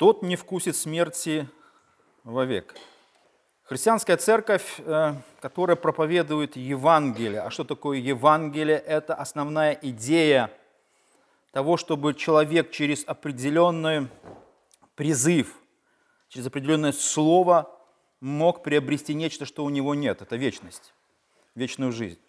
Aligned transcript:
тот 0.00 0.22
не 0.22 0.34
вкусит 0.34 0.76
смерти 0.76 1.46
вовек. 2.24 2.74
Христианская 3.64 4.16
церковь, 4.16 4.76
э, 4.78 5.12
которая 5.42 5.76
проповедует 5.76 6.56
Евангелие. 6.56 7.42
А 7.42 7.50
что 7.50 7.64
такое 7.64 7.98
Евангелие? 7.98 8.78
Это 8.78 9.14
основная 9.14 9.78
идея 9.82 10.50
того, 11.52 11.76
чтобы 11.76 12.14
человек 12.14 12.70
через 12.70 13.04
определенный 13.06 14.08
призыв, 14.94 15.54
через 16.30 16.46
определенное 16.46 16.92
слово 16.92 17.70
мог 18.20 18.62
приобрести 18.62 19.12
нечто, 19.12 19.44
что 19.44 19.66
у 19.66 19.68
него 19.68 19.94
нет. 19.94 20.22
Это 20.22 20.36
вечность, 20.36 20.94
вечную 21.54 21.92
жизнь. 21.92 22.20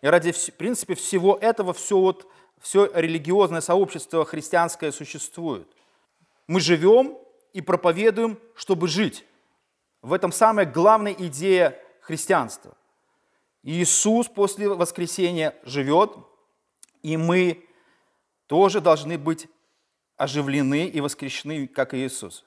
И 0.00 0.06
ради, 0.06 0.32
в 0.32 0.54
принципе, 0.54 0.94
всего 0.94 1.36
этого 1.36 1.74
все, 1.74 1.98
вот, 1.98 2.26
все 2.58 2.90
религиозное 2.94 3.60
сообщество 3.60 4.24
христианское 4.24 4.92
существует. 4.92 5.68
Мы 6.46 6.60
живем 6.60 7.18
и 7.52 7.60
проповедуем, 7.60 8.38
чтобы 8.54 8.88
жить. 8.88 9.24
В 10.02 10.12
этом 10.12 10.32
самая 10.32 10.66
главная 10.66 11.12
идея 11.12 11.80
христианства. 12.00 12.76
Иисус 13.62 14.28
после 14.28 14.68
воскресения 14.68 15.54
живет, 15.64 16.12
и 17.02 17.16
мы 17.16 17.66
тоже 18.46 18.80
должны 18.80 19.18
быть 19.18 19.48
оживлены 20.16 20.86
и 20.86 21.00
воскрешены, 21.00 21.66
как 21.66 21.94
и 21.94 22.06
Иисус. 22.06 22.44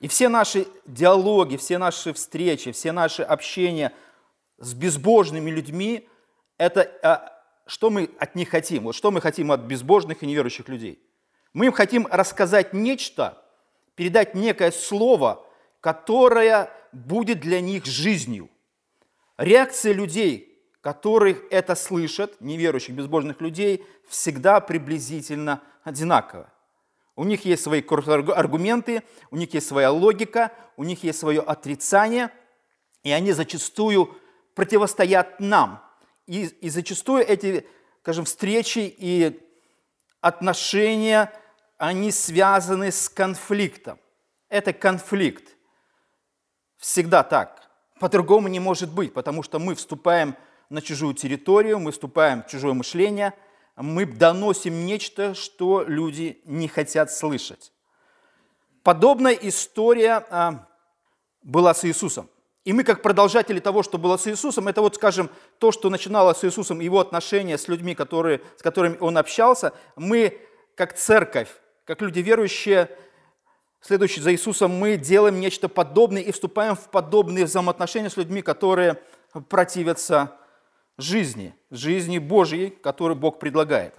И 0.00 0.08
все 0.08 0.30
наши 0.30 0.66
диалоги, 0.86 1.56
все 1.56 1.76
наши 1.76 2.14
встречи, 2.14 2.72
все 2.72 2.92
наши 2.92 3.22
общения 3.22 3.92
с 4.56 4.72
безбожными 4.72 5.50
людьми– 5.50 6.08
это 6.58 6.90
а, 7.02 7.42
что 7.66 7.90
мы 7.90 8.10
от 8.18 8.34
них 8.34 8.48
хотим? 8.48 8.84
Вот 8.84 8.94
что 8.94 9.10
мы 9.10 9.20
хотим 9.20 9.52
от 9.52 9.60
безбожных 9.60 10.22
и 10.22 10.26
неверующих 10.26 10.68
людей? 10.68 10.98
Мы 11.52 11.66
им 11.66 11.72
хотим 11.72 12.06
рассказать 12.10 12.72
нечто, 12.72 13.42
передать 13.94 14.34
некое 14.34 14.70
слово, 14.70 15.44
которое 15.80 16.70
будет 16.92 17.40
для 17.40 17.60
них 17.60 17.86
жизнью. 17.86 18.48
Реакция 19.36 19.92
людей, 19.92 20.62
которых 20.80 21.42
это 21.50 21.74
слышат, 21.74 22.40
неверующих, 22.40 22.94
безбожных 22.94 23.40
людей, 23.40 23.84
всегда 24.08 24.60
приблизительно 24.60 25.62
одинакова. 25.82 26.52
У 27.16 27.24
них 27.24 27.44
есть 27.44 27.62
свои 27.62 27.82
аргументы, 27.82 29.02
у 29.30 29.36
них 29.36 29.52
есть 29.52 29.66
своя 29.66 29.90
логика, 29.90 30.52
у 30.76 30.84
них 30.84 31.04
есть 31.04 31.18
свое 31.18 31.40
отрицание, 31.40 32.30
и 33.02 33.10
они 33.10 33.32
зачастую 33.32 34.16
противостоят 34.54 35.40
нам. 35.40 35.82
И, 36.26 36.44
и 36.46 36.70
зачастую 36.70 37.26
эти, 37.26 37.66
скажем, 38.02 38.24
встречи 38.24 38.94
и 38.96 39.40
отношения, 40.20 41.32
они 41.80 42.12
связаны 42.12 42.92
с 42.92 43.08
конфликтом. 43.08 43.98
Это 44.48 44.72
конфликт. 44.72 45.56
Всегда 46.76 47.24
так. 47.24 47.68
По-другому 47.98 48.48
не 48.48 48.60
может 48.60 48.92
быть, 48.92 49.12
потому 49.12 49.42
что 49.42 49.58
мы 49.58 49.74
вступаем 49.74 50.36
на 50.68 50.80
чужую 50.80 51.14
территорию, 51.14 51.80
мы 51.80 51.90
вступаем 51.90 52.44
в 52.44 52.46
чужое 52.46 52.74
мышление– 52.74 53.34
мы 53.82 54.04
доносим 54.04 54.84
нечто, 54.84 55.34
что 55.34 55.84
люди 55.86 56.40
не 56.44 56.68
хотят 56.68 57.10
слышать. 57.10 57.72
Подобная 58.82 59.32
история 59.32 60.24
а, 60.30 60.66
была 61.42 61.74
с 61.74 61.84
Иисусом. 61.84 62.28
И 62.64 62.72
мы, 62.72 62.84
как 62.84 63.02
продолжатели 63.02 63.58
того, 63.58 63.82
что 63.82 63.96
было 63.96 64.16
с 64.16 64.26
Иисусом, 64.26 64.68
это 64.68 64.82
вот, 64.82 64.96
скажем, 64.96 65.30
то, 65.58 65.72
что 65.72 65.88
начиналось 65.88 66.38
с 66.38 66.44
Иисусом, 66.44 66.80
его 66.80 67.00
отношения 67.00 67.56
с 67.56 67.68
людьми, 67.68 67.94
которые, 67.94 68.42
с 68.58 68.62
которыми 68.62 68.98
он 69.00 69.16
общался, 69.16 69.72
мы, 69.96 70.38
как 70.76 70.94
церковь, 70.94 71.48
как 71.84 72.02
люди 72.02 72.20
верующие, 72.20 72.90
следующие 73.80 74.22
за 74.22 74.32
Иисусом, 74.32 74.72
мы 74.72 74.96
делаем 74.96 75.40
нечто 75.40 75.68
подобное 75.68 76.22
и 76.22 76.32
вступаем 76.32 76.76
в 76.76 76.90
подобные 76.90 77.44
взаимоотношения 77.44 78.10
с 78.10 78.16
людьми, 78.16 78.42
которые 78.42 79.02
противятся 79.48 80.36
жизни, 80.98 81.54
жизни 81.70 82.18
Божьей, 82.18 82.70
которую 82.70 83.16
Бог 83.16 83.38
предлагает. 83.38 83.94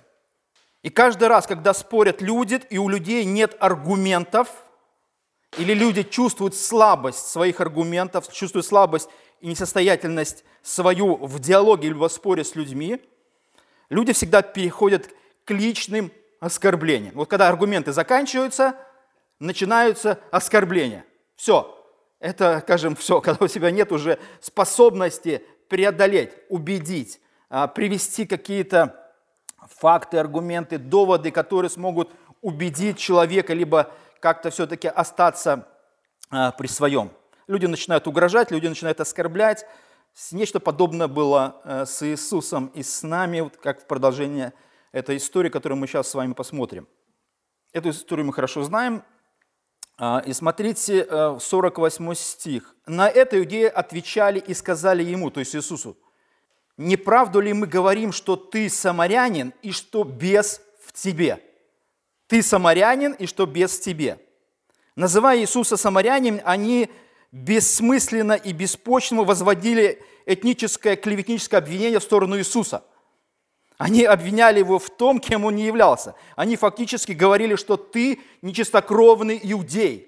И 0.84 0.90
каждый 0.90 1.28
раз, 1.28 1.46
когда 1.46 1.74
спорят 1.74 2.22
люди, 2.22 2.62
и 2.70 2.78
у 2.78 2.90
людей 2.90 3.24
нет 3.24 3.56
аргументов, 3.60 4.50
или 5.58 5.74
люди 5.74 6.04
чувствуют 6.04 6.56
слабость 6.56 7.28
своих 7.28 7.60
аргументов, 7.60 8.32
чувствуют 8.32 8.66
слабость 8.66 9.10
и 9.42 9.48
несостоятельность 9.48 10.44
свою 10.62 11.16
в 11.18 11.40
диалоге 11.40 11.90
или 11.90 11.94
в 11.94 12.08
споре 12.10 12.44
с 12.44 12.56
людьми, 12.56 13.02
люди 13.90 14.14
всегда 14.14 14.42
переходят 14.42 15.10
к 15.46 15.52
личным 15.52 16.12
оскорблениям. 16.42 17.14
Вот 17.16 17.30
когда 17.30 17.48
аргументы 17.48 17.94
заканчиваются, 17.94 18.76
начинаются 19.40 20.20
оскорбления. 20.32 21.06
Все. 21.38 21.78
Это, 22.20 22.60
скажем, 22.64 22.96
все, 22.96 23.22
когда 23.22 23.46
у 23.46 23.48
тебя 23.48 23.72
нет 23.72 23.92
уже 23.94 24.20
способности 24.42 25.44
преодолеть, 25.70 26.32
убедить, 26.50 27.22
а, 27.50 27.68
привести 27.68 28.26
какие-то 28.26 29.14
факты, 29.78 30.18
аргументы, 30.18 30.78
доводы, 30.78 31.32
которые 31.32 31.70
смогут 31.70 32.12
убедить 32.42 32.98
человека, 32.98 33.54
либо 33.54 33.92
как-то 34.20 34.50
все-таки 34.50 34.88
остаться 34.88 35.68
а, 36.30 36.52
при 36.52 36.68
своем. 36.68 37.12
Люди 37.48 37.68
начинают 37.68 38.08
угрожать, 38.08 38.52
люди 38.52 38.68
начинают 38.68 39.00
оскорблять. 39.00 39.66
Нечто 40.32 40.60
подобное 40.60 41.08
было 41.08 41.62
э, 41.64 41.86
с 41.86 42.04
Иисусом 42.06 42.68
и 42.74 42.84
с 42.84 43.02
нами, 43.02 43.40
вот 43.40 43.56
как 43.58 43.82
в 43.82 43.88
продолжение 43.88 44.54
этой 44.92 45.18
истории, 45.18 45.50
которую 45.50 45.80
мы 45.80 45.88
сейчас 45.88 46.10
с 46.10 46.16
вами 46.16 46.34
посмотрим. 46.34 46.88
Эту 47.74 47.90
историю 47.90 48.26
мы 48.26 48.34
хорошо 48.34 48.64
знаем, 48.64 49.04
а, 49.98 50.22
и 50.26 50.34
смотрите, 50.34 51.08
48 51.40 52.12
э, 52.12 52.16
стих. 52.16 52.76
«На 52.86 53.08
это 53.08 53.40
иудеи 53.40 53.66
отвечали 53.66 54.40
и 54.40 54.54
сказали 54.54 55.04
ему, 55.04 55.30
то 55.30 55.40
есть 55.40 55.56
Иисусу, 55.56 55.98
не 56.78 56.98
правду 56.98 57.40
ли 57.40 57.54
мы 57.54 57.68
говорим, 57.68 58.12
что 58.12 58.36
ты 58.36 58.70
самарянин 58.70 59.54
и 59.62 59.72
что 59.72 60.04
бес 60.04 60.62
в 60.84 60.92
тебе? 60.92 61.42
Ты 62.28 62.42
самарянин 62.42 63.14
и 63.14 63.26
что 63.28 63.46
бес 63.46 63.78
в 63.78 63.84
тебе?» 63.84 64.20
Называя 64.96 65.40
Иисуса 65.40 65.78
самарянин, 65.78 66.42
они 66.44 66.90
бессмысленно 67.32 68.34
и 68.34 68.52
беспочвенно 68.52 69.24
возводили 69.24 70.04
этническое 70.26 70.98
клеветническое 70.98 71.60
обвинение 71.60 72.00
в 72.00 72.04
сторону 72.04 72.38
Иисуса– 72.38 72.84
они 73.82 74.04
обвиняли 74.04 74.60
его 74.60 74.78
в 74.78 74.92
том, 74.92 75.20
кем 75.20 75.44
он 75.44 75.56
не 75.56 75.66
являлся. 75.66 76.14
Они 76.36 76.56
фактически 76.56 77.14
говорили, 77.14 77.56
что 77.56 77.78
ты 77.78 78.20
нечистокровный 78.44 79.40
иудей, 79.42 80.08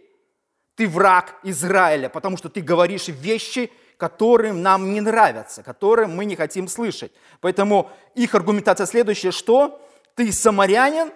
ты 0.75 0.87
враг 0.87 1.39
Израиля, 1.41 2.07
потому 2.07 2.37
что 2.37 2.49
ты 2.49 2.61
говоришь 2.61 3.07
вещи, 3.07 3.71
которые 3.97 4.53
нам 4.53 4.93
не 4.93 5.01
нравятся, 5.01 5.63
которые 5.63 6.07
мы 6.07 6.25
не 6.25 6.35
хотим 6.35 6.67
слышать. 6.67 7.11
Поэтому 7.41 7.89
их 8.13 8.35
аргументация 8.35 8.85
следующая, 8.85 9.31
что 9.31 9.81
ты 10.13 10.31
самарянин, 10.31 11.11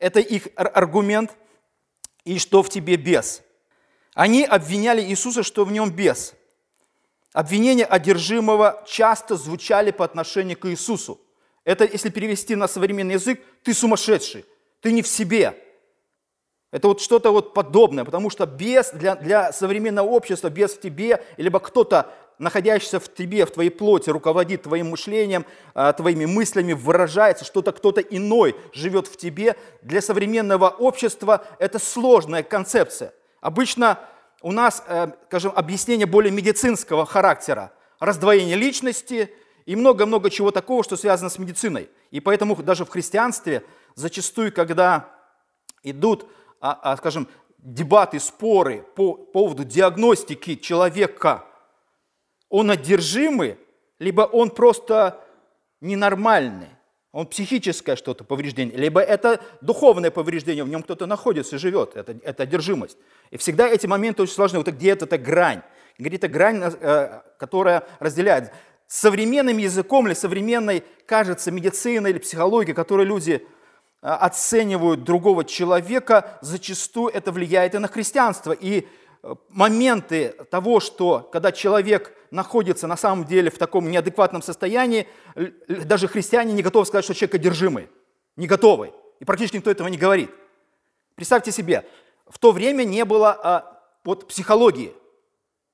это 0.00 0.18
их 0.18 0.48
аргумент, 0.56 1.30
и 2.24 2.40
что 2.40 2.64
в 2.64 2.68
тебе 2.68 2.96
бес. 2.96 3.42
Они 4.14 4.44
обвиняли 4.44 5.02
Иисуса, 5.02 5.44
что 5.44 5.64
в 5.64 5.70
нем 5.70 5.92
бес. 5.92 6.34
Обвинения 7.32 7.84
одержимого 7.84 8.82
часто 8.88 9.36
звучали 9.36 9.92
по 9.92 10.04
отношению 10.04 10.58
к 10.58 10.68
Иисусу. 10.68 11.20
Это, 11.64 11.84
если 11.84 12.10
перевести 12.10 12.56
на 12.56 12.66
современный 12.66 13.14
язык, 13.14 13.40
ты 13.62 13.72
сумасшедший, 13.72 14.44
ты 14.80 14.92
не 14.92 15.02
в 15.02 15.06
себе. 15.06 15.56
Это 16.72 16.88
вот 16.88 17.00
что-то 17.00 17.30
вот 17.30 17.54
подобное, 17.54 18.04
потому 18.04 18.30
что 18.30 18.46
без 18.46 18.90
для, 18.90 19.14
для 19.14 19.52
современного 19.52 20.08
общества, 20.08 20.48
без 20.48 20.72
в 20.72 20.80
тебе, 20.80 21.22
либо 21.36 21.60
кто-то, 21.60 22.10
находящийся 22.38 22.98
в 22.98 23.12
тебе, 23.12 23.44
в 23.44 23.50
твоей 23.50 23.70
плоти, 23.70 24.10
руководит 24.10 24.62
твоим 24.62 24.90
мышлением, 24.90 25.44
а, 25.74 25.92
твоими 25.92 26.24
мыслями, 26.24 26.72
выражается, 26.72 27.44
что-то 27.44 27.72
кто-то 27.72 28.00
иной 28.00 28.56
живет 28.72 29.06
в 29.06 29.16
тебе, 29.16 29.56
для 29.82 30.00
современного 30.00 30.68
общества 30.70 31.46
это 31.58 31.78
сложная 31.78 32.42
концепция. 32.42 33.12
Обычно 33.40 34.00
у 34.40 34.50
нас, 34.50 34.82
э, 34.88 35.08
скажем, 35.28 35.52
объяснение 35.54 36.06
более 36.06 36.32
медицинского 36.32 37.06
характера. 37.06 37.70
Раздвоение 38.00 38.56
личности– 38.56 39.32
и 39.66 39.76
много-много 39.76 40.30
чего 40.30 40.50
такого, 40.50 40.82
что 40.82 40.96
связано 40.96 41.30
с 41.30 41.38
медициной. 41.38 41.88
И 42.10 42.20
поэтому 42.20 42.56
даже 42.56 42.84
в 42.84 42.90
христианстве 42.90 43.64
зачастую, 43.94 44.52
когда 44.52 45.10
идут, 45.82 46.26
а, 46.60 46.78
а, 46.82 46.96
скажем, 46.96 47.28
дебаты, 47.58 48.18
споры 48.18 48.84
по 48.96 49.14
поводу 49.14 49.64
диагностики 49.64 50.56
человека, 50.56 51.44
он 52.48 52.70
одержимый, 52.70 53.58
либо 53.98 54.22
он 54.22 54.50
просто 54.50 55.20
ненормальный, 55.80 56.68
он 57.12 57.26
психическое 57.26 57.94
что-то 57.94 58.24
повреждение, 58.24 58.76
либо 58.76 59.00
это 59.00 59.40
духовное 59.60 60.10
повреждение, 60.10 60.64
в 60.64 60.68
нем 60.68 60.82
кто-то 60.82 61.06
находится, 61.06 61.58
живет, 61.58 61.96
это, 61.96 62.16
это 62.22 62.42
одержимость. 62.42 62.98
И 63.30 63.36
всегда 63.36 63.68
эти 63.68 63.86
моменты 63.86 64.22
очень 64.22 64.34
сложны. 64.34 64.58
Вот 64.58 64.68
где 64.68 64.90
эта 64.90 65.18
грань? 65.18 65.62
Где-то 65.98 66.28
грань, 66.28 66.62
э, 66.62 67.20
которая 67.38 67.86
разделяет 68.00 68.52
современным 68.92 69.56
языком 69.56 70.06
или 70.06 70.12
современной, 70.12 70.84
кажется, 71.06 71.50
медициной 71.50 72.10
или 72.10 72.18
психологией, 72.18 72.74
которой 72.74 73.06
люди 73.06 73.46
оценивают 74.02 75.02
другого 75.02 75.46
человека, 75.46 76.38
зачастую 76.42 77.10
это 77.10 77.32
влияет 77.32 77.74
и 77.74 77.78
на 77.78 77.88
христианство. 77.88 78.52
И 78.52 78.86
э, 79.22 79.34
моменты 79.48 80.34
того, 80.50 80.78
что 80.80 81.26
когда 81.32 81.52
человек 81.52 82.14
находится 82.30 82.86
на 82.86 82.98
самом 82.98 83.24
деле 83.24 83.50
в 83.50 83.56
таком 83.56 83.90
неадекватном 83.90 84.42
состоянии, 84.42 85.08
даже 85.68 86.06
христиане 86.06 86.52
не 86.52 86.62
готовы 86.62 86.84
сказать, 86.84 87.06
что 87.06 87.14
человек 87.14 87.36
одержимый, 87.36 87.88
не 88.36 88.46
готовы. 88.46 88.92
И 89.20 89.24
практически 89.24 89.56
никто 89.56 89.70
этого 89.70 89.88
не 89.88 89.96
говорит. 89.96 90.30
Представьте 91.14 91.50
себе, 91.50 91.86
в 92.28 92.38
то 92.38 92.52
время 92.52 92.84
не 92.84 93.06
было 93.06 93.32
а, 93.42 93.82
вот 94.04 94.28
психологии 94.28 94.92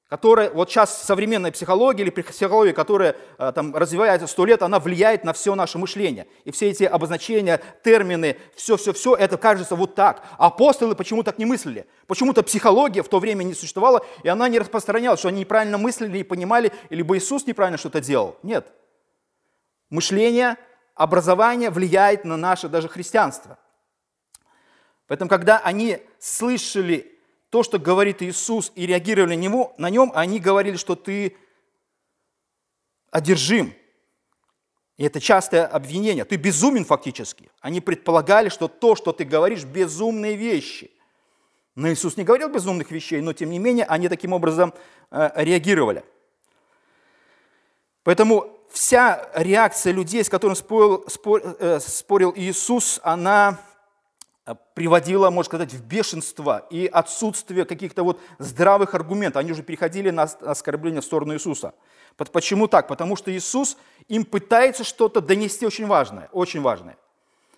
которая, 0.08 0.50
вот 0.50 0.70
сейчас 0.70 1.02
современная 1.02 1.52
психология 1.52 2.02
или 2.02 2.10
психология, 2.10 2.72
которая 2.72 3.14
э, 3.38 3.52
там 3.54 3.76
развивается 3.76 4.26
сто 4.26 4.46
лет, 4.46 4.62
она 4.62 4.80
влияет 4.80 5.22
на 5.22 5.34
все 5.34 5.54
наше 5.54 5.76
мышление. 5.76 6.26
И 6.44 6.50
все 6.50 6.70
эти 6.70 6.84
обозначения, 6.84 7.60
термины, 7.84 8.38
все-все-все, 8.56 9.14
это 9.14 9.36
кажется 9.36 9.76
вот 9.76 9.94
так. 9.94 10.24
Апостолы 10.38 10.94
почему 10.94 11.22
так 11.22 11.38
не 11.38 11.44
мыслили? 11.44 11.86
Почему-то 12.06 12.42
психология 12.42 13.02
в 13.02 13.08
то 13.08 13.18
время 13.18 13.42
не 13.42 13.52
существовала, 13.52 14.04
и 14.22 14.28
она 14.28 14.48
не 14.48 14.58
распространялась, 14.58 15.20
что 15.20 15.28
они 15.28 15.40
неправильно 15.40 15.76
мыслили 15.76 16.18
и 16.18 16.22
понимали, 16.22 16.72
либо 16.88 17.18
Иисус 17.18 17.46
неправильно 17.46 17.76
что-то 17.76 18.00
делал. 18.00 18.38
Нет. 18.42 18.72
Мышление, 19.90 20.56
образование 20.94 21.68
влияет 21.68 22.24
на 22.24 22.38
наше 22.38 22.68
даже 22.68 22.88
христианство. 22.88 23.58
Поэтому, 25.06 25.28
когда 25.28 25.58
они 25.58 25.98
слышали 26.18 27.17
то, 27.50 27.62
что 27.62 27.78
говорит 27.78 28.22
Иисус, 28.22 28.72
и 28.74 28.86
реагировали 28.86 29.34
на, 29.34 29.40
него, 29.40 29.74
на 29.78 29.90
нем, 29.90 30.12
они 30.14 30.38
говорили, 30.38 30.76
что 30.76 30.94
ты 30.94 31.36
одержим. 33.10 33.74
И 34.98 35.04
это 35.04 35.20
частое 35.20 35.64
обвинение. 35.64 36.24
Ты 36.24 36.36
безумен 36.36 36.84
фактически. 36.84 37.50
Они 37.60 37.80
предполагали, 37.80 38.48
что 38.48 38.68
то, 38.68 38.96
что 38.96 39.12
ты 39.12 39.24
говоришь, 39.24 39.64
безумные 39.64 40.34
вещи. 40.34 40.90
Но 41.74 41.88
Иисус 41.88 42.16
не 42.16 42.24
говорил 42.24 42.48
безумных 42.48 42.90
вещей, 42.90 43.20
но 43.20 43.32
тем 43.32 43.50
не 43.50 43.60
менее 43.60 43.84
они 43.86 44.08
таким 44.08 44.32
образом 44.32 44.74
э, 45.10 45.30
реагировали. 45.36 46.04
Поэтому 48.02 48.58
вся 48.70 49.30
реакция 49.34 49.92
людей, 49.92 50.24
с 50.24 50.28
которыми 50.28 50.56
спорил, 50.56 51.04
э, 51.60 51.78
спорил 51.78 52.32
Иисус, 52.34 52.98
она 53.04 53.60
приводило, 54.74 55.30
можно 55.30 55.48
сказать, 55.48 55.72
в 55.72 55.84
бешенство 55.84 56.66
и 56.70 56.86
отсутствие 56.86 57.64
каких-то 57.64 58.02
вот 58.02 58.20
здравых 58.38 58.94
аргументов. 58.94 59.40
Они 59.40 59.52
уже 59.52 59.62
переходили 59.62 60.10
на 60.10 60.22
оскорбление 60.22 61.00
в 61.00 61.04
сторону 61.04 61.34
Иисуса. 61.34 61.74
Почему 62.16 62.68
так? 62.68 62.88
Потому 62.88 63.16
что 63.16 63.32
Иисус 63.32 63.76
им 64.08 64.24
пытается 64.24 64.84
что-то 64.84 65.20
донести 65.20 65.66
очень 65.66 65.86
важное, 65.86 66.28
очень 66.32 66.60
важное. 66.60 66.96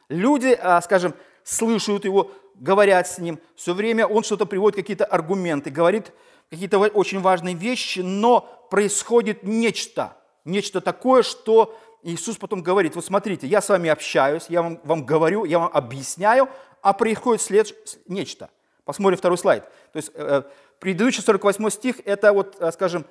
Люди, 0.09 0.59
а, 0.61 0.81
скажем, 0.83 1.15
слышат 1.45 2.05
его, 2.05 2.33
говорят 2.57 3.09
с 3.09 3.19
ним, 3.19 3.39
все 3.57 3.75
время 3.75 4.07
он 4.07 4.23
что-то 4.23 4.45
приводит, 4.45 4.77
какие-то 4.77 5.05
аргументы, 5.05 5.71
говорит 5.71 6.13
какие-то 6.51 6.79
очень 6.79 7.21
важные 7.21 7.55
вещи, 7.55 8.01
но 8.01 8.67
происходит 8.71 9.45
нечто, 9.45 10.17
нечто 10.45 10.81
такое, 10.81 11.23
что 11.23 11.79
Иисус 12.03 12.37
потом 12.37 12.63
говорит, 12.63 12.97
вот 12.97 13.05
смотрите, 13.05 13.47
я 13.47 13.61
с 13.61 13.69
вами 13.69 13.91
общаюсь, 13.91 14.47
я 14.49 14.63
вам, 14.63 14.81
вам 14.85 15.05
говорю, 15.05 15.45
я 15.45 15.59
вам 15.59 15.71
объясняю, 15.73 16.49
а 16.83 16.93
происходит 16.93 17.43
след... 17.43 17.75
нечто. 18.09 18.51
Посмотрим 18.85 19.19
второй 19.19 19.39
слайд. 19.39 19.65
То 19.93 19.97
есть 19.97 20.11
э, 20.15 20.43
предыдущий 20.79 21.23
48 21.23 21.71
стих– 21.71 22.01
это, 22.05 22.33
вот, 22.33 22.57
э, 22.61 22.73
скажем, 22.73 23.07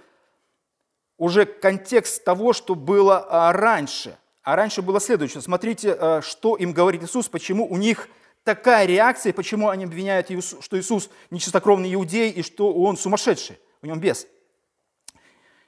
уже 1.18 1.46
контекст 1.46 2.24
того, 2.24 2.54
что 2.54 2.76
было 2.76 3.26
а, 3.30 3.54
раньше. 3.54 4.18
А 4.42 4.56
раньше 4.56 4.82
было 4.82 5.00
следующее. 5.00 5.42
Смотрите, 5.42 5.96
э, 6.00 6.22
что 6.22 6.56
им 6.56 6.74
говорит 6.74 7.04
Иисус, 7.04 7.30
почему 7.30 7.68
у 7.70 7.78
них 7.78 8.08
такая 8.44 8.86
реакция, 8.86 9.34
почему 9.34 9.70
они 9.70 9.86
обвиняют, 9.86 10.28
что 10.62 10.80
Иисус 10.80 11.10
нечистокровный 11.30 11.94
иудей 11.94 12.32
и 12.32 12.42
что 12.42 12.74
он 12.74 12.98
сумасшедший, 12.98 13.60
у 13.82 13.86
него 13.86 13.98
бес. 13.98 14.28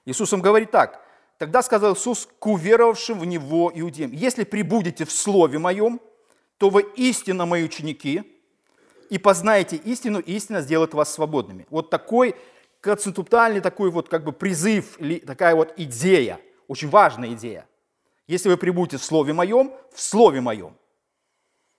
Иисус 0.06 0.34
им 0.34 0.42
говорит 0.42 0.72
так. 0.72 1.06
Тогда 1.38 1.62
сказал 1.62 1.94
Иисус 1.94 2.28
к 2.40 2.48
уверовавшим 2.48 3.20
в 3.20 3.26
Него 3.26 3.72
иудеям, 3.74 4.12
«Если 4.12 4.44
прибудете 4.44 5.06
в 5.06 5.12
Слове 5.12 5.60
Моем, 5.60 6.00
то 6.62 6.70
вы 6.70 6.84
истинно 6.96 7.48
мои 7.48 7.64
ученики, 7.64 8.22
и 9.10 9.18
познаете 9.18 9.78
истину, 9.78 10.20
и 10.20 10.34
истина 10.34 10.62
сделает 10.62 10.94
вас 10.94 11.12
свободными. 11.12 11.66
Вот 11.72 11.90
такой 11.90 12.36
концептуальный 12.82 13.62
такой 13.62 13.90
вот 13.90 14.10
как 14.10 14.24
бы 14.24 14.32
призыв, 14.32 15.00
или 15.00 15.18
такая 15.18 15.56
вот 15.56 15.74
идея, 15.78 16.40
очень 16.68 16.88
важная 16.88 17.34
идея. 17.34 17.68
Если 18.28 18.48
вы 18.48 18.58
прибудете 18.58 18.98
в 18.98 19.04
Слове 19.04 19.34
Моем, 19.34 19.74
в 19.92 20.00
Слове 20.00 20.40
Моем, 20.40 20.78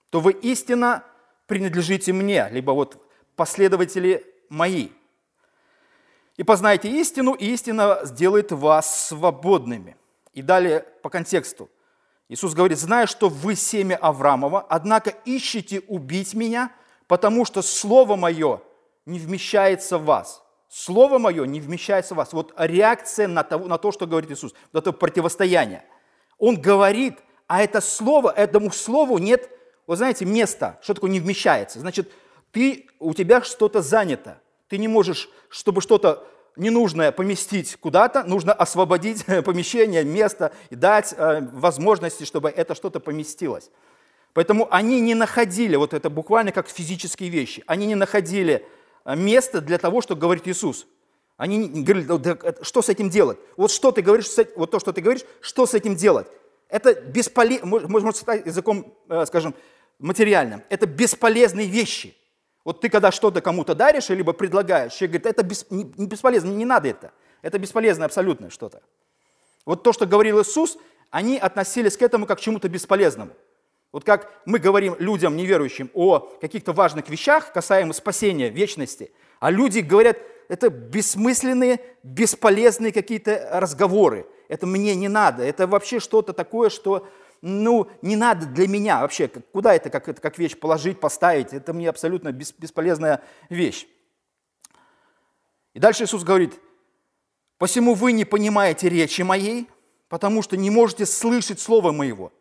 то 0.09 0.19
вы 0.19 0.33
истинно 0.33 1.05
принадлежите 1.47 2.11
мне, 2.11 2.49
либо 2.51 2.71
вот 2.71 3.09
последователи 3.37 4.25
мои. 4.49 4.89
И 6.35 6.43
познаете 6.43 6.89
истину, 6.89 7.35
и 7.35 7.45
истина 7.53 8.01
сделает 8.03 8.51
вас 8.51 9.07
свободными. 9.07 9.95
И 10.33 10.41
далее 10.41 10.81
по 11.01 11.09
контексту. 11.09 11.69
Иисус 12.29 12.53
говорит, 12.53 12.79
знаю, 12.79 13.07
что 13.07 13.29
вы 13.29 13.55
семя 13.55 13.97
Авраамова, 13.97 14.65
однако 14.69 15.13
ищите 15.25 15.81
убить 15.87 16.33
меня, 16.33 16.71
потому 17.07 17.45
что 17.45 17.61
Слово 17.61 18.15
Мое 18.15 18.61
не 19.05 19.19
вмещается 19.19 19.97
в 19.97 20.05
вас. 20.05 20.43
Слово 20.69 21.19
Мое 21.19 21.45
не 21.45 21.59
вмещается 21.59 22.13
в 22.13 22.17
вас. 22.17 22.33
Вот 22.33 22.53
реакция 22.57 23.27
на 23.27 23.43
то, 23.43 23.59
на 23.59 23.77
то 23.77 23.91
что 23.91 24.07
говорит 24.07 24.31
Иисус, 24.31 24.53
вот 24.71 24.81
это 24.81 24.91
противостояние. 24.91 25.83
Он 26.39 26.59
говорит, 26.59 27.19
а 27.47 27.61
это 27.61 27.81
Слово, 27.81 28.31
этому 28.31 28.71
Слову 28.71 29.17
нет, 29.17 29.49
вы 29.85 29.97
знаете, 29.97 30.25
места. 30.25 30.79
Что 30.81 30.95
такое 30.95 31.11
не 31.11 31.19
вмещается? 31.19 31.79
Значит, 31.79 32.11
ты, 32.51 32.87
у 32.99 33.13
тебя 33.13 33.41
что-то 33.41 33.81
занято. 33.81 34.41
Ты 34.69 34.77
не 34.77 34.87
можешь, 34.87 35.29
чтобы 35.49 35.81
что-то 35.81 36.25
ненужное 36.55 37.11
поместить 37.11 37.75
куда-то, 37.77 38.23
нужно 38.23 38.53
освободить 38.53 39.25
помещение, 39.45 40.03
место 40.03 40.51
и 40.69 40.75
дать 40.75 41.13
э, 41.15 41.41
возможности, 41.51 42.23
чтобы 42.23 42.49
это 42.49 42.75
что-то 42.75 42.99
поместилось. 42.99 43.69
Поэтому 44.33 44.67
они 44.71 44.99
не 44.99 45.15
находили, 45.15 45.75
вот 45.75 45.93
это 45.93 46.09
буквально 46.09 46.51
как 46.51 46.67
физические 46.67 47.29
вещи, 47.29 47.63
они 47.67 47.85
не 47.85 47.95
находили 47.95 48.65
э, 49.05 49.15
места 49.15 49.61
для 49.61 49.77
того, 49.77 50.01
что 50.01 50.15
говорит 50.15 50.47
Иисус. 50.47 50.87
Они 51.37 51.83
говорили, 51.83 52.05
да, 52.05 52.37
что 52.61 52.81
с 52.81 52.89
этим 52.89 53.09
делать? 53.09 53.39
Вот 53.57 53.71
что 53.71 53.91
ты 53.91 54.01
говоришь, 54.01 54.27
вот 54.55 54.69
то, 54.71 54.79
что 54.79 54.93
ты 54.93 55.01
говоришь, 55.01 55.23
что 55.41 55.65
с 55.65 55.73
этим 55.73 55.95
делать? 55.95 56.27
Это 56.69 56.93
бесполезно, 56.93 57.67
можно 57.67 58.11
сказать 58.11 58.45
языком, 58.45 58.93
э, 59.09 59.25
скажем, 59.25 59.55
материальным, 59.99 60.63
это 60.69 60.85
бесполезные 60.85 61.67
вещи– 61.67 62.15
вот 62.63 62.81
ты 62.81 62.89
когда 62.89 63.11
что-то 63.11 63.41
кому-то 63.41 63.75
даришь, 63.75 64.09
либо 64.09 64.33
предлагаешь, 64.33 64.93
человек 64.93 65.21
говорит, 65.21 65.37
это 65.37 65.43
бес, 65.43 65.65
не, 65.69 65.83
бесполезно, 65.83 66.49
не 66.49 66.65
надо 66.65 66.89
это. 66.89 67.11
Это 67.41 67.59
бесполезно 67.59 68.05
абсолютно 68.05 68.49
что-то. 68.49 68.81
Вот 69.65 69.83
то, 69.83 69.91
что 69.91 70.05
говорил 70.05 70.41
Иисус, 70.41 70.77
они 71.11 71.37
относились 71.37 71.97
к 71.97 72.01
этому 72.01 72.25
как 72.25 72.37
к 72.37 72.41
чему-то 72.41 72.69
бесполезному. 72.69 73.33
Вот 73.91 74.03
как 74.03 74.31
мы 74.45 74.59
говорим 74.59 74.95
людям 74.97 75.35
неверующим 75.35 75.91
о 75.93 76.19
каких-то 76.19 76.73
важных 76.73 77.09
вещах, 77.09 77.51
касаемо 77.53 77.93
спасения, 77.93 78.49
вечности, 78.49 79.11
а 79.39 79.51
люди 79.51 79.79
говорят, 79.79 80.17
это 80.47 80.69
бессмысленные, 80.69 81.79
бесполезные 82.01 82.91
какие-то 82.91 83.49
разговоры. 83.53 84.25
Это 84.47 84.65
мне 84.65 84.95
не 84.95 85.07
надо. 85.07 85.43
Это 85.43 85.67
вообще 85.67 85.99
что-то 85.99 86.33
такое, 86.33 86.69
что 86.69 87.07
ну, 87.45 87.91
не 88.01 88.15
надо 88.15 88.45
для 88.45 88.69
меня 88.69 89.01
вообще, 89.01 89.27
куда 89.27 89.75
это 89.75 89.89
как, 89.89 90.07
это, 90.07 90.21
как 90.21 90.37
вещь 90.37 90.57
положить, 90.57 91.01
поставить, 91.01 91.51
это 91.51 91.73
мне 91.73 91.89
абсолютно 91.89 92.31
бесполезная 92.31 93.21
вещь. 93.49 93.85
И 95.73 95.79
дальше 95.79 96.05
Иисус 96.05 96.23
говорит, 96.23 96.57
«Посему 97.57 97.95
вы 97.95 98.13
не 98.13 98.23
понимаете 98.23 98.87
речи 98.87 99.23
моей, 99.23 99.67
потому 100.07 100.41
что 100.41 100.55
не 100.55 100.69
можете 100.69 101.05
слышать 101.05 101.59
слова 101.59 101.91
моего». 101.91 102.31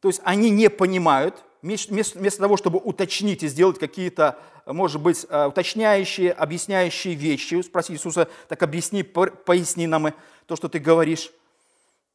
То 0.00 0.08
есть 0.08 0.22
они 0.24 0.48
не 0.48 0.70
понимают, 0.70 1.44
вместо 1.60 2.38
того, 2.38 2.56
чтобы 2.56 2.78
уточнить 2.78 3.42
и 3.42 3.48
сделать 3.48 3.78
какие-то, 3.78 4.38
может 4.64 5.02
быть, 5.02 5.26
э, 5.28 5.48
уточняющие, 5.48 6.32
объясняющие 6.32 7.12
вещи, 7.12 7.60
спросить 7.60 7.96
Иисуса, 7.96 8.26
так 8.48 8.62
объясни, 8.62 9.02
поясни 9.02 9.86
нам 9.86 10.14
то, 10.46 10.56
что 10.56 10.70
ты 10.70 10.78
говоришь– 10.78 11.30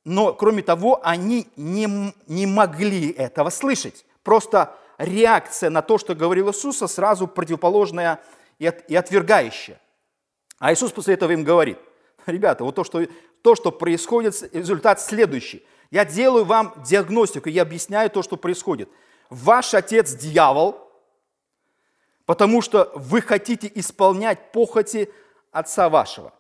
но, 0.03 0.33
кроме 0.33 0.63
того, 0.63 0.99
они 1.03 1.47
не, 1.55 2.13
не 2.27 2.45
могли 2.45 3.11
этого 3.11 3.49
слышать. 3.49 4.05
Просто 4.23 4.75
реакция 4.97 5.69
на 5.69 5.81
то, 5.81 5.97
что 5.97 6.15
говорил 6.15 6.49
Иисус, 6.51 6.79
сразу 6.79 7.27
противоположная 7.27 8.21
и, 8.59 8.67
от, 8.67 8.89
и 8.89 8.95
отвергающая. 8.95 9.79
А 10.59 10.73
Иисус 10.73 10.91
после 10.91 11.15
этого 11.15 11.31
им 11.31 11.43
говорит, 11.43 11.77
ребята, 12.25 12.63
вот 12.63 12.75
то, 12.75 12.83
что, 12.83 13.05
то, 13.41 13.55
что 13.55 13.71
происходит, 13.71 14.49
результат 14.53 15.01
следующий. 15.01 15.65
Я 15.91 16.05
делаю 16.05 16.45
вам 16.45 16.73
диагностику, 16.85 17.49
я 17.49 17.63
объясняю 17.63 18.09
то, 18.09 18.23
что 18.23 18.37
происходит. 18.37 18.89
Ваш 19.29 19.73
отец– 19.73 20.13
дьявол, 20.15 20.77
потому 22.25 22.61
что 22.61 22.91
вы 22.95 23.21
хотите 23.21 23.71
исполнять 23.75 24.51
похоти 24.51 25.11
отца 25.51 25.89
вашего. 25.89 26.33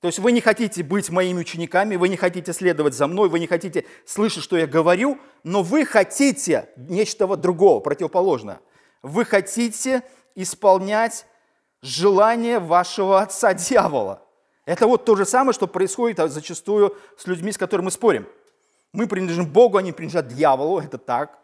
То 0.00 0.08
есть 0.08 0.18
вы 0.18 0.32
не 0.32 0.40
хотите 0.40 0.82
быть 0.82 1.08
моими 1.10 1.40
учениками, 1.40 1.96
вы 1.96 2.08
не 2.08 2.16
хотите 2.16 2.52
следовать 2.52 2.94
за 2.94 3.06
мной, 3.06 3.28
вы 3.28 3.38
не 3.38 3.46
хотите 3.46 3.86
слышать, 4.04 4.42
что 4.42 4.56
я 4.56 4.66
говорю, 4.66 5.18
но 5.42 5.62
вы 5.62 5.86
хотите 5.86 6.68
нечто 6.76 7.26
другого, 7.36 7.80
противоположное. 7.80 8.60
Вы 9.02 9.24
хотите 9.24 10.02
исполнять 10.34 11.26
желание 11.80 12.58
вашего 12.58 13.20
отца 13.20 13.54
дьявола. 13.54 14.22
Это 14.66 14.86
вот 14.86 15.04
то 15.04 15.14
же 15.16 15.24
самое, 15.24 15.54
что 15.54 15.66
происходит 15.66 16.18
зачастую 16.30 16.96
с 17.16 17.26
людьми, 17.26 17.52
с 17.52 17.58
которыми 17.58 17.86
мы 17.86 17.90
спорим. 17.90 18.26
Мы 18.92 19.06
принадлежим 19.06 19.46
Богу, 19.46 19.78
они 19.78 19.92
принадлежат 19.92 20.28
дьяволу, 20.28 20.80
это 20.80 20.98
так. 20.98 21.38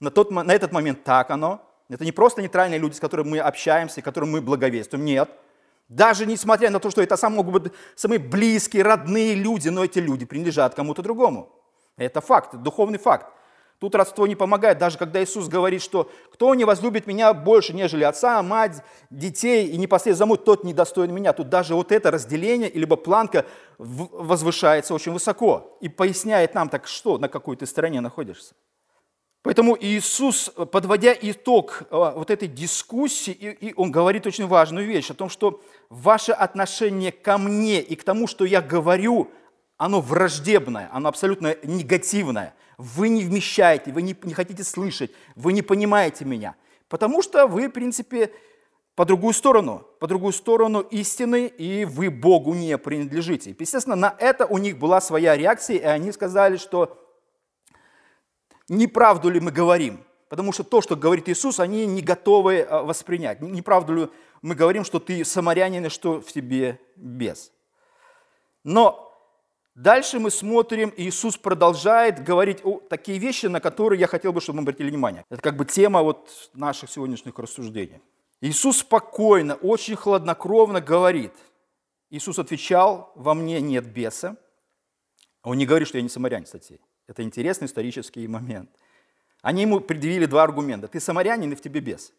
На, 0.00 0.10
тот, 0.10 0.30
на 0.30 0.52
этот 0.52 0.72
момент 0.72 1.04
так 1.04 1.30
оно. 1.30 1.64
Это 1.88 2.04
не 2.04 2.12
просто 2.12 2.40
нейтральные 2.40 2.78
люди, 2.78 2.94
с 2.94 3.00
которыми 3.00 3.30
мы 3.30 3.38
общаемся, 3.38 4.00
и 4.00 4.02
которым 4.02 4.30
мы 4.30 4.40
благовествуем. 4.40 5.04
Нет. 5.04 5.30
Даже 5.88 6.26
несмотря 6.26 6.70
на 6.70 6.80
то, 6.80 6.90
что 6.90 7.02
это 7.02 7.16
сам 7.16 7.34
могут 7.34 7.62
быть 7.62 7.72
самые 7.96 8.18
близкие, 8.18 8.82
родные 8.82 9.34
люди, 9.34 9.68
но 9.68 9.84
эти 9.84 9.98
люди 9.98 10.26
принадлежат 10.26 10.74
кому-то 10.74 11.02
другому. 11.02 11.50
Это 11.96 12.20
факт, 12.20 12.54
духовный 12.56 12.98
факт. 12.98 13.32
Тут 13.78 13.94
родство 13.94 14.26
не 14.26 14.34
помогает, 14.34 14.78
даже 14.78 14.98
когда 14.98 15.22
Иисус 15.22 15.46
говорит, 15.46 15.80
что 15.82 16.10
кто 16.32 16.52
не 16.56 16.64
возлюбит 16.64 17.06
меня 17.06 17.32
больше, 17.32 17.72
нежели 17.72 18.02
отца, 18.02 18.42
мать, 18.42 18.82
детей 19.08 19.68
и 19.68 19.76
непосредственно 19.76 20.26
замут, 20.26 20.44
тот 20.44 20.64
не 20.64 20.74
достоин 20.74 21.14
меня. 21.14 21.32
Тут 21.32 21.48
даже 21.48 21.76
вот 21.76 21.92
это 21.92 22.10
разделение, 22.10 22.70
либо 22.70 22.96
планка 22.96 23.46
возвышается 23.78 24.94
очень 24.94 25.12
высоко 25.12 25.78
и 25.80 25.88
поясняет 25.88 26.54
нам, 26.54 26.68
так 26.68 26.88
что, 26.88 27.18
на 27.18 27.28
какой 27.28 27.56
ты 27.56 27.66
стороне 27.66 28.00
находишься. 28.00 28.54
Поэтому 29.42 29.76
Иисус, 29.80 30.50
подводя 30.72 31.14
итог 31.20 31.82
э, 31.82 31.86
вот 31.90 32.30
этой 32.30 32.48
дискуссии, 32.48 33.32
и 33.32 33.72
он 33.76 33.92
говорит 33.92 34.26
очень 34.26 34.46
важную 34.46 34.86
вещь 34.86 35.10
о 35.10 35.14
том, 35.14 35.28
что 35.28 35.62
ваше 35.88 36.32
отношение 36.32 37.12
ко 37.12 37.38
мне 37.38 37.80
и 37.80 37.94
к 37.94 38.02
тому, 38.02 38.26
что 38.26 38.44
я 38.44 38.60
говорю, 38.60 39.30
оно 39.76 40.00
враждебное, 40.00 40.90
оно 40.92 41.08
абсолютно 41.08 41.56
негативное. 41.62 42.54
Вы 42.78 43.08
не 43.08 43.22
вмещаете, 43.24 43.92
вы 43.92 44.02
не, 44.02 44.16
не 44.22 44.34
хотите 44.34 44.64
слышать, 44.64 45.12
вы 45.36 45.52
не 45.52 45.62
понимаете 45.62 46.24
меня. 46.24 46.56
Потому 46.88 47.22
что 47.22 47.46
вы, 47.46 47.68
в 47.68 47.72
принципе, 47.72 48.32
по 48.96 49.04
другую 49.04 49.32
сторону, 49.34 49.86
по 50.00 50.08
другую 50.08 50.32
сторону 50.32 50.80
истины, 50.80 51.46
и 51.46 51.84
вы 51.84 52.10
Богу 52.10 52.54
не 52.54 52.76
принадлежите. 52.76 53.54
Естественно, 53.56 53.94
на 53.94 54.14
это 54.18 54.46
у 54.46 54.58
них 54.58 54.78
была 54.78 55.00
своя 55.00 55.36
реакция, 55.36 55.76
и 55.76 55.84
они 55.84 56.10
сказали, 56.10 56.56
что 56.56 56.98
неправду 58.68 59.30
ли 59.30 59.40
мы 59.40 59.50
говорим, 59.50 60.04
потому 60.28 60.52
что 60.52 60.64
то, 60.64 60.80
что 60.80 60.96
говорит 60.96 61.28
Иисус, 61.28 61.60
они 61.60 61.86
не 61.86 62.02
готовы 62.02 62.56
э, 62.56 62.82
воспринять. 62.82 63.40
Неправду 63.40 63.94
ли 63.94 64.08
мы 64.42 64.54
говорим, 64.54 64.84
что 64.84 64.98
ты 64.98 65.24
самарянин 65.24 65.86
и 65.86 65.88
что 65.88 66.20
в 66.20 66.32
тебе 66.32 66.80
без. 66.96 67.52
Но 68.64 69.04
Дальше 69.78 70.18
мы 70.18 70.32
смотрим, 70.32 70.92
Иисус 70.96 71.36
продолжает 71.36 72.24
говорить 72.24 72.58
о 72.64 72.80
такие 72.80 73.18
вещи, 73.18 73.46
на 73.46 73.60
которые 73.60 74.00
я 74.00 74.08
хотел 74.08 74.32
бы, 74.32 74.40
чтобы 74.40 74.56
мы 74.56 74.62
обратили 74.62 74.90
внимание. 74.90 75.24
Это 75.30 75.40
как 75.40 75.56
бы 75.56 75.64
тема 75.64 76.02
вот 76.02 76.50
наших 76.52 76.90
сегодняшних 76.90 77.38
рассуждений. 77.38 78.00
Иисус 78.40 78.78
спокойно, 78.78 79.54
очень 79.54 79.94
хладнокровно 79.94 80.80
говорит. 80.80 81.32
Иисус 82.10 82.40
отвечал, 82.40 83.12
во 83.14 83.34
мне 83.34 83.60
нет 83.60 83.86
беса. 83.86 84.36
Он 85.44 85.56
не 85.56 85.64
говорит, 85.64 85.86
что 85.86 85.98
я 85.98 86.02
не 86.02 86.08
самарянин, 86.08 86.44
кстати. 86.44 86.80
Это 87.08 87.22
интересный 87.22 87.66
исторический 87.66 88.28
момент. 88.28 88.70
Они 89.42 89.62
ему 89.62 89.80
предъявили 89.80 90.26
два 90.26 90.44
аргумента. 90.44 90.86
Ты 90.86 91.00
самарянин, 91.00 91.50
и 91.52 91.56
в 91.56 91.60
тебе 91.60 91.80
бес. 91.80 92.12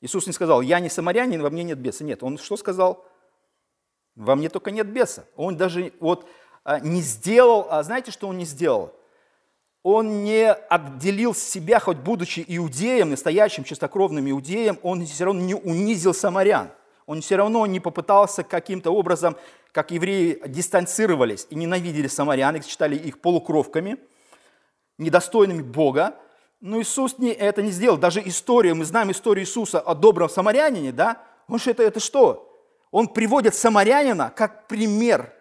Иисус 0.00 0.26
не 0.26 0.32
сказал, 0.32 0.62
я 0.62 0.80
не 0.80 0.88
самарянин, 0.88 1.42
во 1.42 1.50
мне 1.50 1.62
нет 1.62 1.78
беса. 1.78 2.02
Нет, 2.02 2.22
он 2.22 2.38
что 2.38 2.56
сказал? 2.56 3.06
Во 4.14 4.34
мне 4.34 4.48
только 4.48 4.70
нет 4.70 4.88
беса. 4.88 5.26
Он 5.36 5.56
даже 5.56 5.92
вот 6.00 6.28
а, 6.64 6.80
не 6.80 7.02
сделал, 7.02 7.68
а 7.70 7.82
знаете, 7.82 8.10
что 8.10 8.26
он 8.28 8.38
не 8.38 8.46
сделал? 8.46 8.94
Он 9.82 10.24
не 10.24 10.50
отделил 10.50 11.34
себя, 11.34 11.78
хоть 11.78 11.98
будучи 11.98 12.44
иудеем, 12.46 13.10
настоящим 13.10 13.62
чистокровным 13.62 14.28
иудеем, 14.28 14.78
он 14.82 15.04
все 15.04 15.26
равно 15.26 15.40
не 15.42 15.54
унизил 15.54 16.12
самарян. 16.12 16.70
Он 17.06 17.20
все 17.20 17.36
равно 17.36 17.64
не 17.66 17.80
попытался 17.80 18.42
каким-то 18.42 18.90
образом, 18.90 19.36
как 19.72 19.90
евреи 19.90 20.42
дистанцировались 20.46 21.46
и 21.50 21.54
ненавидели 21.54 22.08
самарян, 22.08 22.56
и 22.56 22.62
считали 22.62 22.96
их 22.96 23.20
полукровками, 23.20 23.98
недостойными 24.98 25.62
Бога. 25.62 26.16
Но 26.60 26.80
Иисус 26.80 27.18
не, 27.18 27.30
это 27.30 27.62
не 27.62 27.70
сделал. 27.70 27.96
Даже 27.96 28.20
история, 28.26 28.74
мы 28.74 28.84
знаем 28.84 29.10
историю 29.10 29.44
Иисуса 29.44 29.78
о 29.78 29.94
добром 29.94 30.28
самарянине, 30.28 30.92
да? 30.92 31.22
Он 31.48 31.58
что 31.58 31.70
это, 31.70 31.82
это 31.82 32.00
что? 32.00 32.52
Он 32.90 33.08
приводит 33.08 33.54
самарянина 33.54 34.32
как 34.34 34.66
пример 34.66 35.32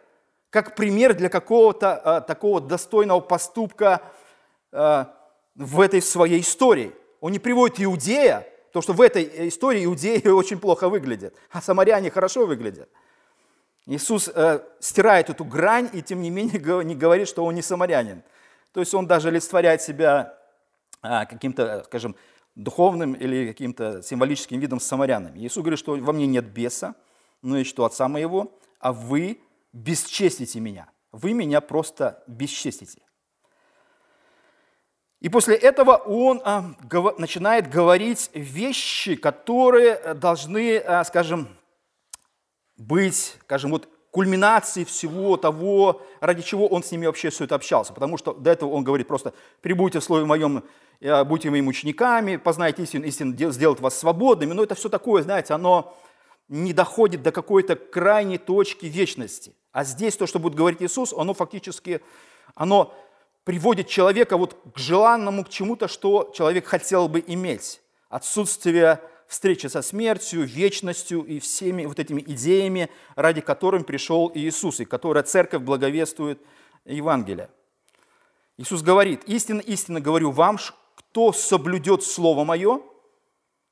как 0.55 0.73
пример 0.73 1.13
для 1.15 1.27
какого-то 1.27 1.95
а, 1.95 2.21
такого 2.21 2.61
достойного 2.61 3.19
поступка 3.19 4.01
а, 4.71 5.13
в 5.53 5.81
этой 5.81 6.01
своей 6.01 6.39
истории. 6.39 6.93
Он 7.19 7.33
не 7.33 7.39
приводит 7.39 7.81
иудея, 7.81 8.47
потому 8.75 8.83
что 8.83 8.93
в 8.93 8.99
этой 8.99 9.47
истории 9.47 9.85
иудеи 9.85 10.27
очень 10.27 10.59
плохо 10.59 10.89
выглядят, 10.89 11.33
а 11.49 11.61
самаряне 11.61 12.11
хорошо 12.11 12.45
выглядят. 12.45 12.89
Иисус 13.85 14.27
э, 14.27 14.59
стирает 14.81 15.29
эту 15.29 15.45
грань 15.45 15.89
и 15.93 16.01
тем 16.01 16.21
не 16.21 16.29
менее 16.29 16.59
не 16.83 16.93
говорит, 16.93 17.29
что 17.29 17.45
он 17.45 17.55
не 17.55 17.61
самарянин. 17.61 18.21
То 18.73 18.81
есть 18.81 18.93
он 18.93 19.07
даже 19.07 19.29
олицетворяет 19.29 19.81
себя 19.81 20.37
э, 21.01 21.25
каким-то, 21.25 21.83
скажем, 21.85 22.17
духовным 22.55 23.13
или 23.13 23.47
каким-то 23.47 24.01
символическим 24.03 24.59
видом 24.59 24.81
с 24.81 24.85
самарянами. 24.85 25.39
Иисус 25.39 25.63
говорит, 25.63 25.79
что 25.79 25.95
во 25.95 26.11
мне 26.11 26.27
нет 26.27 26.43
беса, 26.43 26.95
но 27.41 27.57
и 27.57 27.63
что 27.63 27.85
отца 27.85 28.09
моего, 28.09 28.59
а 28.79 28.91
вы 28.91 29.39
бесчестите 29.71 30.59
меня. 30.59 30.89
Вы 31.13 31.31
меня 31.31 31.61
просто 31.61 32.21
бесчестите. 32.27 33.04
И 35.25 35.29
после 35.29 35.55
этого 35.55 35.95
он 35.95 36.39
а, 36.45 36.75
начинает 37.17 37.67
говорить 37.67 38.29
вещи, 38.35 39.15
которые 39.15 40.13
должны, 40.13 40.77
а, 40.77 41.03
скажем, 41.03 41.47
быть, 42.77 43.35
скажем, 43.41 43.71
вот 43.71 43.89
кульминацией 44.11 44.85
всего 44.85 45.35
того, 45.35 46.03
ради 46.19 46.43
чего 46.43 46.67
он 46.67 46.83
с 46.83 46.91
ними 46.91 47.07
вообще 47.07 47.31
все 47.31 47.45
это 47.45 47.55
общался. 47.55 47.91
Потому 47.91 48.17
что 48.17 48.35
до 48.35 48.51
этого 48.51 48.69
он 48.69 48.83
говорит 48.83 49.07
просто 49.07 49.33
«прибудьте 49.61 49.99
в 49.99 50.03
слове 50.03 50.25
моем, 50.25 50.63
будьте 51.25 51.49
моими 51.49 51.69
учениками, 51.69 52.35
познайте 52.35 52.83
истину, 52.83 53.05
истину 53.05 53.35
сделает 53.51 53.79
вас 53.79 53.97
свободными». 53.97 54.53
Но 54.53 54.61
это 54.61 54.75
все 54.75 54.89
такое, 54.89 55.23
знаете, 55.23 55.55
оно 55.55 55.97
не 56.49 56.71
доходит 56.71 57.23
до 57.23 57.31
какой-то 57.31 57.75
крайней 57.75 58.37
точки 58.37 58.85
вечности. 58.85 59.55
А 59.71 59.83
здесь 59.83 60.17
то, 60.17 60.27
что 60.27 60.37
будет 60.37 60.53
говорить 60.53 60.83
Иисус, 60.83 61.13
оно 61.13 61.33
фактически, 61.33 62.01
оно 62.53 62.93
приводит 63.45 63.87
человека 63.87 64.37
вот 64.37 64.57
к 64.73 64.77
желанному, 64.77 65.45
к 65.45 65.49
чему-то, 65.49 65.87
что 65.87 66.31
человек 66.35 66.65
хотел 66.65 67.07
бы 67.07 67.23
иметь. 67.25 67.79
Отсутствие 68.09 68.99
встречи 69.27 69.67
со 69.67 69.81
смертью, 69.81 70.43
вечностью 70.43 71.23
и 71.23 71.39
всеми 71.39 71.85
вот 71.85 71.99
этими 71.99 72.21
идеями, 72.21 72.89
ради 73.15 73.41
которых 73.41 73.85
пришел 73.85 74.31
Иисус, 74.33 74.79
и 74.79 74.85
которая 74.85 75.23
церковь 75.23 75.61
благовествует 75.61 76.41
Евангелие. 76.85 77.49
Иисус 78.57 78.81
говорит, 78.81 79.23
истинно, 79.25 79.61
истинно 79.61 80.01
говорю 80.01 80.31
вам, 80.31 80.57
кто 80.95 81.31
соблюдет 81.31 82.03
Слово 82.03 82.43
Мое, 82.45 82.81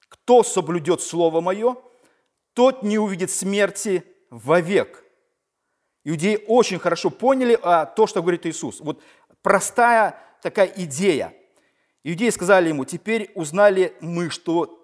кто 0.08 0.44
соблюдет 0.44 1.01
Слово 1.01 1.42
Мое, 1.42 1.75
тот 2.53 2.84
не 2.84 3.00
увидит 3.00 3.32
смерти 3.32 4.03
вовек. 4.30 5.03
Иудеи 6.06 6.44
очень 6.48 6.80
хорошо 6.80 7.10
поняли 7.10 7.58
а, 7.62 7.86
то, 7.86 8.08
что 8.08 8.22
говорит 8.22 8.46
Иисус. 8.46 8.82
Вот 8.82 9.01
простая 9.43 10.19
такая 10.41 10.71
идея. 10.75 11.33
Иудеи 12.03 12.29
сказали 12.31 12.69
ему, 12.69 12.85
теперь 12.85 13.31
узнали 13.35 13.93
мы, 14.01 14.29
что 14.29 14.79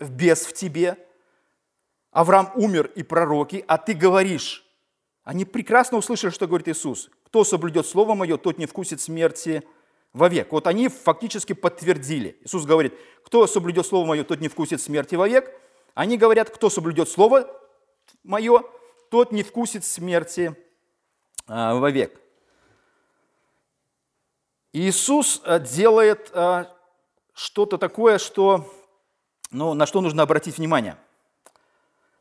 бес 0.00 0.46
в 0.46 0.54
тебе, 0.54 0.96
Авраам 2.10 2.52
умер 2.54 2.92
и 2.94 3.02
пророки, 3.02 3.64
а 3.66 3.76
ты 3.76 3.92
говоришь. 3.92 4.64
Они 5.24 5.44
прекрасно 5.44 5.98
услышали, 5.98 6.30
что 6.30 6.46
говорит 6.46 6.68
Иисус. 6.68 7.10
Кто 7.24 7.42
соблюдет 7.42 7.86
Слово 7.86 8.14
Мое, 8.14 8.36
тот 8.36 8.56
не 8.56 8.66
вкусит 8.66 9.00
смерти 9.00 9.64
вовек. 10.12 10.52
Вот 10.52 10.68
они 10.68 10.88
фактически 10.88 11.54
подтвердили. 11.54 12.38
Иисус 12.42 12.66
говорит, 12.66 12.94
кто 13.24 13.48
соблюдет 13.48 13.84
Слово 13.84 14.06
Мое, 14.06 14.22
тот 14.22 14.40
не 14.40 14.46
вкусит 14.46 14.80
смерти 14.80 15.16
вовек. 15.16 15.50
Они 15.94 16.16
говорят, 16.16 16.50
кто 16.50 16.70
соблюдет 16.70 17.08
Слово 17.08 17.50
Мое, 18.22 18.62
тот 19.10 19.32
не 19.32 19.42
вкусит 19.42 19.84
смерти 19.84 20.54
а, 21.48 21.74
вовек. 21.74 22.20
Иисус 24.74 25.40
а, 25.44 25.60
делает 25.60 26.32
а, 26.34 26.66
что-то 27.32 27.78
такое, 27.78 28.18
что, 28.18 28.68
ну, 29.52 29.72
на 29.72 29.86
что 29.86 30.00
нужно 30.00 30.24
обратить 30.24 30.58
внимание. 30.58 30.96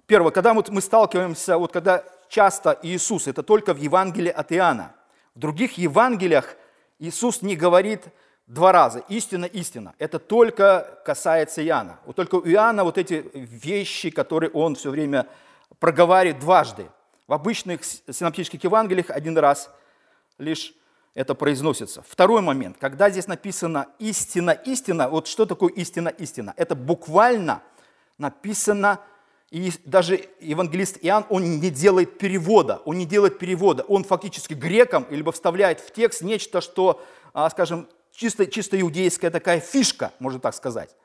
Первое, 0.06 0.32
когда 0.32 0.54
мы 0.54 0.82
сталкиваемся, 0.82 1.58
вот 1.58 1.74
когда 1.74 2.04
часто 2.30 2.78
Иисус, 2.84 3.26
это 3.26 3.42
только 3.42 3.74
в 3.74 3.78
Евангелии 3.80 4.30
от 4.30 4.52
Иоанна. 4.52 4.96
В 5.34 5.40
других 5.40 5.80
Евангелиях 5.80 6.56
Иисус 7.00 7.42
не 7.42 7.56
говорит 7.56 8.04
два 8.46 8.72
раза. 8.72 9.00
Истина, 9.10 9.46
истина. 9.46 9.96
Это 9.98 10.20
только 10.20 11.02
касается 11.04 11.66
Иоанна. 11.66 12.00
Вот 12.06 12.16
только 12.16 12.36
у 12.36 12.48
Иоанна 12.48 12.84
вот 12.84 13.00
эти 13.00 13.32
вещи, 13.34 14.12
которые 14.12 14.52
он 14.52 14.76
все 14.76 14.92
время 14.92 15.26
проговаривает 15.80 16.40
дважды. 16.40 16.88
В 17.26 17.34
обычных 17.34 17.84
синоптических 17.84 18.64
Евангелиях 18.64 19.10
один 19.10 19.36
раз 19.40 19.72
лишь 20.38 20.76
это 21.14 21.36
произносится. 21.36 22.04
Второй 22.08 22.42
момент, 22.42 22.78
когда 22.80 23.10
здесь 23.10 23.28
написано 23.28 23.88
«истина, 24.00 24.52
истина», 24.52 25.10
вот 25.10 25.28
что 25.28 25.46
такое 25.46 25.72
истина, 25.74 26.10
истина? 26.10 26.54
Это 26.58 26.76
буквально 26.76 27.62
написано, 28.18 29.00
и 29.52 29.72
даже 29.86 30.28
евангелист 30.40 30.98
Иоанн, 31.02 31.26
он 31.30 31.60
не 31.60 31.70
делает 31.70 32.18
перевода, 32.18 32.82
он 32.86 32.98
не 32.98 33.06
делает 33.06 33.38
перевода, 33.38 33.84
он 33.84 34.04
фактически 34.04 34.54
греком, 34.54 35.06
либо 35.12 35.32
вставляет 35.32 35.80
в 35.80 35.92
текст 35.92 36.24
нечто, 36.24 36.62
что, 36.62 37.04
а, 37.34 37.50
скажем, 37.52 37.88
чисто, 38.12 38.48
чисто 38.48 38.80
иудейская 38.82 39.30
такая 39.30 39.60
фишка, 39.60 40.12
можно 40.18 40.40
так 40.40 40.56
сказать. 40.56 40.96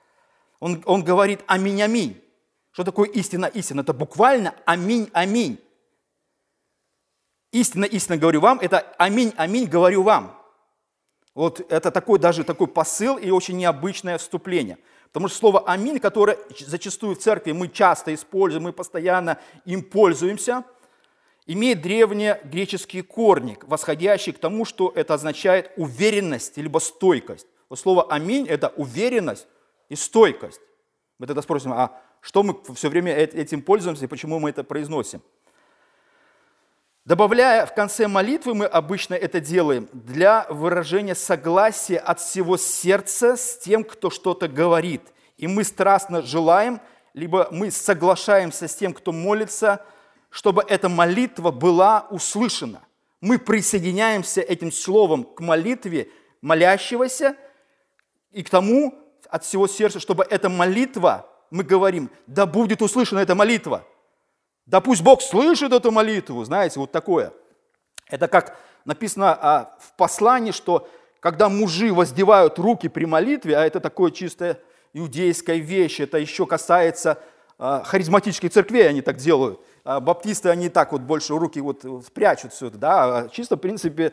Он, 0.61 0.83
он 0.87 1.05
говорит 1.05 1.41
«аминь, 1.47 1.83
аминь». 1.83 2.23
Что 2.73 2.85
такое 2.85 3.09
истина, 3.11 3.47
истина? 3.47 3.83
Это 3.83 3.93
буквально 3.93 4.55
«аминь, 4.65 5.11
аминь». 5.13 5.61
Истина, 7.53 7.85
истина 7.85 8.17
говорю 8.19 8.41
вам, 8.41 8.59
это 8.61 8.81
аминь, 8.99 9.33
аминь 9.37 9.67
говорю 9.67 10.03
вам. 10.03 10.39
Вот 11.35 11.61
это 11.71 11.91
такой 11.91 12.19
даже 12.19 12.45
такой 12.45 12.67
посыл 12.67 13.17
и 13.17 13.31
очень 13.31 13.57
необычное 13.57 14.19
вступление. 14.19 14.79
Потому 15.07 15.29
что 15.29 15.39
слово 15.39 15.61
аминь, 15.61 15.99
которое 15.99 16.39
зачастую 16.59 17.15
в 17.15 17.19
церкви 17.19 17.53
мы 17.53 17.69
часто 17.69 18.13
используем, 18.13 18.65
мы 18.65 18.73
постоянно 18.73 19.39
им 19.65 19.83
пользуемся, 19.83 20.65
имеет 21.47 21.81
древние 21.81 22.41
греческие 22.45 23.03
корни, 23.03 23.57
восходящие 23.63 24.35
к 24.35 24.39
тому, 24.39 24.65
что 24.67 24.93
это 24.95 25.15
означает 25.15 25.71
уверенность 25.77 26.59
либо 26.59 26.79
стойкость. 26.79 27.47
Вот 27.71 27.79
слово 27.79 28.07
аминь– 28.11 28.47
это 28.49 28.69
уверенность 28.77 29.47
и 29.89 29.97
стойкость. 29.97 30.61
Мы 31.19 31.27
тогда 31.27 31.41
спросим, 31.41 31.73
а 31.73 32.03
что 32.21 32.43
мы 32.43 32.57
все 32.75 32.89
время 32.89 33.15
этим 33.15 33.63
пользуемся 33.63 34.05
и 34.05 34.09
почему 34.09 34.39
мы 34.39 34.51
это 34.51 34.65
произносим? 34.65 35.23
Добавляя 37.09 37.65
в 37.65 37.73
конце 37.73 38.07
молитвы, 38.07 38.53
мы 38.53 38.67
обычно 38.67 39.15
это 39.15 39.41
делаем 39.41 39.89
для 39.95 40.47
выражения 40.51 41.15
согласия 41.15 41.97
от 41.97 42.21
всего 42.21 42.59
сердца 42.59 43.35
с 43.35 43.57
тем, 43.57 43.83
кто 43.83 44.11
что-то 44.11 44.47
говорит. 44.47 45.01
И 45.39 45.47
мы 45.47 45.65
страстно 45.65 46.21
желаем, 46.21 46.83
либо 47.15 47.49
мы 47.51 47.71
соглашаемся 47.71 48.69
с 48.69 48.75
тем, 48.75 48.93
кто 48.93 49.13
молится, 49.13 49.83
чтобы 50.29 50.63
эта 50.69 50.91
молитва 50.91 51.51
была 51.51 52.07
услышана. 52.11 52.83
Мы 53.23 53.39
присоединяемся 53.39 54.43
этим 54.43 54.71
словом 54.71 55.25
к 55.25 55.41
молитве 55.41 56.11
молящегося 56.43 57.37
и 58.33 58.43
к 58.43 58.51
тому 58.51 58.93
от 59.31 59.47
всего 59.47 59.67
сердца, 59.67 59.99
чтобы 59.99 60.27
эта 60.29 60.51
молитва, 60.51 61.27
мы 61.51 61.65
говорим, 61.65 62.11
да 62.27 62.45
будет 62.45 62.83
услышана 62.83 63.21
эта 63.21 63.35
молитва– 63.35 63.87
да 64.69 64.83
пусть 64.83 65.03
Бог 65.03 65.23
слышит 65.23 65.73
эту 65.73 65.91
молитву, 65.91 66.45
знаете, 66.45 66.79
вот 66.79 66.93
такое. 66.93 67.33
Это 68.11 68.29
как 68.29 68.59
написано 68.85 69.33
а, 69.33 69.77
в 69.81 69.95
послании, 69.95 70.53
что 70.53 70.87
когда 71.21 71.49
мужи 71.49 71.93
воздевают 71.93 72.59
руки 72.59 72.89
при 72.89 73.07
молитве, 73.07 73.57
а 73.57 73.65
это 73.65 73.81
такое 73.81 74.11
чистое 74.11 74.61
иудейская 74.93 75.57
вещь, 75.57 76.01
это 76.01 76.19
еще 76.19 76.45
касается 76.45 77.19
а, 77.59 77.83
харизматических 77.83 78.53
церквей, 78.53 78.87
они 78.87 79.01
так 79.01 79.17
делают. 79.17 79.59
А 79.85 80.01
баптисты, 80.01 80.51
они 80.51 80.69
так 80.69 80.93
вот 80.93 81.01
больше 81.01 81.35
руки 81.35 81.61
вот 81.61 81.87
спрячут 82.07 82.53
все 82.53 82.67
это, 82.67 82.77
да, 82.77 83.29
чисто, 83.33 83.57
в 83.57 83.61
принципе, 83.61 84.13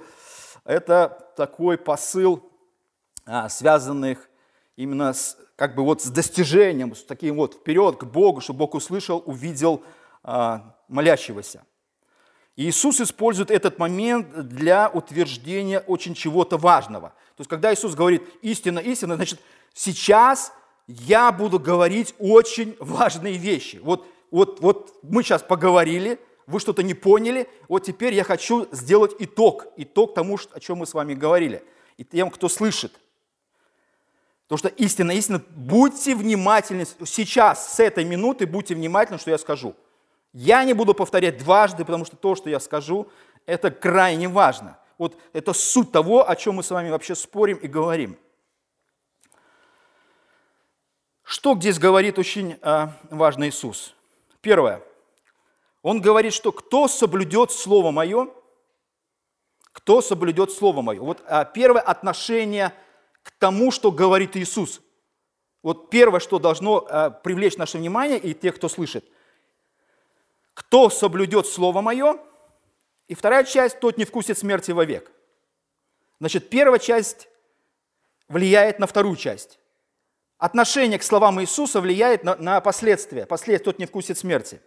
это 0.63 1.31
такой 1.35 1.77
посыл, 1.77 2.49
связанных 3.49 4.29
именно 4.77 5.11
с, 5.11 5.37
как 5.57 5.75
бы 5.75 5.83
вот 5.83 6.01
с 6.01 6.07
достижением, 6.07 6.95
с 6.95 7.03
таким 7.03 7.35
вот 7.35 7.55
вперед 7.55 7.97
к 7.97 8.05
Богу, 8.05 8.39
чтобы 8.39 8.59
Бог 8.59 8.73
услышал, 8.73 9.21
увидел, 9.25 9.83
молящегося. 10.87 11.63
И 12.55 12.69
Иисус 12.69 13.01
использует 13.01 13.51
этот 13.51 13.79
момент 13.79 14.47
для 14.47 14.89
утверждения 14.89 15.81
очень 15.81 16.13
чего-то 16.13 16.57
важного. 16.57 17.09
То 17.35 17.41
есть, 17.41 17.49
когда 17.49 17.73
Иисус 17.73 17.95
говорит 17.95 18.23
«истина, 18.41 18.79
истина», 18.79 19.15
значит, 19.15 19.41
сейчас 19.73 20.53
я 20.87 21.31
буду 21.33 21.59
говорить 21.59 22.15
очень 22.17 22.77
важные 22.79 23.37
вещи. 23.37 23.77
Вот, 23.83 24.07
вот, 24.31 24.61
вот 24.61 24.97
мы 25.03 25.21
сейчас 25.21 25.43
поговорили, 25.43 26.17
вы 26.47 26.61
что-то 26.61 26.81
не 26.81 26.93
поняли, 26.93 27.49
вот 27.67 27.83
теперь 27.83 28.13
я 28.13 28.23
хочу 28.23 28.69
сделать 28.71 29.15
итог, 29.19 29.67
итог 29.75 30.13
тому, 30.13 30.39
о 30.53 30.59
чем 30.61 30.77
мы 30.77 30.85
с 30.85 30.93
вами 30.93 31.13
говорили, 31.13 31.61
и 31.97 32.05
тем, 32.05 32.29
кто 32.29 32.47
слышит. 32.47 32.93
Потому 34.47 34.59
что 34.59 34.67
истина, 34.69 35.11
истина, 35.11 35.43
будьте 35.49 36.15
внимательны, 36.15 36.85
сейчас, 37.05 37.73
с 37.75 37.79
этой 37.81 38.05
минуты 38.05 38.45
будьте 38.45 38.75
внимательны, 38.75 39.19
что 39.19 39.31
я 39.31 39.37
скажу– 39.37 39.75
я 40.37 40.65
не 40.65 40.73
буду 40.73 40.93
повторять 40.93 41.37
дважды, 41.37 41.85
потому 41.85 42.03
что 42.03 42.17
то, 42.17 42.35
что 42.35 42.49
я 42.49 42.59
скажу, 42.59 43.07
это 43.45 43.71
крайне 43.71 44.27
важно. 44.27 44.77
Вот 44.97 45.17
это 45.31 45.53
суть 45.53 45.93
того, 45.93 46.29
о 46.29 46.35
чем 46.35 46.55
мы 46.55 46.63
с 46.63 46.71
вами 46.71 46.89
вообще 46.89 47.15
спорим 47.15 47.55
и 47.55 47.67
говорим. 47.67 48.17
Что 51.23 51.55
здесь 51.55 51.79
говорит 51.79 52.19
очень 52.19 52.59
э, 52.61 52.87
важно 53.09 53.47
Иисус? 53.47 53.95
Первое. 54.41 54.83
Он 55.81 56.01
говорит, 56.01 56.33
что 56.33 56.51
кто 56.51 56.89
соблюдет 56.89 57.51
Слово 57.51 57.91
Мое, 57.91 58.27
кто 59.71 60.01
соблюдет 60.01 60.51
Слово 60.51 60.81
Мое. 60.81 60.99
Вот 60.99 61.23
а, 61.27 61.45
первое 61.45 61.81
отношение 61.81 62.73
к 63.23 63.31
тому, 63.39 63.71
что 63.71 63.89
говорит 63.89 64.35
Иисус. 64.35 64.81
Вот 65.63 65.89
первое, 65.89 66.19
что 66.19 66.39
должно 66.39 66.85
а, 66.89 67.09
привлечь 67.09 67.55
наше 67.55 67.77
внимание 67.77 68.19
и 68.19 68.33
тех, 68.33 68.55
кто 68.57 68.67
слышит 68.67 69.05
кто 70.55 70.89
соблюдет 70.89 71.45
Слово 71.45 71.81
Мое, 71.81 72.17
и 73.07 73.13
вторая 73.13 73.43
часть, 73.43 73.79
тот 73.79 73.97
не 73.97 74.05
вкусит 74.05 74.39
смерти 74.39 74.71
вовек. 74.71 75.11
Значит, 76.19 76.49
первая 76.49 76.79
часть 76.79 77.27
влияет 78.27 78.79
на 78.79 78.87
вторую 78.87 79.15
часть. 79.15 79.59
Отношение 80.39 80.97
к 80.97 81.03
словам 81.03 81.39
Иисуса 81.41 81.81
влияет 81.81 82.23
на, 82.23 82.35
на 82.37 82.61
последствия. 82.61 83.25
Последствия 83.27 83.65
тот 83.65 83.79
не 83.79 83.85
вкусит 83.85 84.17
смерти. 84.17 84.59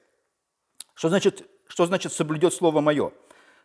Что 0.94 1.08
значит, 1.08 1.48
что 1.66 1.86
значит 1.86 2.12
соблюдет 2.12 2.54
Слово 2.54 2.80
Мое? 2.80 3.12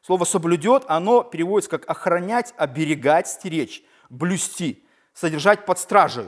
Слово 0.02 0.26
«соблюдет», 0.26 0.84
оно 0.88 1.24
переводится 1.24 1.70
как 1.70 1.90
охранять, 1.90 2.54
оберегать, 2.58 3.28
стеречь, 3.28 3.84
блюсти, 4.10 4.86
содержать 5.14 5.66
под 5.66 5.80
стражей. 5.80 6.26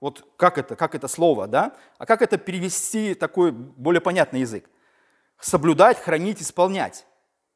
Вот 0.00 0.26
как 0.36 0.58
это, 0.58 0.74
как 0.74 0.94
это 0.96 1.06
слово, 1.06 1.46
да? 1.46 1.76
А 1.98 2.06
как 2.06 2.20
это 2.20 2.36
перевести 2.36 3.14
такой 3.14 3.52
более 3.52 4.00
понятный 4.00 4.40
язык? 4.40 4.68
Соблюдать, 5.40 5.98
хранить, 5.98 6.42
исполнять. 6.42 7.06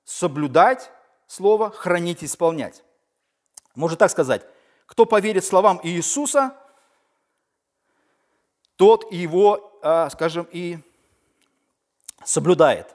Соблюдать 0.05 0.90
слово, 1.27 1.70
хранить, 1.70 2.25
исполнять. 2.25 2.83
Можно 3.75 3.97
так 3.97 4.11
сказать. 4.11 4.42
Кто 4.87 5.05
поверит 5.05 5.44
словам 5.44 5.81
Иисуса, 5.83 6.57
тот 8.77 9.11
его, 9.12 9.79
а, 9.83 10.09
скажем, 10.11 10.49
и 10.51 10.79
соблюдает. 12.25 12.94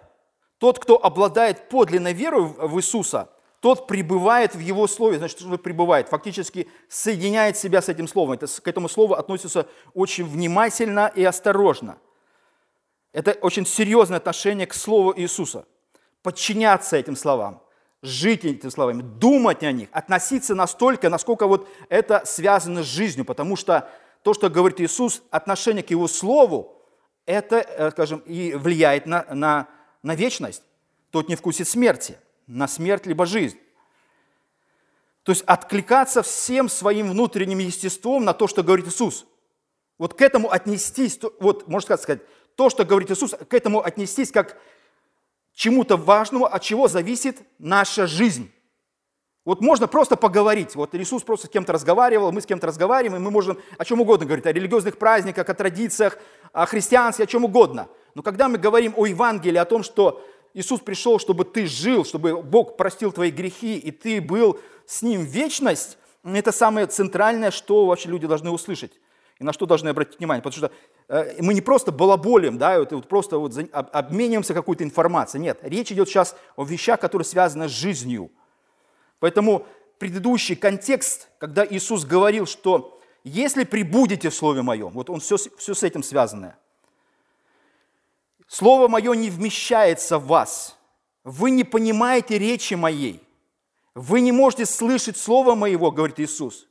Тот, 0.57 0.79
кто 0.79 1.03
обладает 1.03 1.69
подлинной 1.69 2.13
верой 2.13 2.41
в 2.41 2.77
Иисуса, 2.77 3.29
тот 3.59 3.87
пребывает 3.87 4.55
в 4.55 4.59
Его 4.59 4.87
Слове. 4.87 5.17
Значит, 5.17 5.39
что 5.39 5.57
пребывает? 5.57 6.09
Фактически 6.09 6.67
соединяет 6.87 7.57
себя 7.57 7.81
с 7.81 7.89
этим 7.89 8.07
Словом. 8.07 8.33
Это, 8.33 8.47
к 8.47 8.67
этому 8.67 8.89
Слову 8.89 9.13
относится 9.13 9.67
очень 9.93 10.25
внимательно 10.25 11.11
и 11.13 11.23
осторожно– 11.23 11.97
это 13.11 13.31
очень 13.41 13.65
серьезное 13.65 14.17
отношение 14.17 14.67
к 14.67 14.73
Слову 14.73 15.13
Иисуса. 15.17 15.65
Подчиняться 16.21 16.97
этим 16.97 17.15
словам, 17.15 17.63
жить 18.01 18.45
этими 18.45 18.69
словами, 18.69 19.01
думать 19.01 19.63
о 19.63 19.71
них, 19.71 19.89
относиться 19.91 20.55
настолько, 20.55 21.09
насколько 21.09 21.47
вот 21.47 21.67
это 21.89 22.23
связано 22.25 22.83
с 22.83 22.87
жизнью, 22.87 23.25
потому 23.25 23.55
что 23.55 23.89
то, 24.23 24.33
что 24.33 24.49
говорит 24.49 24.81
Иисус, 24.81 25.21
отношение 25.31 25.83
к 25.83 25.91
Его 25.91 26.07
Слову, 26.07 26.75
это, 27.25 27.57
э, 27.57 27.91
скажем, 27.91 28.19
и 28.25 28.53
влияет 28.53 29.05
на, 29.05 29.25
на, 29.33 29.67
на 30.03 30.15
вечность. 30.15 30.63
Тот 31.11 31.29
не 31.29 31.35
вкусит 31.35 31.67
смерти, 31.67 32.17
на 32.47 32.67
смерть 32.67 33.05
либо 33.05 33.25
жизнь. 33.25 33.57
То 35.23 35.31
есть 35.31 35.43
откликаться 35.45 36.21
всем 36.23 36.69
своим 36.69 37.11
внутренним 37.11 37.59
естеством 37.59 38.25
на 38.25 38.33
то, 38.33 38.47
что 38.47 38.63
говорит 38.63 38.87
Иисус. 38.87 39.25
Вот 39.97 40.13
к 40.13 40.21
этому 40.21 40.49
отнестись, 40.49 41.19
вот, 41.39 41.67
можно 41.67 41.97
сказать, 41.97 42.21
то, 42.59 42.69
что 42.69 42.83
говорит 42.83 43.09
Иисус, 43.09 43.33
к 43.49 43.53
этому 43.53 43.81
отнестись 43.81 44.33
как 44.33 44.57
чему-то 45.53 45.95
важному, 45.95 46.45
от 46.45 46.61
чего 46.61 46.89
зависит 46.89 47.37
наша 47.57 48.05
жизнь. 48.05 48.51
Вот 49.45 49.61
можно 49.61 49.87
просто 49.87 50.17
поговорить. 50.17 50.75
Вот 50.75 50.93
Иисус 50.93 51.23
просто 51.23 51.47
с 51.47 51.49
кем-то 51.49 51.71
разговаривал, 51.71 52.33
мы 52.33 52.41
с 52.41 52.45
кем-то 52.45 52.67
разговариваем, 52.67 53.15
и 53.15 53.23
мы 53.23 53.31
можем 53.31 53.59
о 53.77 53.85
чем 53.85 54.01
угодно 54.01 54.25
говорить, 54.25 54.45
о 54.45 54.51
религиозных 54.51 54.97
праздниках, 54.97 55.47
о 55.47 55.53
традициях, 55.53 56.17
о 56.51 56.65
христианстве, 56.65 57.23
о 57.23 57.27
чем 57.27 57.45
угодно. 57.45 57.87
Но 58.13 58.23
когда 58.23 58.49
мы 58.49 58.57
говорим 58.57 58.93
о 58.97 59.05
Евангелии, 59.05 59.57
о 59.57 59.63
том, 59.63 59.81
что 59.81 60.21
Иисус 60.53 60.81
пришел, 60.81 61.17
чтобы 61.17 61.45
ты 61.45 61.65
жил, 61.65 62.03
чтобы 62.03 62.41
Бог 62.41 62.75
простил 62.75 63.13
твои 63.13 63.31
грехи, 63.31 63.77
и 63.77 63.91
ты 63.91 64.19
был 64.19 64.59
с 64.85 65.01
Ним 65.01 65.23
вечность, 65.23 65.97
это 66.25 66.51
самое 66.51 66.87
центральное, 66.87 67.51
что 67.51 67.85
вообще 67.85 68.09
люди 68.09 68.27
должны 68.27 68.49
услышать 68.49 68.91
и 69.39 69.43
на 69.43 69.53
что 69.53 69.65
должны 69.65 69.89
обратить 69.89 70.19
внимание. 70.19 70.43
Потому 70.43 70.67
что 70.67 70.75
мы 71.39 71.55
не 71.55 71.61
просто 71.61 71.91
балаболим, 71.91 72.59
да, 72.59 72.77
вот, 72.77 72.91
вот 72.91 73.07
просто 73.07 73.39
вот 73.39 73.57
обмениваемся 73.71 74.53
какой-то 74.53 74.83
информацией. 74.83 75.41
Нет, 75.41 75.59
речь 75.63 75.91
идет 75.91 76.07
сейчас 76.07 76.35
о 76.55 76.63
вещах, 76.63 76.99
которые 76.99 77.25
связаны 77.25 77.67
с 77.67 77.71
жизнью. 77.71 78.31
Поэтому 79.19 79.65
предыдущий 79.97 80.55
контекст, 80.55 81.29
когда 81.39 81.65
Иисус 81.65 82.05
говорил, 82.05 82.45
что 82.45 83.01
если 83.23 83.63
прибудете 83.63 84.29
в 84.29 84.35
Слове 84.35 84.61
Моем, 84.61 84.89
вот 84.89 85.09
он 85.09 85.19
все, 85.19 85.37
все 85.37 85.73
с 85.73 85.81
этим 85.81 86.03
связано. 86.03 86.55
Слово 88.47 88.87
Мое 88.87 89.13
не 89.13 89.29
вмещается 89.29 90.19
в 90.19 90.27
вас. 90.27 90.77
Вы 91.23 91.51
не 91.51 91.63
понимаете 91.63 92.37
речи 92.37 92.75
Моей. 92.75 93.21
Вы 93.95 94.21
не 94.21 94.31
можете 94.31 94.65
слышать 94.65 95.17
Слово 95.17 95.55
Моего, 95.55 95.91
говорит 95.91 96.19
Иисус. 96.19 96.67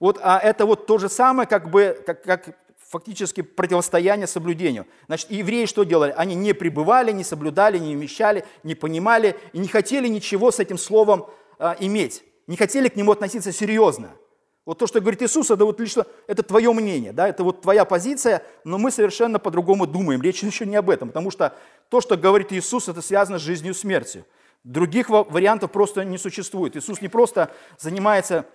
Вот, 0.00 0.20
а 0.22 0.38
это 0.38 0.66
вот 0.66 0.86
то 0.86 0.98
же 0.98 1.08
самое, 1.08 1.48
как 1.48 1.70
бы, 1.70 2.02
как, 2.06 2.22
как 2.22 2.63
фактически 2.94 3.40
противостояние 3.40 4.28
соблюдению. 4.28 4.86
Значит, 5.06 5.32
евреи 5.32 5.66
что 5.66 5.82
делали? 5.82 6.14
Они 6.16 6.36
не 6.36 6.52
пребывали, 6.52 7.10
не 7.10 7.24
соблюдали, 7.24 7.76
не 7.76 7.96
вмещали, 7.96 8.44
не 8.62 8.76
понимали 8.76 9.34
и 9.52 9.58
не 9.58 9.66
хотели 9.66 10.06
ничего 10.06 10.52
с 10.52 10.60
этим 10.60 10.78
словом 10.78 11.26
а, 11.58 11.76
иметь. 11.80 12.22
Не 12.46 12.56
хотели 12.56 12.88
к 12.88 12.94
нему 12.94 13.10
относиться 13.10 13.50
серьезно. 13.50 14.10
Вот 14.64 14.78
то, 14.78 14.86
что 14.86 15.00
говорит 15.00 15.22
Иисус, 15.22 15.50
это 15.50 15.64
вот 15.64 15.80
лично 15.80 16.06
это 16.28 16.44
твое 16.44 16.72
мнение, 16.72 17.12
да, 17.12 17.28
это 17.28 17.42
вот 17.42 17.62
твоя 17.62 17.84
позиция, 17.84 18.44
но 18.62 18.78
мы 18.78 18.92
совершенно 18.92 19.40
по-другому 19.40 19.88
думаем. 19.88 20.22
Речь 20.22 20.44
еще 20.44 20.64
не 20.64 20.76
об 20.76 20.88
этом, 20.88 21.08
потому 21.08 21.32
что 21.32 21.52
то, 21.88 22.00
что 22.00 22.16
говорит 22.16 22.52
Иисус, 22.52 22.88
это 22.88 23.02
связано 23.02 23.40
с 23.40 23.42
жизнью 23.42 23.72
и 23.72 23.76
смертью. 23.76 24.24
Других 24.62 25.10
вариантов 25.10 25.72
просто 25.72 26.04
не 26.04 26.16
существует. 26.16 26.76
Иисус 26.76 27.00
не 27.00 27.08
просто 27.08 27.50
занимается 27.76 28.46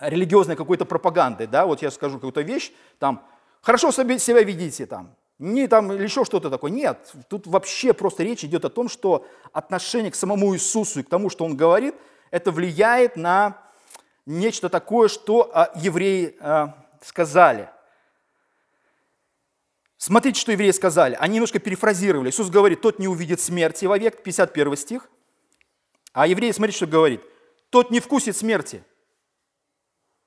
религиозной 0.00 0.56
какой-то 0.56 0.84
пропагандой, 0.84 1.46
да, 1.46 1.66
вот 1.66 1.82
я 1.82 1.90
скажу 1.90 2.14
какую-то 2.14 2.40
вещь, 2.40 2.72
там, 2.98 3.26
хорошо 3.60 3.92
себя 3.92 4.42
ведите, 4.42 4.86
там, 4.86 5.14
не 5.38 5.68
там 5.68 5.92
или 5.92 6.02
еще 6.02 6.24
что-то 6.24 6.50
такое. 6.50 6.70
Нет, 6.70 7.12
тут 7.28 7.46
вообще 7.46 7.92
просто 7.92 8.22
речь 8.22 8.44
идет 8.44 8.64
о 8.64 8.70
том, 8.70 8.88
что 8.88 9.26
отношение 9.52 10.10
к 10.10 10.16
самому 10.16 10.54
Иисусу 10.54 11.00
и 11.00 11.02
к 11.02 11.08
тому, 11.08 11.30
что 11.30 11.44
Он 11.44 11.56
говорит, 11.56 11.94
это 12.30 12.50
влияет 12.50 13.16
на 13.16 13.58
нечто 14.26 14.68
такое, 14.68 15.08
что 15.08 15.50
а, 15.54 15.70
евреи 15.76 16.36
а, 16.40 16.74
сказали. 17.02 17.70
Смотрите, 19.96 20.40
что 20.40 20.52
евреи 20.52 20.70
сказали. 20.70 21.16
Они 21.18 21.34
немножко 21.34 21.58
перефразировали. 21.58 22.30
Иисус 22.30 22.50
говорит, 22.50 22.80
тот 22.80 22.98
не 22.98 23.08
увидит 23.08 23.40
смерти 23.40 23.84
вовек, 23.84 24.22
51 24.22 24.76
стих. 24.76 25.10
А 26.12 26.26
евреи, 26.26 26.52
смотрите, 26.52 26.76
что 26.76 26.86
говорит. 26.86 27.20
Тот 27.70 27.90
не 27.90 28.00
вкусит 28.00 28.36
смерти. 28.36 28.84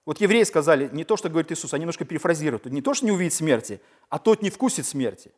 Вот 0.05 0.19
евреи 0.19 0.43
сказали 0.43 0.89
не 0.91 1.03
то, 1.03 1.15
что 1.15 1.29
говорит 1.29 1.51
Иисус, 1.51 1.73
они 1.73 1.81
немножко 1.81 2.05
перефразируют. 2.05 2.65
Не 2.65 2.81
то, 2.81 2.93
что 2.93 3.05
не 3.05 3.11
увидит 3.11 3.33
смерти, 3.33 3.81
а 4.09 4.17
тот 4.17 4.41
не 4.41 4.49
вкусит 4.49 4.85
смерти. 4.85 5.31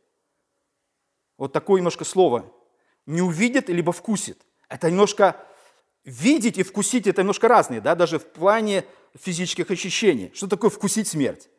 Вот 1.38 1.52
такое 1.52 1.80
немножко 1.80 2.06
слово. 2.06 2.52
Не 3.06 3.22
увидит, 3.22 3.68
либо 3.68 3.92
вкусит. 3.92 4.46
Это 4.70 4.90
немножко 4.90 5.36
видеть 6.06 6.58
и 6.58 6.64
вкусить 6.64 7.08
это 7.08 7.22
немножко 7.22 7.48
разные, 7.48 7.82
да, 7.82 7.96
даже 7.96 8.20
в 8.20 8.26
плане 8.26 8.86
физических 9.16 9.70
ощущений. 9.70 10.32
Что 10.34 10.48
такое 10.48 10.70
вкусить 10.70 11.08
смерть? 11.08 11.50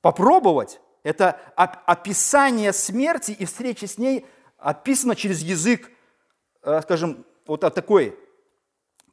Попробовать– 0.00 0.80
это 1.02 1.32
описание 1.54 2.72
смерти 2.72 3.32
и 3.32 3.44
встречи 3.44 3.86
с 3.86 3.98
ней 3.98 4.26
описано 4.58 5.16
через 5.16 5.42
язык, 5.42 5.90
э, 6.62 6.80
скажем, 6.82 7.24
вот 7.46 7.60
такой 7.60 8.18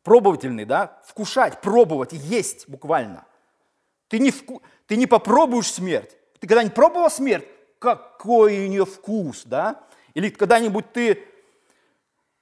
пробовательный, 0.05 0.65
да, 0.65 1.01
вкушать, 1.03 1.59
пробовать, 1.59 2.13
есть 2.13 2.69
буквально. 2.69 3.25
Ты 4.07 4.19
не, 4.19 4.31
вку... 4.31 4.61
ты 4.85 4.95
не 4.95 5.07
попробуешь 5.07 5.71
смерть. 5.71 6.15
Ты 6.39 6.47
когда-нибудь 6.47 6.75
пробовал 6.75 7.09
смерть? 7.09 7.45
Какой 7.79 8.65
у 8.65 8.69
нее 8.69 8.85
вкус, 8.85 9.43
да? 9.45 9.83
Или 10.13 10.29
когда-нибудь 10.29 10.93
ты 10.93 11.23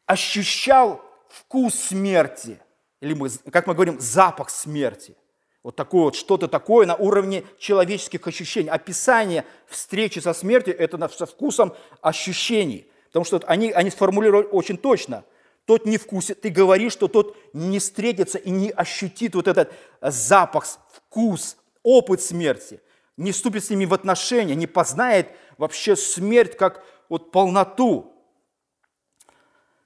ощущал 0.06 1.02
вкус 1.30 1.74
смерти, 1.76 2.60
или 3.00 3.14
мы, 3.14 3.30
как 3.50 3.66
мы 3.66 3.74
говорим, 3.74 4.00
запах 4.00 4.50
смерти. 4.50 5.16
Вот 5.64 5.78
такое 5.78 6.04
вот 6.04 6.16
что-то 6.16 6.50
такое 6.50 6.86
на 6.86 6.96
уровне 6.96 7.46
человеческих 7.58 8.28
ощущений. 8.28 8.70
Описание 8.70 9.46
встречи 9.68 10.20
со 10.20 10.34
смертью– 10.34 10.78
это 10.78 11.08
со 11.08 11.26
вкусом 11.26 11.74
ощущений. 12.02 12.92
Потому 13.06 13.24
что 13.24 13.42
они, 13.48 13.72
они 13.72 13.90
сформулировали 13.90 14.48
очень 14.48 14.78
точно. 14.78 15.24
Тот 15.66 15.86
не 15.86 15.98
вкусит, 15.98 16.42
ты 16.42 16.50
говоришь, 16.50 16.94
что 16.94 17.08
тот 17.08 17.38
не 17.54 17.80
встретится 17.80 18.38
и 18.38 18.50
не 18.50 18.70
ощутит 18.70 19.36
вот 19.36 19.48
этот 19.48 19.72
запах, 20.02 20.66
вкус, 20.92 21.58
опыт 21.84 22.22
смерти, 22.22 22.82
не 23.16 23.32
вступит 23.32 23.64
с 23.64 23.70
ними 23.70 23.86
в 23.86 23.94
отношения, 23.94 24.56
не 24.56 24.68
познает 24.68 25.30
вообще 25.58 25.96
смерть 25.96 26.58
как 26.58 26.84
вот 27.08 27.32
полноту. 27.32 28.14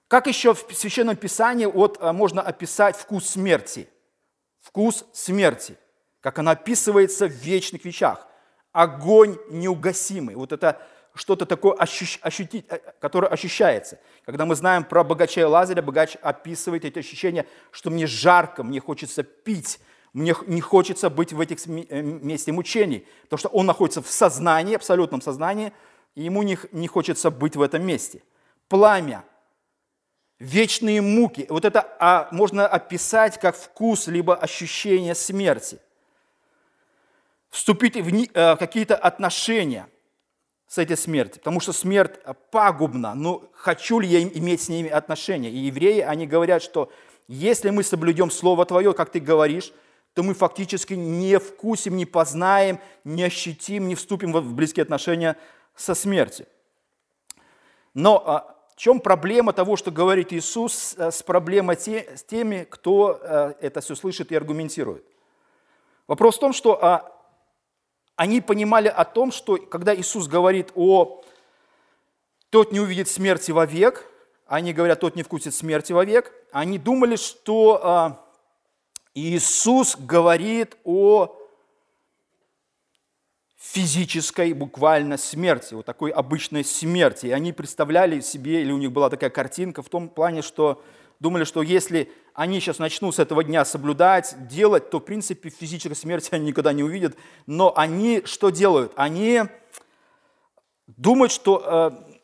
Как 0.07 0.25
еще 0.25 0.53
в 0.53 0.65
Священном 0.73 1.15
Писании 1.15 1.65
вот, 1.65 1.97
а, 1.99 2.13
можно 2.13 2.41
описать 2.41 2.95
вкус 2.95 3.29
смерти? 3.29 3.89
Вкус 4.61 5.05
смерти, 5.13 5.77
как 6.21 6.39
она 6.39 6.51
описывается 6.51 7.27
в 7.27 7.31
вечных 7.31 7.85
вещах. 7.85 8.27
Огонь 8.71 9.37
неугасимый. 9.49 10.35
Вот 10.35 10.53
это 10.53 10.81
что-то 11.17 11.45
такое 11.45 11.73
ощущ, 11.73 12.19
ощутить, 12.21 12.65
э, 12.69 12.79
которое 12.99 13.27
ощущается. 13.27 13.99
Когда 14.27 14.45
мы 14.45 14.55
знаем 14.55 14.83
про 14.83 15.05
богача 15.05 15.39
и 15.39 15.45
Лазаря, 15.45 15.81
богач 15.81 16.17
описывает 16.21 16.83
эти 16.83 16.99
ощущения, 16.99 17.45
что 17.71 17.89
мне 17.89 18.05
жарко, 18.07 18.61
мне 18.61 18.81
хочется 18.81 19.23
пить, 19.23 19.79
мне 20.11 20.35
не 20.47 20.59
хочется 20.59 21.09
быть 21.09 21.31
в 21.31 21.39
этих 21.39 21.65
э, 21.65 22.01
месте 22.01 22.51
мучений, 22.51 23.07
потому 23.23 23.37
что 23.37 23.47
он 23.47 23.65
находится 23.65 24.01
в 24.01 24.09
сознании, 24.09 24.75
абсолютном 24.75 25.21
сознании, 25.21 25.71
и 26.13 26.23
ему 26.23 26.43
не, 26.43 26.57
не 26.73 26.89
хочется 26.89 27.31
быть 27.31 27.55
в 27.55 27.61
этом 27.61 27.85
месте. 27.85 28.21
Пламя, 28.67 29.23
вечные 30.39 31.01
муки. 31.01 31.45
Вот 31.47 31.63
это 31.63 31.87
а, 31.97 32.27
можно 32.31 32.67
описать 32.67 33.39
как 33.39 33.55
вкус 33.55 34.07
либо 34.07 34.35
ощущение 34.35 35.15
смерти. 35.15 35.79
Вступить 37.49 37.95
в 37.95 38.09
э, 38.09 38.57
какие-то 38.57 38.97
отношения 38.97 39.87
с 40.67 40.77
этой 40.77 40.97
смертью, 40.97 41.39
потому 41.39 41.59
что 41.59 41.71
смерть 41.71 42.15
пагубна, 42.51 43.15
но 43.15 43.43
хочу 43.53 43.99
ли 43.99 44.07
я 44.07 44.21
иметь 44.21 44.61
с 44.61 44.69
ними 44.69 44.89
отношения? 44.89 45.49
И 45.49 45.57
евреи, 45.57 46.01
они 46.01 46.27
говорят, 46.27 46.61
что 46.61 46.91
если 47.27 47.69
мы 47.69 47.83
соблюдем 47.83 48.29
Слово 48.29 48.65
Твое, 48.65 48.93
как 48.93 49.09
Ты 49.09 49.19
говоришь, 49.19 49.71
то 50.13 50.23
мы 50.23 50.33
фактически 50.33 50.93
не 50.93 51.39
вкусим, 51.39 51.95
не 51.95 52.05
познаем, 52.05 52.79
не 53.03 53.23
ощутим, 53.23 53.87
не 53.87 53.95
вступим 53.95 54.33
в 54.33 54.53
близкие 54.53 54.83
отношения 54.83 55.37
со 55.75 55.95
смертью. 55.95 56.47
Но 57.93 58.23
а, 58.25 58.55
в 58.73 58.77
чем 58.77 58.99
проблема 58.99 59.53
того, 59.53 59.75
что 59.75 59.91
говорит 59.91 60.33
Иисус, 60.33 60.95
с 60.97 61.23
проблемой 61.23 61.75
те, 61.75 62.15
с 62.15 62.23
теми, 62.23 62.67
кто 62.69 63.19
это 63.59 63.79
все 63.81 63.95
слышит 63.95 64.31
и 64.31 64.35
аргументирует? 64.35 65.05
Вопрос 66.07 66.37
в 66.37 66.39
том, 66.39 66.53
что 66.53 66.83
а, 66.83 67.16
они 68.17 68.41
понимали 68.41 68.87
о 68.87 69.05
том, 69.05 69.31
что 69.31 69.57
когда 69.57 69.95
Иисус 69.95 70.27
говорит 70.27 70.71
о 70.75 71.23
«тот 72.49 72.73
не 72.73 72.79
увидит 72.79 73.07
смерти 73.07 73.51
вовек», 73.51 74.05
они 74.47 74.73
говорят 74.73 74.99
«тот 74.99 75.15
не 75.15 75.23
вкусит 75.23 75.53
смерти 75.53 75.93
вовек», 75.93 76.33
они 76.51 76.79
думали, 76.79 77.15
что 77.15 77.79
а, 77.83 78.25
Иисус 79.13 79.95
говорит 79.97 80.77
о 80.83 81.37
физической 83.55 84.53
буквально 84.53 85.17
смерти, 85.17 85.75
вот 85.75 85.85
такой 85.85 86.09
обычной 86.09 86.63
смерти. 86.63 87.27
И 87.27 87.31
они 87.31 87.53
представляли 87.53 88.21
себе, 88.21 88.61
или 88.61 88.71
у 88.71 88.77
них 88.79 88.91
была 88.91 89.11
такая 89.11 89.29
картинка 89.29 89.83
в 89.83 89.89
том 89.89 90.09
плане, 90.09 90.41
что 90.41 90.81
думали, 91.19 91.43
что 91.43 91.61
если 91.61 92.11
они 92.33 92.59
сейчас 92.59 92.79
начнут 92.79 93.15
с 93.15 93.19
этого 93.19 93.43
дня 93.43 93.65
соблюдать, 93.65 94.35
делать, 94.47 94.89
то, 94.89 94.99
в 94.99 95.03
принципе, 95.03 95.49
физической 95.49 95.95
смерти 95.95 96.29
они 96.31 96.47
никогда 96.47 96.73
не 96.73 96.83
увидят. 96.83 97.15
Но 97.45 97.73
они 97.75 98.21
что 98.25 98.49
делают? 98.49 98.93
Они 98.95 99.43
думают, 100.85 101.31
что 101.31 101.63
э, 101.65 102.17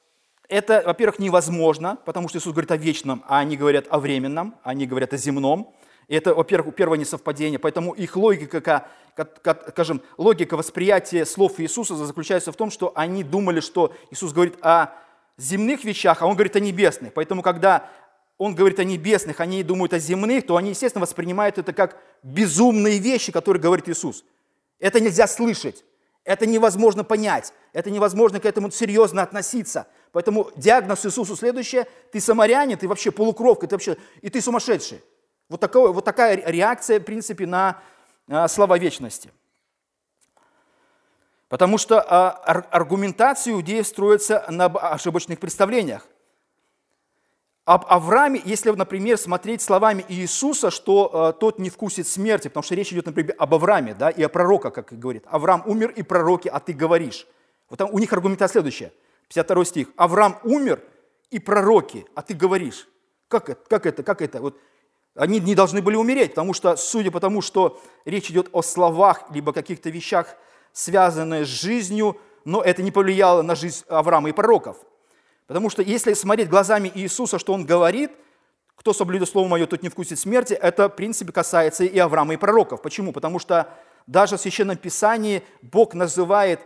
это, 0.50 0.84
во-первых, 0.86 1.20
невозможно, 1.20 1.98
потому 2.06 2.30
что 2.30 2.38
Иисус 2.38 2.54
говорит 2.54 2.72
о 2.72 2.78
вечном, 2.78 3.24
а 3.28 3.40
они 3.40 3.58
говорят 3.58 3.86
о 3.90 4.00
временном, 4.00 4.56
они 4.64 4.86
говорят 4.86 5.14
о 5.14 5.18
земном. 5.18 5.76
И 6.08 6.16
это, 6.16 6.36
во-первых, 6.36 6.76
первое 6.76 6.98
несовпадение. 6.98 7.58
Поэтому 7.58 7.94
их 7.94 8.16
логика, 8.16 8.62
как, 8.62 8.92
как, 9.16 9.70
скажем, 9.70 10.02
логика 10.18 10.58
восприятия 10.58 11.26
слов 11.26 11.60
Иисуса 11.60 11.96
заключается 11.96 12.52
в 12.52 12.56
том, 12.56 12.70
что 12.70 12.92
они 12.96 13.24
думали, 13.24 13.62
что 13.62 13.94
Иисус 14.12 14.34
говорит 14.34 14.58
о 14.62 14.94
земных 15.38 15.84
вещах, 15.84 16.22
а 16.22 16.28
Он 16.28 16.34
говорит 16.34 16.56
о 16.56 16.60
небесных. 16.60 17.14
Поэтому, 17.14 17.42
когда 17.42 17.90
Он 18.38 18.56
говорит 18.56 18.80
о 18.80 18.84
небесных, 18.84 19.40
они 19.40 19.64
думают 19.64 19.94
о 19.94 20.00
земных, 20.00 20.46
то 20.48 20.58
они, 20.58 20.72
естественно, 20.72 21.02
воспринимают 21.02 21.58
это 21.58 21.72
как 21.72 22.02
безумные 22.24 23.00
вещи, 23.00 23.32
которые 23.32 23.62
говорит 23.62 23.88
Иисус. 23.88 24.26
Это 24.80 25.00
нельзя 25.00 25.28
слышать, 25.28 25.86
это 26.24 26.46
невозможно 26.46 27.04
понять, 27.04 27.54
это 27.74 27.92
невозможно 27.92 28.40
к 28.40 28.46
этому 28.46 28.72
серьезно 28.72 29.22
относиться. 29.22 29.88
Поэтому 30.12 30.52
диагноз 30.56 31.06
Иисусу 31.06 31.36
следующее, 31.36 31.88
ты 32.12 32.20
самарянин, 32.20 32.78
ты 32.78 32.88
вообще 32.88 33.12
полукровка, 33.12 33.68
ты 33.68 33.76
вообще, 33.76 33.98
и 34.22 34.30
ты 34.30 34.42
сумасшедший. 34.42 35.02
Вот, 35.50 35.60
такое, 35.60 35.92
вот 35.92 36.06
такая 36.06 36.36
реакция, 36.36 37.00
в 37.00 37.04
принципе, 37.04 37.46
на 37.46 37.82
а, 38.28 38.48
слова 38.48 38.78
вечности. 38.78 39.32
Потому 41.50 41.78
что 41.78 42.02
а, 42.02 42.32
аргументация 42.72 43.54
иудеев 43.54 43.86
строится 43.86 44.46
на 44.50 44.66
ошибочных 44.66 45.40
представлениях. 45.40 46.08
Об 47.66 47.86
Аврааме, 47.88 48.42
если, 48.44 48.72
например, 48.72 49.18
смотреть 49.18 49.62
словами 49.62 50.04
Иисуса, 50.10 50.70
что 50.70 51.32
э, 51.34 51.40
тот 51.40 51.60
не 51.60 51.70
вкусит 51.70 52.08
смерти, 52.08 52.50
потому 52.50 52.64
что 52.64 52.76
речь 52.76 52.92
идет, 52.92 53.06
например, 53.06 53.36
об 53.38 53.54
Аврааме 53.54 53.94
да, 53.94 54.10
и 54.10 54.22
о 54.22 54.28
пророках, 54.28 54.74
как 54.74 54.92
говорит. 54.92 55.24
Авраам 55.28 55.64
умер 55.66 55.92
и 55.92 56.04
пророки, 56.04 56.50
а 56.50 56.60
ты 56.60 56.74
говоришь. 56.74 57.26
Вот 57.70 57.78
там 57.80 57.90
у 57.94 58.00
них 58.00 58.12
аргументация 58.12 58.56
следующая. 58.56 58.92
52 59.30 59.66
стих. 59.66 59.88
Авраам 59.96 60.40
умер 60.44 60.82
и 61.32 61.40
пророки, 61.40 62.06
а 62.16 62.22
ты 62.22 62.34
говоришь. 62.34 62.86
Как 63.30 63.50
это? 63.50 63.62
Как 63.70 63.86
это? 63.86 64.04
Как 64.04 64.22
это? 64.22 64.42
Вот 64.42 64.60
они 65.16 65.40
не 65.40 65.56
должны 65.56 65.82
были 65.82 65.96
умереть, 65.96 66.32
потому 66.32 66.54
что, 66.54 66.76
судя 66.76 67.12
по 67.12 67.22
тому, 67.22 67.42
что 67.42 67.82
речь 68.04 68.30
идет 68.30 68.50
о 68.52 68.62
словах, 68.62 69.24
либо 69.32 69.54
каких-то 69.54 69.90
вещах, 69.90 70.36
связанных 70.74 71.48
с 71.48 71.50
жизнью, 71.50 72.18
но 72.44 72.62
это 72.62 72.84
не 72.84 72.92
повлияло 72.92 73.42
на 73.42 73.56
жизнь 73.56 73.86
Авраама 73.88 74.28
и 74.28 74.34
пророков– 74.34 74.76
Потому 75.48 75.70
что 75.70 75.82
если 75.82 76.14
смотреть 76.14 76.50
глазами 76.50 76.92
Иисуса, 76.94 77.40
что 77.40 77.54
Он 77.54 77.66
говорит, 77.66 78.12
кто 78.76 78.94
соблюдет 78.94 79.30
Слово 79.30 79.48
Мое, 79.48 79.68
тот 79.68 79.84
не 79.84 79.90
вкусит 79.90 80.20
смерти, 80.20 80.54
это, 80.54 80.90
в 80.90 80.96
принципе, 80.96 81.32
касается 81.32 81.84
и 81.84 81.98
Авраама, 82.00 82.34
и 82.34 82.38
пророков. 82.38 82.82
Почему? 82.82 83.14
Потому 83.14 83.40
что 83.40 83.70
даже 84.08 84.38
в 84.38 84.42
Священном 84.42 84.78
Писании 84.78 85.44
Бог 85.62 85.94
называет, 85.94 86.60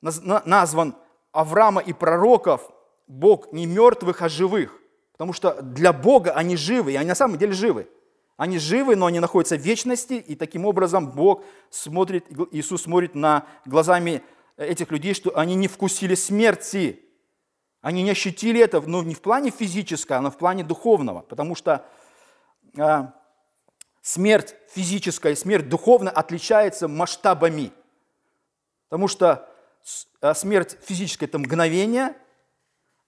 назван 0.00 0.96
Авраама 1.32 1.80
и 1.80 1.92
пророков, 1.92 2.70
Бог 3.06 3.52
не 3.52 3.66
мертвых, 3.66 4.22
а 4.22 4.28
живых. 4.28 4.76
Потому 5.12 5.32
что 5.32 5.60
для 5.60 5.92
Бога 5.92 6.32
они 6.32 6.56
живы, 6.56 6.92
и 6.92 6.96
они 6.96 7.08
на 7.08 7.14
самом 7.14 7.38
деле 7.38 7.52
живы. 7.52 7.88
Они 8.36 8.58
живы, 8.58 8.96
но 8.96 9.06
они 9.06 9.20
находятся 9.20 9.56
в 9.56 9.60
вечности, 9.60 10.14
и 10.14 10.34
таким 10.34 10.64
образом 10.64 11.10
Бог 11.10 11.44
смотрит, 11.68 12.24
Иисус 12.52 12.82
смотрит 12.82 13.14
на 13.14 13.44
глазами 13.66 14.22
этих 14.56 14.90
людей, 14.90 15.12
что 15.12 15.36
они 15.36 15.54
не 15.54 15.68
вкусили 15.68 16.14
смерти. 16.14 17.04
Они 17.82 18.02
не 18.02 18.10
ощутили 18.10 18.60
это, 18.60 18.80
но 18.80 19.02
не 19.02 19.14
в 19.14 19.22
плане 19.22 19.50
физического, 19.50 20.20
но 20.20 20.30
в 20.30 20.36
плане 20.36 20.64
духовного, 20.64 21.22
потому 21.22 21.54
что 21.54 21.86
э, 22.76 23.06
смерть 24.02 24.54
физическая 24.72 25.32
и 25.32 25.36
смерть 25.36 25.68
духовная 25.68 26.12
отличается 26.12 26.88
масштабами. 26.88 27.72
Потому 28.88 29.08
что 29.08 29.48
а, 30.20 30.34
смерть 30.34 30.76
физическая– 30.82 31.28
это 31.28 31.38
мгновение, 31.38 32.14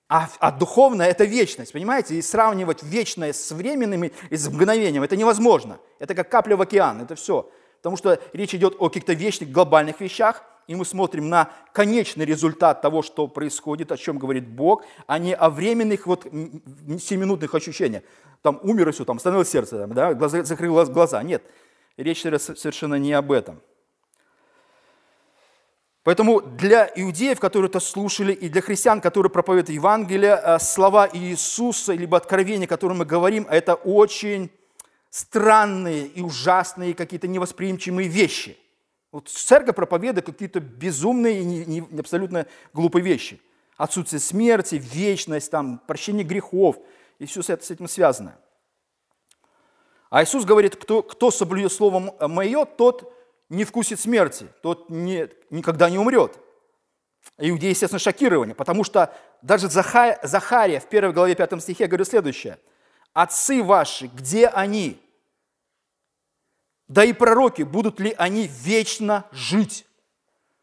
а, 0.08 0.28
а 0.40 0.52
духовная– 0.52 1.08
это 1.10 1.24
вечность, 1.24 1.72
понимаете? 1.72 2.16
И 2.16 2.22
сравнивать 2.22 2.82
вечное 2.82 3.32
с 3.32 3.50
временным 3.50 4.04
и 4.04 4.36
с 4.36 4.48
мгновением– 4.48 5.02
это 5.04 5.16
невозможно. 5.16 5.80
Это 5.98 6.14
как 6.14 6.28
капля 6.28 6.56
в 6.56 6.62
океан, 6.62 7.00
это 7.02 7.14
все. 7.14 7.50
Потому 7.78 7.96
что 7.96 8.20
речь 8.32 8.54
идет 8.54 8.76
о 8.78 8.88
каких-то 8.88 9.12
вечных 9.12 9.50
глобальных 9.50 10.00
вещах, 10.00 10.44
и 10.66 10.74
мы 10.74 10.84
смотрим 10.84 11.28
на 11.28 11.50
конечный 11.72 12.24
результат 12.24 12.82
того, 12.82 13.02
что 13.02 13.28
происходит, 13.28 13.92
о 13.92 13.96
чем 13.96 14.18
говорит 14.18 14.48
Бог, 14.48 14.84
а 15.06 15.18
не 15.18 15.34
о 15.34 15.50
временных 15.50 16.06
вот 16.06 16.24
семиминутных 16.24 17.54
ощущениях. 17.54 18.02
Там 18.42 18.58
умер 18.62 18.88
и 18.88 18.92
все, 18.92 19.04
там 19.04 19.16
остановилось 19.16 19.50
сердце, 19.50 19.78
там, 19.78 19.92
да, 19.92 20.14
глаза, 20.14 20.42
закрыл 20.42 20.84
глаза. 20.86 21.22
Нет, 21.22 21.42
речь 21.96 22.22
совершенно 22.22 22.96
не 22.96 23.12
об 23.12 23.32
этом. 23.32 23.60
Поэтому 26.04 26.40
для 26.40 26.90
иудеев, 26.96 27.38
которые 27.38 27.68
это 27.68 27.78
слушали, 27.78 28.32
и 28.32 28.48
для 28.48 28.60
христиан, 28.60 29.00
которые 29.00 29.30
проповедуют 29.30 29.68
Евангелие, 29.70 30.40
э, 30.42 30.58
слова 30.58 31.08
Иисуса, 31.12 31.92
либо 31.92 32.16
откровения, 32.16 32.66
которые 32.66 32.98
мы 32.98 33.04
говорим, 33.04 33.46
это 33.48 33.74
очень 33.74 34.50
странные 35.10 36.06
и 36.06 36.20
ужасные, 36.20 36.94
какие-то 36.94 37.28
невосприимчивые 37.28 38.08
вещи. 38.08 38.58
Вот 39.12 39.28
церковь 39.28 39.76
проповедует 39.76 40.24
какие-то 40.24 40.58
безумные 40.58 41.40
и 41.40 41.44
не, 41.44 41.64
не, 41.66 42.00
абсолютно 42.00 42.46
глупые 42.72 43.04
вещи. 43.04 43.40
Отсутствие 43.76 44.20
смерти, 44.20 44.76
вечность, 44.76 45.50
там, 45.50 45.80
прощение 45.86 46.24
грехов, 46.24 46.78
и 47.18 47.26
все 47.26 47.42
с 47.42 47.50
этим 47.50 47.88
связано. 47.88 48.38
А 50.08 50.22
Иисус 50.24 50.44
говорит, 50.44 50.76
кто, 50.76 51.02
кто 51.02 51.30
соблюдет 51.30 51.72
Слово 51.72 52.26
Мое, 52.26 52.64
тот 52.64 53.14
не 53.50 53.64
вкусит 53.64 54.00
смерти, 54.00 54.48
тот 54.62 54.88
не, 54.88 55.28
никогда 55.50 55.90
не 55.90 55.98
умрет. 55.98 56.38
Иудеи, 57.38 57.70
естественно, 57.70 57.98
шокированы, 57.98 58.54
потому 58.54 58.82
что 58.82 59.14
даже 59.42 59.68
Захария 59.68 60.80
в 60.80 60.86
1 60.86 61.12
главе 61.12 61.34
5 61.34 61.62
стихе 61.62 61.86
говорит 61.86 62.08
следующее. 62.08 62.58
«Отцы 63.12 63.62
ваши, 63.62 64.06
где 64.06 64.48
они? 64.48 65.00
Да 66.92 67.04
и 67.04 67.14
пророки, 67.14 67.62
будут 67.62 68.00
ли 68.00 68.14
они 68.18 68.46
вечно 68.46 69.24
жить? 69.32 69.86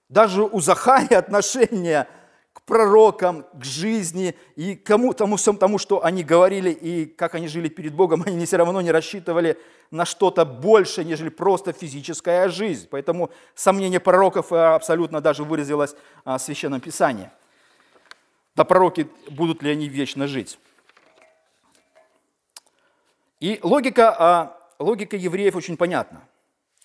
Даже 0.10 0.44
у 0.44 0.62
Захария 0.62 1.18
отношение 1.18 2.08
к 2.54 2.62
пророкам, 2.62 3.48
к 3.54 3.63
жизни 3.63 4.36
и 4.56 4.76
кому, 4.76 5.13
тому 5.13 5.38
всем 5.38 5.58
тому, 5.58 5.80
что 5.80 6.06
они 6.06 6.24
говорили 6.24 6.70
и 6.70 7.08
как 7.08 7.34
они 7.34 7.48
жили 7.48 7.68
перед 7.68 7.96
Богом, 7.96 8.24
они 8.28 8.46
все 8.46 8.58
равно 8.58 8.80
не 8.82 8.92
рассчитывали 8.92 9.58
на 9.89 10.06
что-то 10.06 10.46
большее, 10.46 11.04
нежели 11.04 11.30
просто 11.30 11.74
физическая 11.74 12.48
жизнь. 12.48 12.88
Поэтому 12.92 13.32
сомнение 13.56 14.00
пророков 14.00 14.54
э, 14.54 14.76
абсолютно 14.76 15.22
даже 15.22 15.44
выразилось 15.44 15.96
а, 16.26 16.38
в 16.38 16.42
Священном 16.44 16.80
Писании. 16.80 17.32
Да 18.56 18.65
пророки, 18.65 19.10
будут 19.32 19.63
ли 19.63 19.72
они 19.72 19.88
вечно 19.89 20.28
жить? 20.28 20.60
И 23.39 23.60
логика 23.63 24.15
а, 24.20 24.59
логика 24.80 25.15
евреев 25.15 25.56
очень 25.56 25.78
понятна. 25.78 26.28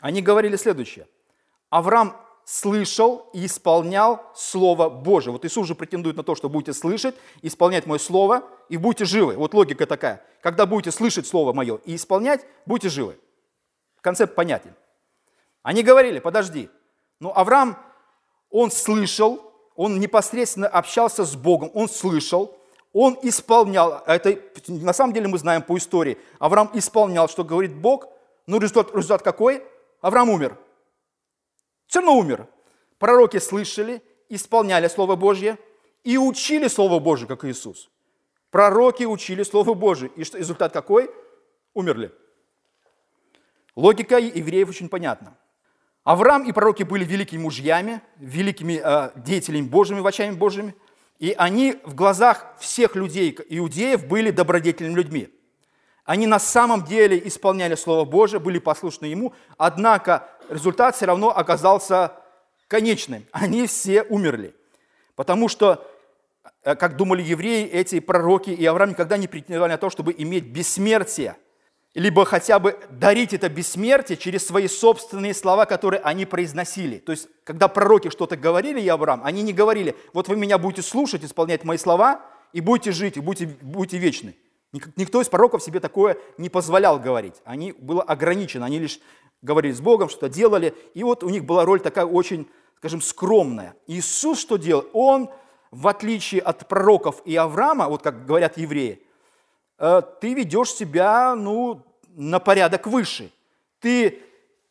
Они 0.00 0.20
говорили 0.20 0.56
следующее. 0.56 1.08
Авраам 1.70 2.16
слышал 2.44 3.30
и 3.32 3.46
исполнял 3.46 4.22
Слово 4.34 4.90
Божие. 4.90 5.32
Вот 5.32 5.44
Иисус 5.44 5.66
же 5.66 5.74
претендует 5.74 6.16
на 6.16 6.22
то, 6.22 6.34
что 6.34 6.48
будете 6.48 6.74
слышать, 6.74 7.14
исполнять 7.40 7.86
Мое 7.86 7.98
Слово, 7.98 8.44
и 8.68 8.76
будете 8.76 9.04
живы. 9.06 9.36
Вот 9.36 9.54
логика 9.54 9.86
такая. 9.86 10.22
Когда 10.42 10.66
будете 10.66 10.90
слышать 10.90 11.26
Слово 11.26 11.52
Мое 11.52 11.76
и 11.84 11.96
исполнять, 11.96 12.44
будете 12.66 12.90
живы. 12.90 13.18
Концепт 14.02 14.34
понятен. 14.34 14.74
Они 15.62 15.82
говорили, 15.82 16.18
подожди, 16.18 16.68
ну 17.20 17.32
Авраам, 17.34 17.78
он 18.50 18.70
слышал, 18.70 19.40
он 19.74 19.98
непосредственно 19.98 20.68
общался 20.68 21.24
с 21.24 21.34
Богом, 21.34 21.70
он 21.72 21.88
слышал, 21.88 22.54
он 22.94 23.18
исполнял, 23.22 24.04
это 24.06 24.38
на 24.68 24.92
самом 24.92 25.12
деле 25.12 25.26
мы 25.26 25.36
знаем 25.38 25.62
по 25.62 25.76
истории, 25.76 26.16
Авраам 26.38 26.70
исполнял, 26.74 27.28
что 27.28 27.42
говорит 27.42 27.74
Бог, 27.74 28.08
но 28.46 28.58
результат, 28.58 28.94
результат 28.94 29.22
какой? 29.22 29.64
Авраам 30.00 30.30
умер. 30.30 30.56
Все 31.88 31.98
равно 31.98 32.16
умер. 32.16 32.46
Пророки 32.98 33.38
слышали, 33.40 34.00
исполняли 34.28 34.86
Слово 34.86 35.16
Божье 35.16 35.58
и 36.04 36.16
учили 36.16 36.68
Слово 36.68 37.00
Божье, 37.00 37.26
как 37.26 37.44
Иисус. 37.44 37.90
Пророки 38.50 39.02
учили 39.02 39.42
Слово 39.42 39.74
Божье. 39.74 40.08
И 40.14 40.22
что, 40.22 40.38
результат 40.38 40.72
какой? 40.72 41.10
Умерли. 41.74 42.12
Логика 43.74 44.18
евреев 44.18 44.68
очень 44.68 44.88
понятна. 44.88 45.36
Авраам 46.04 46.44
и 46.44 46.52
пророки 46.52 46.84
были 46.84 47.04
великими 47.04 47.42
мужьями, 47.42 48.02
великими 48.18 48.80
э, 48.84 49.10
деятелями 49.16 49.66
Божьими, 49.66 49.98
врачами 49.98 50.32
Божьими– 50.36 50.76
и 51.24 51.34
они 51.38 51.78
в 51.84 51.94
глазах 51.94 52.52
всех 52.58 52.96
людей, 52.96 53.34
иудеев, 53.48 54.06
были 54.06 54.30
добродетельными 54.30 54.94
людьми. 54.94 55.30
Они 56.04 56.26
на 56.26 56.38
самом 56.38 56.84
деле 56.84 57.18
исполняли 57.26 57.76
Слово 57.76 58.04
Божие, 58.04 58.40
были 58.40 58.58
послушны 58.58 59.06
Ему, 59.06 59.32
однако 59.56 60.28
результат 60.50 60.96
все 60.96 61.06
равно 61.06 61.34
оказался 61.34 62.12
конечным. 62.68 63.24
Они 63.32 63.66
все 63.66 64.02
умерли. 64.02 64.54
Потому 65.16 65.48
что, 65.48 65.90
э, 66.62 66.74
как 66.74 66.96
думали 66.96 67.22
евреи, 67.22 67.68
эти 67.68 68.00
пророки 68.00 68.50
и 68.50 68.66
Авраам 68.66 68.90
никогда 68.90 69.16
не 69.16 69.26
претендовали 69.26 69.72
на 69.72 69.78
то, 69.78 69.88
чтобы 69.88 70.14
иметь 70.18 70.44
бессмертие 70.44 71.36
либо 71.94 72.24
хотя 72.24 72.58
бы 72.58 72.76
дарить 72.90 73.32
это 73.32 73.48
бессмертие 73.48 74.18
через 74.18 74.46
свои 74.46 74.66
собственные 74.66 75.32
слова, 75.32 75.64
которые 75.64 76.00
они 76.00 76.26
произносили. 76.26 76.98
То 76.98 77.12
есть, 77.12 77.28
когда 77.44 77.68
пророки 77.68 78.10
что-то 78.10 78.36
говорили, 78.36 78.80
и 78.80 78.88
Авраам, 78.88 79.22
они 79.24 79.42
не 79.42 79.52
говорили, 79.52 79.96
вот 80.12 80.28
вы 80.28 80.36
меня 80.36 80.58
будете 80.58 80.82
слушать, 80.82 81.24
исполнять 81.24 81.64
мои 81.64 81.78
слова, 81.78 82.20
и 82.52 82.60
будете 82.60 82.92
жить, 82.92 83.16
и 83.16 83.20
будете, 83.20 83.46
будете 83.62 83.98
вечны. 83.98 84.36
Никто 84.96 85.20
из 85.20 85.28
пророков 85.28 85.62
себе 85.62 85.78
такое 85.78 86.16
не 86.36 86.48
позволял 86.48 86.98
говорить. 86.98 87.36
Они 87.44 87.72
было 87.72 88.02
ограничено, 88.02 88.66
они 88.66 88.80
лишь 88.80 88.98
говорили 89.40 89.72
с 89.72 89.80
Богом, 89.80 90.08
что-то 90.08 90.28
делали, 90.28 90.74
и 90.94 91.04
вот 91.04 91.22
у 91.22 91.28
них 91.28 91.44
была 91.44 91.64
роль 91.64 91.80
такая 91.80 92.06
очень, 92.06 92.48
скажем, 92.78 93.00
скромная. 93.00 93.76
Иисус 93.86 94.40
что 94.40 94.56
делал? 94.56 94.86
Он, 94.92 95.30
в 95.70 95.86
отличие 95.86 96.40
от 96.40 96.66
пророков 96.66 97.22
и 97.24 97.36
Авраама, 97.36 97.88
вот 97.88 98.02
как 98.02 98.26
говорят 98.26 98.58
евреи, 98.58 99.00
ты 99.76 100.34
ведешь 100.34 100.72
себя 100.72 101.34
ну, 101.34 101.84
на 102.08 102.38
порядок 102.38 102.86
выше. 102.86 103.30
Ты 103.80 104.20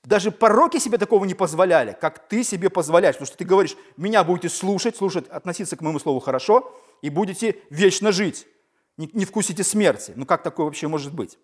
даже 0.03 0.31
пороки 0.31 0.77
себе 0.77 0.97
такого 0.97 1.25
не 1.25 1.33
позволяли, 1.33 1.97
как 1.99 2.27
ты 2.27 2.43
себе 2.43 2.69
позволяешь. 2.69 3.15
Потому 3.15 3.27
что 3.27 3.37
ты 3.37 3.45
говоришь, 3.45 3.77
меня 3.97 4.23
будете 4.23 4.49
слушать, 4.49 4.97
слушать, 4.97 5.27
относиться 5.29 5.77
к 5.77 5.81
моему 5.81 5.99
слову 5.99 6.19
хорошо, 6.19 6.73
и 7.01 7.09
будете 7.09 7.57
вечно 7.69 8.11
жить. 8.11 8.47
Не, 8.97 9.09
не 9.13 9.25
вкусите 9.25 9.63
смерти. 9.63 10.13
Ну 10.15 10.25
как 10.25 10.43
такое 10.43 10.65
вообще 10.65 10.87
может 10.87 11.13
быть? 11.13 11.37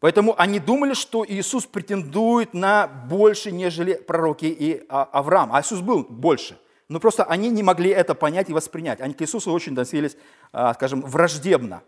Поэтому 0.00 0.34
они 0.38 0.58
думали, 0.58 0.92
что 0.92 1.24
Иисус 1.26 1.64
претендует 1.64 2.52
на 2.52 2.86
больше, 2.86 3.50
нежели 3.50 3.94
пророки 3.94 4.44
и 4.46 4.84
а, 4.88 5.04
Авраам. 5.04 5.50
А 5.52 5.62
Иисус 5.62 5.80
был 5.80 6.04
больше. 6.04 6.58
Но 6.88 7.00
просто 7.00 7.24
они 7.24 7.48
не 7.48 7.62
могли 7.62 7.90
это 7.90 8.14
понять 8.14 8.50
и 8.50 8.52
воспринять. 8.52 9.00
Они 9.00 9.14
к 9.14 9.22
Иисусу 9.22 9.50
очень 9.52 9.72
относились, 9.72 10.16
а, 10.52 10.74
скажем, 10.74 11.00
враждебно. 11.02 11.82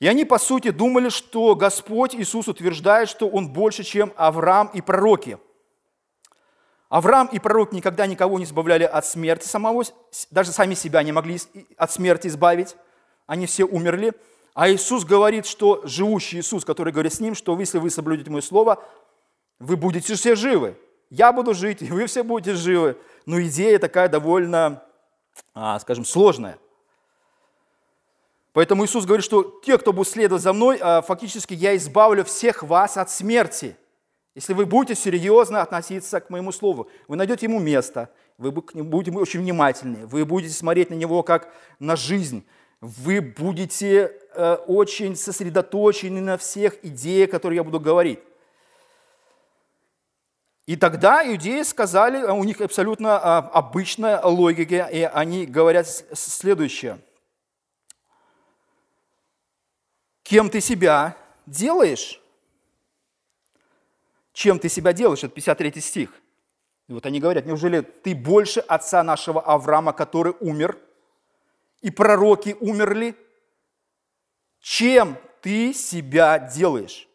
И 0.00 0.06
они, 0.06 0.24
по 0.24 0.38
сути, 0.38 0.70
думали, 0.70 1.08
что 1.08 1.56
Господь 1.56 2.14
Иисус 2.14 2.46
утверждает, 2.46 3.08
что 3.08 3.28
Он 3.28 3.52
больше, 3.52 3.82
чем 3.82 4.12
Авраам 4.16 4.68
и 4.68 4.80
пророки. 4.80 5.38
Авраам 6.88 7.26
и 7.26 7.38
пророк 7.38 7.72
никогда 7.72 8.06
никого 8.06 8.38
не 8.38 8.44
избавляли 8.44 8.84
от 8.84 9.04
смерти 9.04 9.46
самого, 9.46 9.84
даже 10.30 10.52
сами 10.52 10.74
себя 10.74 11.02
не 11.02 11.12
могли 11.12 11.38
от 11.76 11.92
смерти 11.92 12.28
избавить. 12.28 12.76
Они 13.26 13.46
все 13.46 13.64
умерли. 13.64 14.14
А 14.54 14.70
Иисус 14.70 15.04
говорит, 15.04 15.44
что 15.44 15.82
живущий 15.84 16.38
Иисус, 16.38 16.64
который 16.64 16.92
говорит 16.92 17.12
с 17.12 17.20
ним, 17.20 17.34
что 17.34 17.58
если 17.58 17.78
вы 17.78 17.90
соблюдете 17.90 18.30
мое 18.30 18.40
слово, 18.40 18.82
вы 19.58 19.76
будете 19.76 20.14
все 20.14 20.34
живы. 20.34 20.76
Я 21.10 21.32
буду 21.32 21.54
жить, 21.54 21.82
и 21.82 21.90
вы 21.90 22.06
все 22.06 22.22
будете 22.22 22.54
живы. 22.54 22.96
Но 23.26 23.40
идея 23.42 23.78
такая 23.78 24.08
довольно, 24.08 24.82
а, 25.54 25.78
скажем, 25.80 26.04
сложная. 26.04 26.58
Поэтому 28.52 28.84
Иисус 28.84 29.04
говорит, 29.04 29.24
что 29.24 29.60
те, 29.64 29.78
кто 29.78 29.92
будет 29.92 30.08
следовать 30.08 30.42
за 30.42 30.52
мной, 30.52 30.78
а, 30.80 31.02
фактически 31.02 31.54
я 31.54 31.76
избавлю 31.76 32.24
всех 32.24 32.62
вас 32.62 32.96
от 32.96 33.10
смерти. 33.10 33.76
Если 34.34 34.52
вы 34.52 34.66
будете 34.66 34.94
серьезно 34.94 35.62
относиться 35.62 36.20
к 36.20 36.30
моему 36.30 36.52
слову, 36.52 36.88
вы 37.08 37.16
найдете 37.16 37.46
ему 37.46 37.58
место, 37.58 38.10
вы 38.36 38.52
будете 38.52 39.16
очень 39.16 39.40
внимательны, 39.40 40.06
вы 40.06 40.24
будете 40.24 40.54
смотреть 40.54 40.90
на 40.90 40.94
него 40.94 41.24
как 41.24 41.52
на 41.80 41.96
жизнь, 41.96 42.46
вы 42.80 43.20
будете 43.20 44.12
э, 44.34 44.54
очень 44.66 45.16
сосредоточены 45.16 46.20
на 46.20 46.38
всех 46.38 46.84
идеях, 46.84 47.30
которые 47.30 47.56
я 47.56 47.64
буду 47.64 47.80
говорить. 47.80 48.20
И 50.68 50.76
тогда 50.76 51.26
иудеи 51.26 51.62
сказали, 51.62 52.22
у 52.22 52.44
них 52.44 52.60
абсолютно 52.60 53.16
а, 53.16 53.38
обычная 53.38 54.20
логика, 54.20 54.84
и 54.92 55.00
они 55.00 55.46
говорят 55.46 55.88
следующее. 56.12 56.98
Кем 60.22 60.50
ты 60.50 60.60
себя 60.60 61.16
делаешь? 61.46 62.20
Чем 64.34 64.58
ты 64.58 64.68
себя 64.68 64.92
делаешь? 64.92 65.24
Это 65.24 65.34
53 65.34 65.80
стих. 65.80 66.10
И 66.88 66.92
вот 66.92 67.06
они 67.06 67.18
говорят, 67.18 67.46
неужели 67.46 67.80
ты 67.80 68.14
больше 68.14 68.60
отца 68.60 69.02
нашего 69.02 69.40
Авраама, 69.40 69.94
который 69.94 70.34
умер– 70.38 70.76
и 71.80 71.90
пророки 71.90 72.56
умерли, 72.60 73.14
чем 74.60 75.16
ты 75.40 75.72
себя 75.72 76.38
делаешь? 76.38 77.08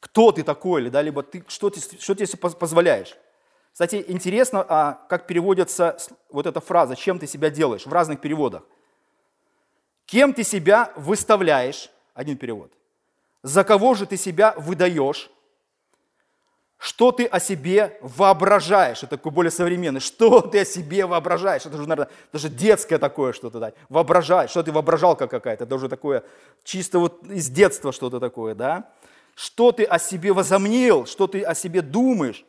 Кто 0.00 0.32
ты 0.32 0.42
такой, 0.42 0.88
да, 0.90 1.02
либо 1.02 1.22
ты, 1.22 1.44
что, 1.48 1.70
ты, 1.70 1.80
что 1.80 2.14
ты 2.14 2.26
себе 2.26 2.38
позволяешь? 2.38 3.16
Кстати, 3.72 4.04
интересно, 4.08 4.64
а 4.68 5.06
как 5.08 5.26
переводится 5.26 5.96
вот 6.30 6.46
эта 6.46 6.60
фраза 6.60 6.96
«чем 6.96 7.18
ты 7.18 7.26
себя 7.26 7.50
делаешь» 7.50 7.86
в 7.86 7.92
разных 7.92 8.20
переводах. 8.20 8.62
Кем 10.06 10.32
ты 10.32 10.42
себя 10.42 10.92
выставляешь, 10.96 11.90
один 12.14 12.36
перевод. 12.36 12.72
За 13.42 13.62
кого 13.62 13.94
же 13.94 14.06
ты 14.06 14.16
себя 14.16 14.54
выдаешь, 14.56 15.30
что 16.78 17.10
ты 17.10 17.26
о 17.26 17.40
себе 17.40 17.98
воображаешь? 18.00 18.98
Это 18.98 19.16
такой 19.16 19.32
более 19.32 19.50
современный. 19.50 20.00
Что 20.00 20.40
ты 20.40 20.60
о 20.60 20.64
себе 20.64 21.06
воображаешь? 21.06 21.66
Это 21.66 21.76
уже, 21.76 21.88
наверное, 21.88 22.12
даже 22.32 22.48
детское 22.48 22.98
такое 22.98 23.32
что-то. 23.32 23.58
Да? 23.58 23.72
Воображаешь. 23.88 24.50
Что 24.50 24.62
ты 24.62 24.70
воображалка 24.70 25.26
какая-то? 25.26 25.64
Это 25.64 25.74
уже 25.74 25.88
такое 25.88 26.22
чисто 26.62 27.00
вот 27.00 27.24
из 27.24 27.48
детства 27.48 27.92
что-то 27.92 28.20
такое, 28.20 28.54
да? 28.54 28.92
Что 29.38 29.70
ты 29.70 29.84
о 29.84 30.00
себе 30.00 30.32
возомнил? 30.32 31.06
Что 31.06 31.28
ты 31.28 31.42
о 31.42 31.54
себе 31.54 31.80
думаешь? 31.80 32.44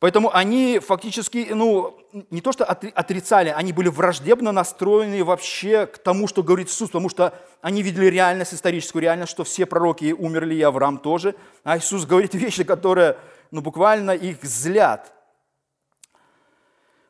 Поэтому 0.00 0.34
они 0.34 0.80
фактически, 0.80 1.50
ну, 1.52 1.96
не 2.30 2.40
то 2.40 2.50
что 2.50 2.64
отрицали, 2.64 3.50
они 3.50 3.72
были 3.72 3.86
враждебно 3.88 4.50
настроены 4.50 5.22
вообще 5.22 5.86
к 5.86 5.98
тому, 5.98 6.26
что 6.26 6.42
говорит 6.42 6.66
Иисус, 6.66 6.88
потому 6.88 7.08
что 7.08 7.32
они 7.60 7.82
видели 7.82 8.06
реальность, 8.06 8.54
историческую 8.54 9.02
реальность, 9.02 9.30
что 9.30 9.44
все 9.44 9.66
пророки 9.66 10.10
умерли, 10.10 10.56
и 10.56 10.62
Авраам 10.62 10.98
тоже. 10.98 11.36
А 11.62 11.78
Иисус 11.78 12.06
говорит 12.06 12.34
вещи, 12.34 12.64
которые, 12.64 13.16
ну, 13.52 13.60
буквально 13.60 14.10
их 14.10 14.42
злят. 14.42 15.12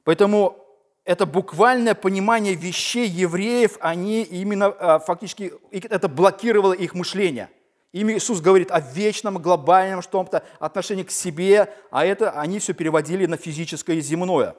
Поэтому 0.05 0.63
это 1.07 1.25
буквальное 1.25 1.95
понимание 1.95 2.55
вещей 2.55 3.09
евреев, 3.09 3.79
они 3.81 4.25
именно 4.25 4.67
а, 4.67 4.99
фактически, 4.99 5.55
это 5.71 6.07
блокировало 6.09 6.75
их 6.75 6.93
мышление– 6.93 7.49
Ими 7.95 8.15
Иисус 8.15 8.41
говорит 8.41 8.73
о 8.73 8.81
вечном, 8.81 9.39
глобальном 9.39 10.03
что-то, 10.03 10.43
отношении 10.59 11.05
к 11.05 11.13
себе, 11.13 11.73
а 11.93 12.05
это 12.05 12.33
они 12.33 12.59
все 12.59 12.75
переводили 12.75 13.27
на 13.27 13.37
физическое 13.37 13.95
и 13.95 14.01
земное. 14.01 14.57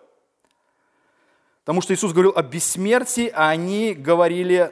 Потому 1.65 1.81
что 1.81 1.93
Иисус 1.93 2.13
говорил 2.13 2.31
о 2.33 2.41
бессмертии, 2.41 3.29
а 3.35 3.49
они 3.49 3.93
говорили 3.93 4.71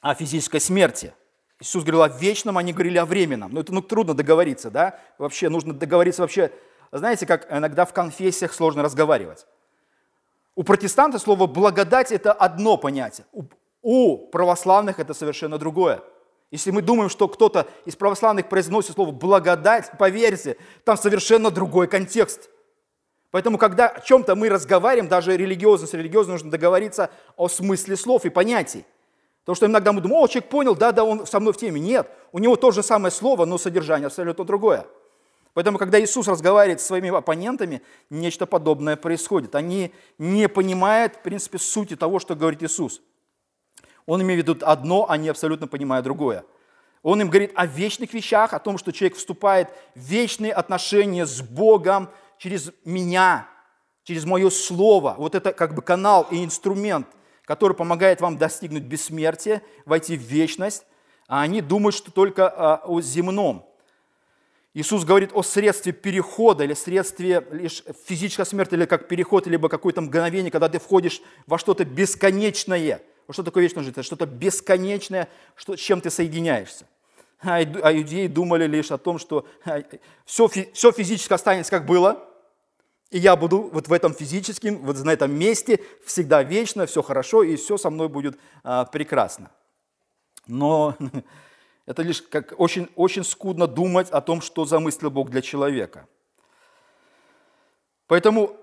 о 0.00 0.14
физической 0.14 0.60
смерти. 0.60 1.12
Иисус 1.58 1.82
говорил 1.82 2.02
о 2.04 2.08
вечном, 2.08 2.58
они 2.58 2.72
говорили 2.72 2.96
о 2.96 3.04
временном. 3.04 3.52
Ну, 3.52 3.60
это 3.60 3.74
ну, 3.74 3.82
трудно 3.82 4.14
договориться, 4.14 4.70
да? 4.70 5.00
Вообще 5.18 5.48
нужно 5.48 5.74
договориться 5.74 6.22
вообще. 6.22 6.52
Знаете, 6.92 7.26
как 7.26 7.52
иногда 7.52 7.84
в 7.86 7.92
конфессиях 7.92 8.54
сложно 8.54 8.84
разговаривать. 8.84 9.48
У 10.54 10.62
протестанта 10.62 11.18
слово 11.18 11.48
«благодать»– 11.48 12.12
это 12.12 12.32
одно 12.32 12.76
понятие. 12.76 13.26
У 13.82 14.28
православных 14.28 15.00
это 15.00 15.12
совершенно 15.12 15.58
другое. 15.58 16.04
Если 16.50 16.72
мы 16.72 16.82
думаем, 16.82 17.08
что 17.10 17.28
кто-то 17.28 17.68
из 17.84 17.94
православных 17.94 18.48
произносит 18.48 18.94
слово 18.94 19.12
«благодать», 19.12 19.92
поверьте, 19.98 20.56
там 20.84 20.96
совершенно 20.96 21.50
другой 21.50 21.86
контекст. 21.86 22.50
Поэтому, 23.30 23.58
когда 23.58 23.88
о 23.88 24.00
чем-то 24.00 24.34
мы 24.34 24.48
разговариваем, 24.48 25.08
даже 25.08 25.36
религиозно 25.36 25.86
с 25.86 25.94
религиозным, 25.94 26.34
нужно 26.34 26.50
договориться 26.50 27.10
о 27.36 27.48
смысле 27.48 27.96
слов 27.96 28.24
и 28.24 28.30
понятий. 28.30 28.84
Потому 29.44 29.56
что 29.56 29.66
иногда 29.66 29.92
мы 29.92 30.00
думаем, 30.00 30.22
о, 30.22 30.26
человек 30.26 30.50
понял, 30.50 30.74
да, 30.74 30.90
да, 30.90 31.04
он 31.04 31.26
со 31.26 31.38
мной 31.38 31.52
в 31.52 31.56
теме. 31.56 31.80
Нет, 31.80 32.10
у 32.32 32.40
него 32.40 32.56
то 32.56 32.72
же 32.72 32.82
самое 32.82 33.12
слово, 33.12 33.44
но 33.44 33.56
содержание 33.56 34.06
абсолютно 34.06 34.44
другое. 34.44 34.86
Поэтому, 35.54 35.78
когда 35.78 36.00
Иисус 36.00 36.28
разговаривает 36.28 36.80
с 36.80 36.86
своими 36.86 37.16
оппонентами, 37.16 37.82
нечто 38.08 38.46
подобное 38.46 38.96
происходит. 38.96 39.54
Они 39.54 39.92
не 40.18 40.48
понимают, 40.48 41.16
в 41.16 41.22
принципе, 41.22 41.58
сути 41.58 41.96
того, 41.96 42.18
что 42.18 42.34
говорит 42.34 42.62
Иисус. 42.62 43.00
Он 44.10 44.20
имеет 44.22 44.44
в 44.44 44.48
виду 44.48 44.66
одно, 44.66 45.08
они 45.08 45.28
абсолютно 45.28 45.68
понимают 45.68 46.02
другое. 46.02 46.44
Он 47.04 47.20
им 47.20 47.28
говорит 47.28 47.52
о 47.54 47.64
вечных 47.64 48.12
вещах, 48.12 48.52
о 48.52 48.58
том, 48.58 48.76
что 48.76 48.90
человек 48.90 49.16
вступает 49.16 49.68
в 49.94 50.00
вечные 50.00 50.52
отношения 50.52 51.26
с 51.26 51.40
Богом 51.40 52.10
через 52.36 52.72
меня, 52.84 53.46
через 54.02 54.24
мое 54.24 54.50
слово. 54.50 55.14
Вот 55.16 55.36
это 55.36 55.52
как 55.52 55.76
бы 55.76 55.82
канал 55.82 56.26
и 56.28 56.42
инструмент, 56.44 57.06
который 57.44 57.76
помогает 57.76 58.20
вам 58.20 58.36
достигнуть 58.36 58.82
бессмертия, 58.82 59.62
войти 59.86 60.16
в 60.16 60.22
вечность. 60.22 60.86
А 61.28 61.42
они 61.42 61.60
думают, 61.60 61.94
что 61.94 62.10
только 62.10 62.48
а, 62.48 62.82
о 62.84 63.00
земном. 63.00 63.64
Иисус 64.74 65.04
говорит 65.04 65.30
о 65.34 65.44
средстве 65.44 65.92
перехода 65.92 66.64
или 66.64 66.74
средстве 66.74 67.46
лишь 67.52 67.84
физической 68.06 68.44
смерти, 68.44 68.74
или 68.74 68.86
как 68.86 69.06
переход, 69.06 69.46
либо 69.46 69.68
какое-то 69.68 70.00
мгновение, 70.00 70.50
когда 70.50 70.68
ты 70.68 70.80
входишь 70.80 71.22
во 71.46 71.58
что-то 71.58 71.84
бесконечное– 71.84 73.02
вот 73.30 73.34
что 73.34 73.44
такое 73.44 73.62
вечная 73.62 73.84
жизнь? 73.84 73.92
Это 73.92 74.02
что-то 74.02 74.26
бесконечное, 74.26 75.28
что, 75.54 75.76
чем 75.76 76.00
ты 76.00 76.10
соединяешься. 76.10 76.84
А, 77.38 77.58
а 77.58 77.92
иудеи 77.92 78.26
думали 78.26 78.66
лишь 78.66 78.90
о 78.90 78.98
том, 78.98 79.20
что 79.20 79.46
все, 80.24 80.48
все 80.48 80.90
физически 80.90 81.32
останется 81.32 81.70
как 81.70 81.86
было, 81.86 82.28
и 83.10 83.18
я 83.18 83.36
буду 83.36 83.70
вот 83.72 83.86
в 83.86 83.92
этом 83.92 84.14
физическом, 84.14 84.78
вот 84.78 84.98
на 85.04 85.10
этом 85.10 85.32
месте 85.32 85.78
всегда 86.04 86.42
вечно, 86.42 86.86
все 86.86 87.02
хорошо, 87.02 87.44
и 87.44 87.54
все 87.54 87.76
со 87.76 87.88
мной 87.88 88.08
будет 88.08 88.36
а, 88.64 88.84
прекрасно. 88.84 89.52
Но 90.48 90.96
это 91.86 92.02
лишь 92.02 92.22
как 92.22 92.54
очень, 92.58 92.88
очень 92.96 93.22
скудно 93.22 93.68
думать 93.68 94.10
о 94.10 94.20
том, 94.20 94.40
что 94.40 94.64
замыслил 94.64 95.12
Бог 95.12 95.30
для 95.30 95.40
человека. 95.40 96.08
Поэтому 98.08 98.56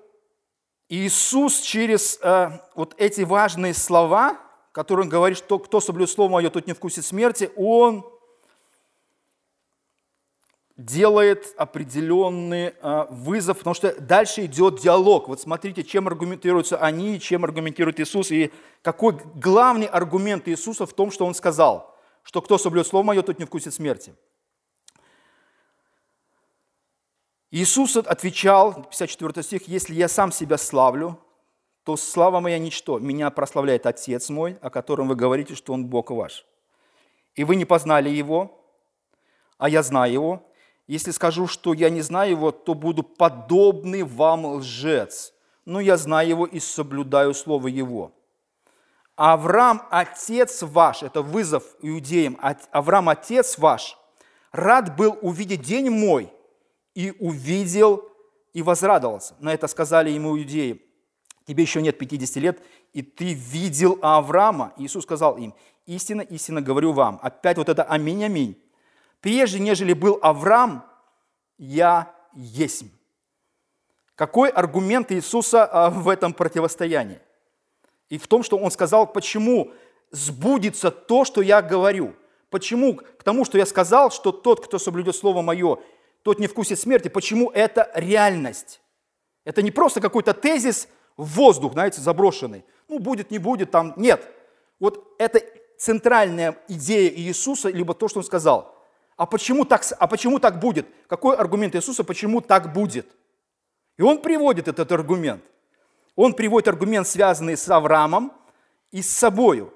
Иисус 0.89 1.62
через 1.62 2.19
а, 2.21 2.69
вот 2.75 2.95
эти 2.97 3.21
важные 3.21 3.73
слова 3.73 4.41
который 4.78 5.02
он 5.02 5.10
говорит, 5.10 5.40
что 5.40 5.58
кто 5.58 5.80
соблюдет 5.80 6.13
слово 6.13 6.34
мое, 6.34 6.52
тот 6.52 6.68
не 6.68 6.74
вкусит 6.74 7.04
смерти, 7.04 7.50
он 7.56 8.06
делает 10.78 11.51
определенный 11.58 12.76
а, 12.84 13.08
вызов, 13.10 13.58
потому 13.58 13.74
что 13.74 13.99
дальше 13.99 14.45
идет 14.45 14.80
диалог. 14.80 15.30
Вот 15.30 15.41
смотрите, 15.41 15.84
чем 15.84 16.08
аргументируются 16.08 16.78
они, 16.78 17.20
чем 17.20 17.43
аргументирует 17.43 17.99
Иисус, 17.99 18.30
и 18.30 18.54
какой 18.84 19.14
главный 19.34 19.88
аргумент 19.88 20.47
Иисуса 20.47 20.86
в 20.86 20.93
том, 20.93 21.10
что 21.10 21.26
Он 21.26 21.34
сказал, 21.34 21.97
что 22.22 22.43
кто 22.43 22.60
соблюдет 22.60 22.86
Слово 22.86 23.04
Мое, 23.04 23.24
тот 23.24 23.39
не 23.39 23.45
вкусит 23.45 23.74
смерти. 23.74 24.14
Иисус 27.49 27.97
отвечал, 27.97 28.84
54 28.84 29.41
стих, 29.41 29.68
«Если 29.68 29.95
я 29.95 30.08
сам 30.08 30.32
себя 30.32 30.60
славлю, 30.60 31.20
то 31.88 31.96
слава 31.96 32.42
моя 32.42 32.60
ничто. 32.60 33.00
Меня 33.00 33.30
прославляет 33.30 33.86
Отец 33.86 34.30
мой, 34.30 34.58
о 34.62 34.70
котором 34.70 35.08
вы 35.08 35.16
говорите, 35.16 35.56
что 35.56 35.72
Он 35.72 35.86
Бог 35.86 36.12
ваш. 36.12 36.46
и 37.34 37.46
вы 37.46 37.56
не 37.56 37.64
познали 37.64 38.10
его, 38.10 38.62
а 39.58 39.70
я 39.70 39.84
знаю 39.84 40.12
его. 40.12 40.44
Если 40.88 41.12
скажу, 41.12 41.48
что 41.48 41.72
я 41.74 41.90
не 41.90 42.02
знаю 42.02 42.32
его, 42.32 42.52
то 42.52 42.74
буду 42.74 43.04
подобный 43.04 44.04
вам 44.04 44.46
лжец. 44.46 45.34
Но 45.64 45.80
я 45.80 45.96
знаю 45.96 46.28
его 46.28 46.46
и 46.46 46.60
соблюдаю 46.60 47.34
слово 47.34 47.70
его. 47.70 48.12
Авраам, 49.16 49.84
отец 49.90 50.64
ваш, 50.64 51.04
это 51.04 51.22
вызов 51.22 51.64
иудеям, 51.82 52.38
Авраам, 52.72 53.08
отец 53.08 53.58
ваш, 53.58 53.98
рад 54.52 54.98
был 54.98 55.18
увидеть 55.22 55.62
день 55.62 55.90
мой, 55.90 56.34
и 56.96 57.14
увидел, 57.18 58.04
и 58.52 58.62
возрадовался. 58.62 59.36
На 59.40 59.54
это 59.54 59.68
сказали 59.68 60.10
ему 60.10 60.38
иудеи, 60.38 60.87
тебе 61.48 61.64
еще 61.64 61.82
нет 61.82 61.98
50 61.98 62.36
лет, 62.38 62.62
и 62.93 63.02
ты 63.02 63.34
видел 63.34 63.98
Авраама. 64.02 64.74
Иисус 64.78 65.04
сказал 65.04 65.38
им, 65.38 65.56
истинно, 65.86 66.22
истинно 66.22 66.62
говорю 66.62 66.91
вам. 66.91 67.20
Опять 67.22 67.58
вот 67.58 67.70
это 67.70 67.84
аминь, 67.84 68.24
аминь. 68.24 68.62
Прежде, 69.22 69.60
нежели 69.60 69.93
был 69.93 70.20
Авраам, 70.22 70.86
я 71.58 72.14
есть. 72.34 72.86
Какой 74.16 74.50
аргумент 74.50 75.12
Иисуса 75.12 75.66
а, 75.66 75.89
в 75.89 76.10
этом 76.10 76.34
противостоянии? 76.34 77.20
И 78.10 78.18
в 78.18 78.28
том, 78.28 78.43
что 78.43 78.58
Он 78.58 78.70
сказал, 78.70 79.08
почему 79.12 79.74
сбудется 80.12 80.91
то, 80.91 81.26
что 81.26 81.41
я 81.41 81.62
говорю. 81.62 82.16
Почему? 82.50 82.95
К 82.95 83.24
тому, 83.24 83.45
что 83.45 83.58
я 83.58 83.66
сказал, 83.66 84.12
что 84.12 84.32
тот, 84.32 84.66
кто 84.66 84.80
соблюдет 84.80 85.16
Слово 85.16 85.41
Мое, 85.41 85.80
тот 86.24 86.39
не 86.39 86.48
вкусит 86.48 86.80
смерти. 86.80 87.10
Почему 87.10 87.50
это 87.52 87.91
реальность? 87.93 88.82
Это 89.43 89.62
не 89.62 89.72
просто 89.72 90.02
какой-то 90.02 90.34
тезис 90.34 90.88
в 91.18 91.26
воздух, 91.26 91.74
знаете, 91.74 91.99
заброшенный. 91.99 92.63
Ну, 92.88 92.99
будет, 92.99 93.32
не 93.32 93.39
будет, 93.39 93.72
там, 93.72 93.93
нет. 93.97 94.26
Вот 94.80 95.15
это 95.18 95.41
центральная 95.78 96.57
идея 96.68 97.09
Иисуса, 97.09 97.70
либо 97.70 97.93
то, 97.93 98.07
что 98.07 98.20
Он 98.20 98.24
сказал. 98.24 98.76
А 99.18 99.26
почему 99.26 99.65
так, 99.65 99.84
а 99.99 100.07
почему 100.07 100.39
так 100.39 100.59
будет? 100.59 100.88
Какой 101.07 101.36
аргумент 101.36 101.76
Иисуса, 101.76 102.03
почему 102.03 102.39
так 102.39 102.72
будет? 102.72 103.07
И 103.97 104.03
Он 104.03 104.22
приводит 104.22 104.68
этот 104.68 104.91
аргумент. 104.91 105.43
Он 106.15 106.34
приводит 106.34 106.68
аргумент, 106.68 107.07
связанный 107.07 107.57
с 107.57 107.70
Авраамом 107.70 108.32
и 108.91 109.01
с 109.01 109.09
собою. 109.09 109.74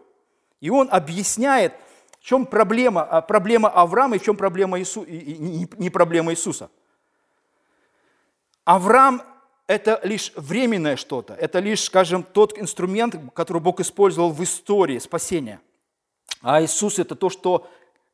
И 0.59 0.69
он 0.69 0.89
объясняет, 0.91 1.73
в 2.19 2.23
чем 2.23 2.45
проблема, 2.45 3.03
а, 3.03 3.21
проблема 3.21 3.69
Авраама 3.69 4.15
и 4.15 4.19
в 4.19 4.23
чем 4.23 4.35
проблема 4.35 4.79
Иису, 4.79 5.05
не 5.05 5.89
проблема 5.89 6.31
Иисуса. 6.33 6.69
Авраам– 8.65 9.21
это 9.71 10.01
лишь 10.03 10.33
временное 10.35 10.97
что-то, 10.97 11.33
это 11.33 11.59
лишь, 11.59 11.85
скажем, 11.85 12.23
тот 12.23 12.59
инструмент, 12.59 13.15
который 13.33 13.61
Бог 13.61 13.79
использовал 13.79 14.33
в 14.33 14.43
истории 14.43 14.99
спасения. 14.99 15.61
А 16.41 16.61
Иисус– 16.61 16.99
это 16.99 17.15
то, 17.15 17.29
что 17.29 17.69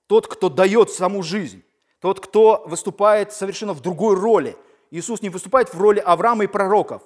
тот, 0.05 0.27
кто 0.27 0.49
дает 0.49 0.91
саму 0.91 1.23
жизнь, 1.23 1.63
тот, 1.99 2.19
кто 2.19 2.63
выступает 2.67 3.33
совершенно 3.33 3.73
в 3.73 3.81
другой 3.81 4.15
роли. 4.15 4.55
Иисус 4.91 5.23
не 5.23 5.29
выступает 5.29 5.73
в 5.73 5.81
роли 5.81 5.99
Авраама 5.99 6.43
и 6.43 6.47
пророков. 6.47 7.01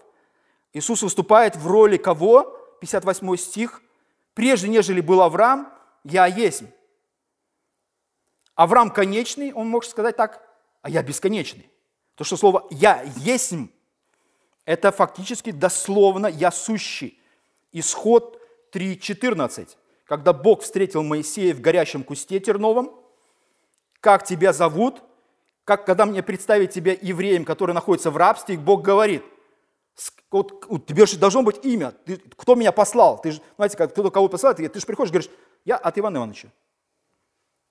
Иисус 0.74 1.02
выступает 1.02 1.56
в 1.56 1.66
роли 1.66 1.96
кого? 1.96 2.44
58 2.82 3.38
стих. 3.38 3.82
«Прежде, 4.34 4.68
нежели 4.68 5.00
был 5.00 5.22
Авраам, 5.22 5.72
я 6.04 6.26
есть». 6.26 6.64
Авраам 8.56 8.92
конечный, 8.92 9.54
он 9.54 9.70
может 9.70 9.92
сказать 9.92 10.18
так, 10.18 10.46
а 10.82 10.90
я 10.90 11.04
бесконечный. 11.04 11.70
То, 12.16 12.26
что 12.26 12.36
слово 12.36 12.68
«я 12.70 13.02
есть»– 13.16 13.54
это 14.66 14.92
фактически 14.92 15.52
дословно 15.52 16.28
«я 16.28 16.52
сущий». 16.52 17.20
Исход 17.72 18.40
3.14, 18.74 19.70
когда 20.06 20.34
Бог 20.34 20.62
встретил 20.62 21.04
Моисея 21.04 21.54
в 21.54 21.62
горящем 21.62 22.04
кусте 22.04 22.40
терновом, 22.40 23.00
как 24.02 24.26
тебя 24.26 24.52
зовут, 24.52 25.02
как 25.64 25.86
когда 25.86 26.06
мне 26.06 26.22
представить 26.22 26.72
тебя 26.72 26.98
евреем, 27.02 27.46
который 27.46 27.74
находится 27.74 28.12
в 28.12 28.18
рабстве, 28.18 28.58
Бог 28.58 28.82
говорит, 28.82 29.24
вот, 30.32 30.66
у 30.70 30.80
тебя 30.80 31.06
же 31.06 31.18
должно 31.18 31.44
быть 31.44 31.64
имя, 31.64 31.92
ты, 32.06 32.18
кто 32.18 32.56
меня 32.56 32.72
послал? 32.72 33.22
Ты 33.22 33.32
же, 33.32 33.42
знаете, 33.58 33.78
как 33.78 33.92
кто-то 33.92 34.10
кого 34.12 34.28
послал, 34.28 34.56
ты, 34.56 34.68
ты 34.68 34.80
же 34.80 34.86
приходишь 34.86 35.12
говоришь, 35.12 35.32
я 35.66 35.76
от 35.78 35.98
Ивана 35.98 36.18
Ивановича. 36.18 36.50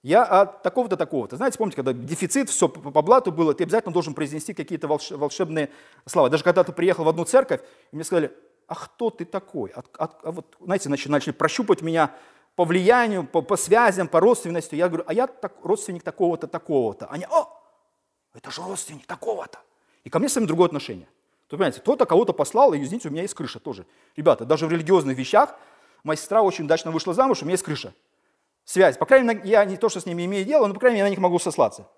Я 0.02 0.24
от 0.24 0.62
такого-то, 0.62 0.96
такого-то. 0.96 1.36
Знаете, 1.36 1.58
помните, 1.58 1.76
когда 1.76 1.92
дефицит, 1.92 2.48
все 2.48 2.68
по 2.68 3.02
блату 3.02 3.32
было, 3.32 3.52
ты 3.52 3.64
обязательно 3.64 3.92
должен 3.92 4.14
произнести 4.14 4.54
какие-то 4.54 4.88
волшебные 4.88 5.70
слова. 6.06 6.30
Даже 6.30 6.42
когда 6.42 6.64
ты 6.64 6.72
приехал 6.72 7.04
в 7.04 7.08
одну 7.08 7.24
церковь, 7.24 7.60
мне 7.92 8.02
сказали, 8.02 8.34
а 8.66 8.76
кто 8.76 9.10
ты 9.10 9.26
такой? 9.26 9.72
А, 9.74 9.82
а, 9.98 10.10
а 10.22 10.32
вот, 10.32 10.56
знаете, 10.58 10.88
начали, 10.88 11.12
начали 11.12 11.32
прощупать 11.32 11.82
меня 11.82 12.14
по 12.56 12.64
влиянию, 12.64 13.26
по, 13.26 13.42
по 13.42 13.56
связям, 13.56 14.08
по 14.08 14.20
родственности. 14.20 14.74
Я 14.74 14.88
говорю, 14.88 15.04
а 15.06 15.12
я 15.12 15.26
так, 15.26 15.54
родственник 15.62 16.02
такого-то, 16.02 16.46
такого-то. 16.46 17.06
Они, 17.06 17.26
о, 17.28 17.48
это 18.32 18.50
же 18.50 18.62
родственник 18.62 19.04
такого-то. 19.04 19.58
И 20.04 20.08
ко 20.08 20.18
мне 20.18 20.30
с 20.30 20.34
вами 20.34 20.46
другое 20.46 20.66
отношение. 20.68 21.08
То, 21.48 21.56
понимаете, 21.56 21.80
кто-то 21.80 22.06
кого-то 22.06 22.32
послал, 22.32 22.72
и, 22.72 22.82
извините, 22.82 23.08
у 23.08 23.10
меня 23.12 23.22
есть 23.22 23.34
крыша 23.34 23.58
тоже. 23.58 23.84
Ребята, 24.16 24.46
даже 24.46 24.66
в 24.66 24.72
религиозных 24.72 25.18
вещах 25.18 25.54
моя 26.04 26.16
сестра 26.16 26.40
очень 26.40 26.64
удачно 26.64 26.90
вышла 26.90 27.12
замуж, 27.12 27.42
у 27.42 27.44
меня 27.44 27.52
есть 27.52 27.64
крыша 27.64 27.92
связь. 28.70 28.96
По 28.96 29.06
крайней 29.06 29.28
мере, 29.28 29.40
я 29.44 29.64
не 29.64 29.76
то, 29.76 29.88
что 29.88 30.00
с 30.00 30.06
ними 30.06 30.24
имею 30.26 30.44
дело, 30.44 30.66
но, 30.66 30.74
по 30.74 30.80
крайней 30.80 30.98
мере, 30.98 31.08
на 31.08 31.10
них 31.10 31.18
могу 31.18 31.38
сослаться. 31.38 31.88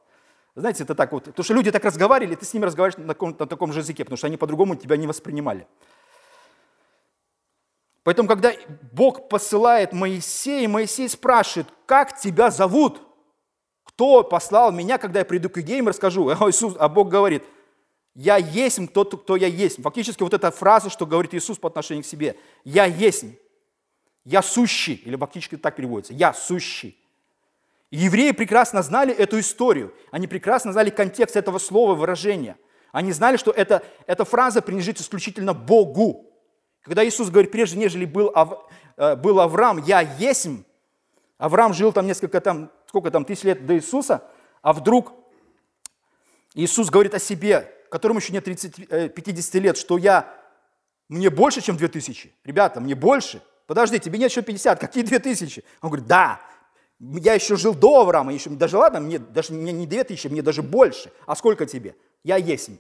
Знаете, 0.54 0.84
это 0.84 0.94
так 0.94 1.12
вот, 1.12 1.24
потому 1.24 1.44
что 1.44 1.54
люди 1.54 1.70
так 1.70 1.84
разговаривали, 1.84 2.34
ты 2.34 2.44
с 2.44 2.52
ними 2.52 2.64
разговариваешь 2.64 2.98
на 2.98 3.08
таком, 3.08 3.36
на 3.38 3.46
таком 3.46 3.72
же 3.72 3.80
языке, 3.80 4.04
потому 4.04 4.16
что 4.18 4.26
они 4.26 4.36
по-другому 4.36 4.76
тебя 4.76 4.96
не 4.96 5.06
воспринимали. 5.06 5.66
Поэтому, 8.04 8.28
когда 8.28 8.52
Бог 8.92 9.28
посылает 9.28 9.92
Моисея, 9.92 10.68
Моисей 10.68 11.08
спрашивает, 11.08 11.68
как 11.86 12.18
тебя 12.18 12.50
зовут? 12.50 13.00
Кто 13.84 14.24
послал 14.24 14.72
меня, 14.72 14.98
когда 14.98 15.20
я 15.20 15.24
приду 15.24 15.48
к 15.48 15.58
Игеям, 15.58 15.88
расскажу. 15.88 16.28
А, 16.28 16.50
Иисус, 16.50 16.74
а 16.78 16.88
Бог 16.88 17.08
говорит, 17.08 17.44
я 18.14 18.36
есть 18.36 18.92
тот, 18.92 19.22
кто 19.22 19.36
я 19.36 19.46
есть. 19.46 19.80
Фактически 19.82 20.22
вот 20.22 20.34
эта 20.34 20.50
фраза, 20.50 20.90
что 20.90 21.06
говорит 21.06 21.32
Иисус 21.34 21.58
по 21.58 21.68
отношению 21.68 22.02
к 22.02 22.06
себе. 22.06 22.36
Я 22.64 22.86
есть. 22.86 23.24
Я 24.24 24.42
сущий, 24.42 24.94
или 24.94 25.16
фактически 25.16 25.56
так 25.56 25.76
переводится, 25.76 26.12
я 26.12 26.32
сущий. 26.32 26.98
И 27.90 27.98
евреи 27.98 28.30
прекрасно 28.30 28.82
знали 28.82 29.12
эту 29.12 29.40
историю, 29.40 29.94
они 30.10 30.26
прекрасно 30.26 30.72
знали 30.72 30.90
контекст 30.90 31.36
этого 31.36 31.58
слова, 31.58 31.94
выражения. 31.94 32.56
Они 32.92 33.12
знали, 33.12 33.36
что 33.36 33.50
это, 33.50 33.82
эта 34.06 34.24
фраза 34.24 34.62
принадлежит 34.62 35.00
исключительно 35.00 35.54
Богу. 35.54 36.30
Когда 36.82 37.06
Иисус 37.06 37.30
говорит, 37.30 37.50
прежде 37.50 37.78
нежели 37.78 38.04
был, 38.04 38.30
Ав, 38.34 38.70
э, 38.96 39.16
был 39.16 39.40
Авраам, 39.40 39.78
я 39.78 40.00
есмь, 40.00 40.62
Авраам 41.38 41.74
жил 41.74 41.92
там 41.92 42.06
несколько, 42.06 42.40
там, 42.40 42.70
сколько 42.86 43.10
там, 43.10 43.24
тысяч 43.24 43.44
лет 43.44 43.66
до 43.66 43.74
Иисуса, 43.74 44.22
а 44.62 44.72
вдруг 44.72 45.12
Иисус 46.54 46.90
говорит 46.90 47.14
о 47.14 47.18
себе, 47.18 47.72
которому 47.90 48.20
еще 48.20 48.32
нет 48.32 48.44
30, 48.44 49.14
50 49.14 49.54
э, 49.54 49.58
лет, 49.58 49.76
что 49.76 49.98
я, 49.98 50.32
мне 51.08 51.30
больше, 51.30 51.60
чем 51.60 51.76
2000. 51.76 52.32
Ребята, 52.44 52.80
мне 52.80 52.94
больше– 52.94 53.42
Подожди, 53.66 53.98
тебе 53.98 54.18
нет 54.18 54.30
еще 54.30 54.42
50, 54.42 54.78
какие 54.78 55.04
2000? 55.04 55.64
Он 55.80 55.90
говорит, 55.90 56.06
да, 56.06 56.40
я 57.00 57.34
еще 57.34 57.56
жил 57.56 57.74
до 57.74 58.02
Авраама, 58.02 58.32
еще 58.32 58.50
даже 58.50 58.76
ладно, 58.76 59.00
мне 59.00 59.18
даже 59.18 59.52
мне 59.52 59.72
не 59.72 59.86
2000, 59.86 60.28
мне 60.28 60.42
даже 60.42 60.62
больше. 60.62 61.12
А 61.26 61.34
сколько 61.34 61.66
тебе? 61.66 61.96
Я 62.22 62.36
есть. 62.36 62.70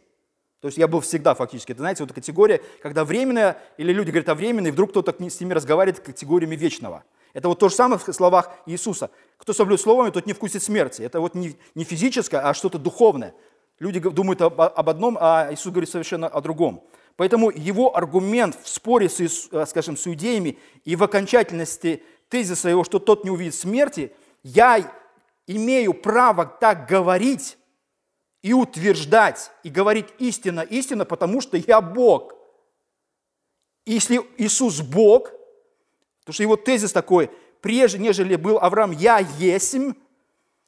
То 0.60 0.68
есть 0.68 0.78
я 0.78 0.86
был 0.86 1.00
всегда 1.00 1.34
фактически. 1.34 1.72
Это, 1.72 1.80
знаете, 1.80 2.04
вот 2.04 2.12
категория, 2.12 2.60
когда 2.80 3.04
временное, 3.04 3.58
или 3.78 3.92
люди 3.92 4.10
говорят 4.10 4.28
о 4.28 4.36
временной, 4.36 4.68
и 4.68 4.72
вдруг 4.72 4.90
кто-то 4.90 5.12
с 5.28 5.40
ними 5.40 5.52
разговаривает 5.52 5.98
категориями 5.98 6.54
вечного. 6.54 7.02
Это 7.32 7.48
вот 7.48 7.58
то 7.58 7.68
же 7.68 7.74
самое 7.74 7.98
в 7.98 8.12
словах 8.12 8.50
Иисуса. 8.66 9.10
Кто 9.38 9.52
соблюдет 9.52 9.82
словами, 9.82 10.10
тот 10.10 10.26
не 10.26 10.34
вкусит 10.34 10.62
смерти. 10.62 11.02
Это 11.02 11.20
вот 11.20 11.34
не, 11.34 11.56
не 11.74 11.82
физическое, 11.82 12.40
а 12.40 12.54
что-то 12.54 12.78
духовное. 12.78 13.34
Люди 13.80 13.98
думают 13.98 14.40
об, 14.40 14.60
об 14.60 14.88
одном, 14.88 15.18
а 15.20 15.48
Иисус 15.50 15.72
говорит 15.72 15.90
совершенно 15.90 16.28
о 16.28 16.40
другом. 16.40 16.84
Поэтому 17.16 17.50
его 17.50 17.96
аргумент 17.96 18.58
в 18.60 18.68
споре 18.68 19.08
с, 19.08 19.20
э, 19.20 19.66
скажем, 19.66 19.96
с 19.96 20.06
иудеями 20.06 20.58
и 20.84 20.96
в 20.96 21.02
окончательности 21.02 22.02
тезиса 22.28 22.68
его, 22.68 22.84
что 22.84 22.98
тот 22.98 23.24
не 23.24 23.30
увидит 23.30 23.54
смерти, 23.54 24.12
я 24.42 24.90
имею 25.46 25.94
право 25.94 26.46
так 26.46 26.88
говорить 26.88 27.58
и 28.42 28.52
утверждать, 28.52 29.50
и 29.62 29.70
говорить 29.70 30.06
истинно, 30.18 30.60
истинно, 30.60 31.04
потому 31.04 31.40
что 31.40 31.56
я 31.56 31.80
Бог. 31.80 32.34
если 33.84 34.20
Иисус 34.38 34.80
Бог, 34.80 35.30
потому 36.20 36.34
что 36.34 36.42
его 36.42 36.56
тезис 36.56 36.92
такой, 36.92 37.30
прежде 37.60 37.98
нежели 37.98 38.36
был 38.36 38.58
Авраам, 38.58 38.92
я 38.92 39.18
есмь, 39.18 39.92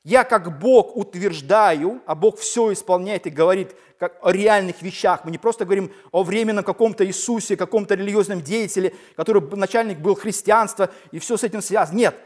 я 0.05 0.25
как 0.25 0.59
Бог 0.59 0.97
утверждаю, 0.97 2.03
а 2.05 2.15
Бог 2.15 2.39
все 2.39 2.75
исполняет 2.75 3.27
и 3.27 3.31
говорит 3.31 3.75
как 3.99 4.19
о 4.23 4.33
реальных 4.33 4.83
вещах. 4.83 5.25
Мы 5.25 5.31
не 5.31 5.39
просто 5.39 5.65
говорим 5.65 5.91
о 6.13 6.23
временном 6.23 6.63
каком-то 6.63 7.07
Иисусе, 7.07 7.57
каком-то 7.57 7.95
религиозном 7.95 8.43
деятеле, 8.43 8.95
который 9.17 9.43
начальник 9.57 9.99
был 9.99 10.15
христианства, 10.15 10.91
и 11.11 11.19
все 11.19 11.39
с 11.39 11.43
этим 11.43 11.63
связано. 11.63 11.97
Нет. 11.97 12.17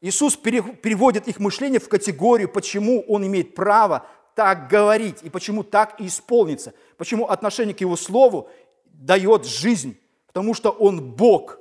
Иисус 0.00 0.36
переводит 0.36 1.28
их 1.28 1.38
мышление 1.38 1.78
в 1.78 1.88
категорию, 1.88 2.48
почему 2.48 3.04
он 3.06 3.24
имеет 3.24 3.54
право 3.54 4.06
так 4.34 4.68
говорить, 4.68 5.18
и 5.22 5.30
почему 5.30 5.62
так 5.62 6.00
и 6.00 6.06
исполнится, 6.08 6.74
почему 6.96 7.26
отношение 7.26 7.74
к 7.76 7.80
Его 7.80 7.94
Слову 7.96 8.48
дает 8.86 9.44
жизнь, 9.44 9.96
потому 10.26 10.52
что 10.54 10.70
Он 10.70 11.12
Бог, 11.12 11.58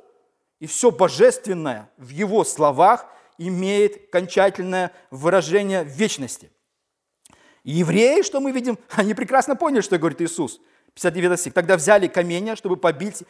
и 0.59 0.65
все 0.65 0.89
божественное 0.89 1.91
в 1.97 2.09
Его 2.09 2.43
словах– 2.43 3.05
имеет 3.39 4.09
окончательное 4.09 4.91
выражение 5.09 5.83
вечности. 5.83 6.51
евреи, 7.63 8.21
что 8.21 8.39
мы 8.39 8.51
видим, 8.51 8.77
они 8.91 9.13
прекрасно 9.15 9.55
поняли, 9.55 9.81
что 9.81 9.97
говорит 9.97 10.21
Иисус. 10.21 10.61
59 10.93 11.39
стих. 11.39 11.53
Тогда 11.53 11.77
взяли 11.77 12.07
камень, 12.07 12.55
чтобы 12.55 12.77
побить, 12.77 13.23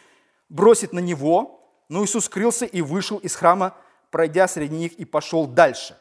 бросить 0.49 0.93
на 0.93 0.99
него, 0.99 1.72
но 1.88 2.03
Иисус 2.03 2.26
скрылся 2.26 2.66
и 2.66 2.82
вышел 2.82 3.18
из 3.18 3.36
храма, 3.36 3.76
пройдя 4.12 4.47
среди 4.47 4.76
них 4.76 4.93
и 4.93 5.05
пошел 5.05 5.45
дальше. 5.45 5.97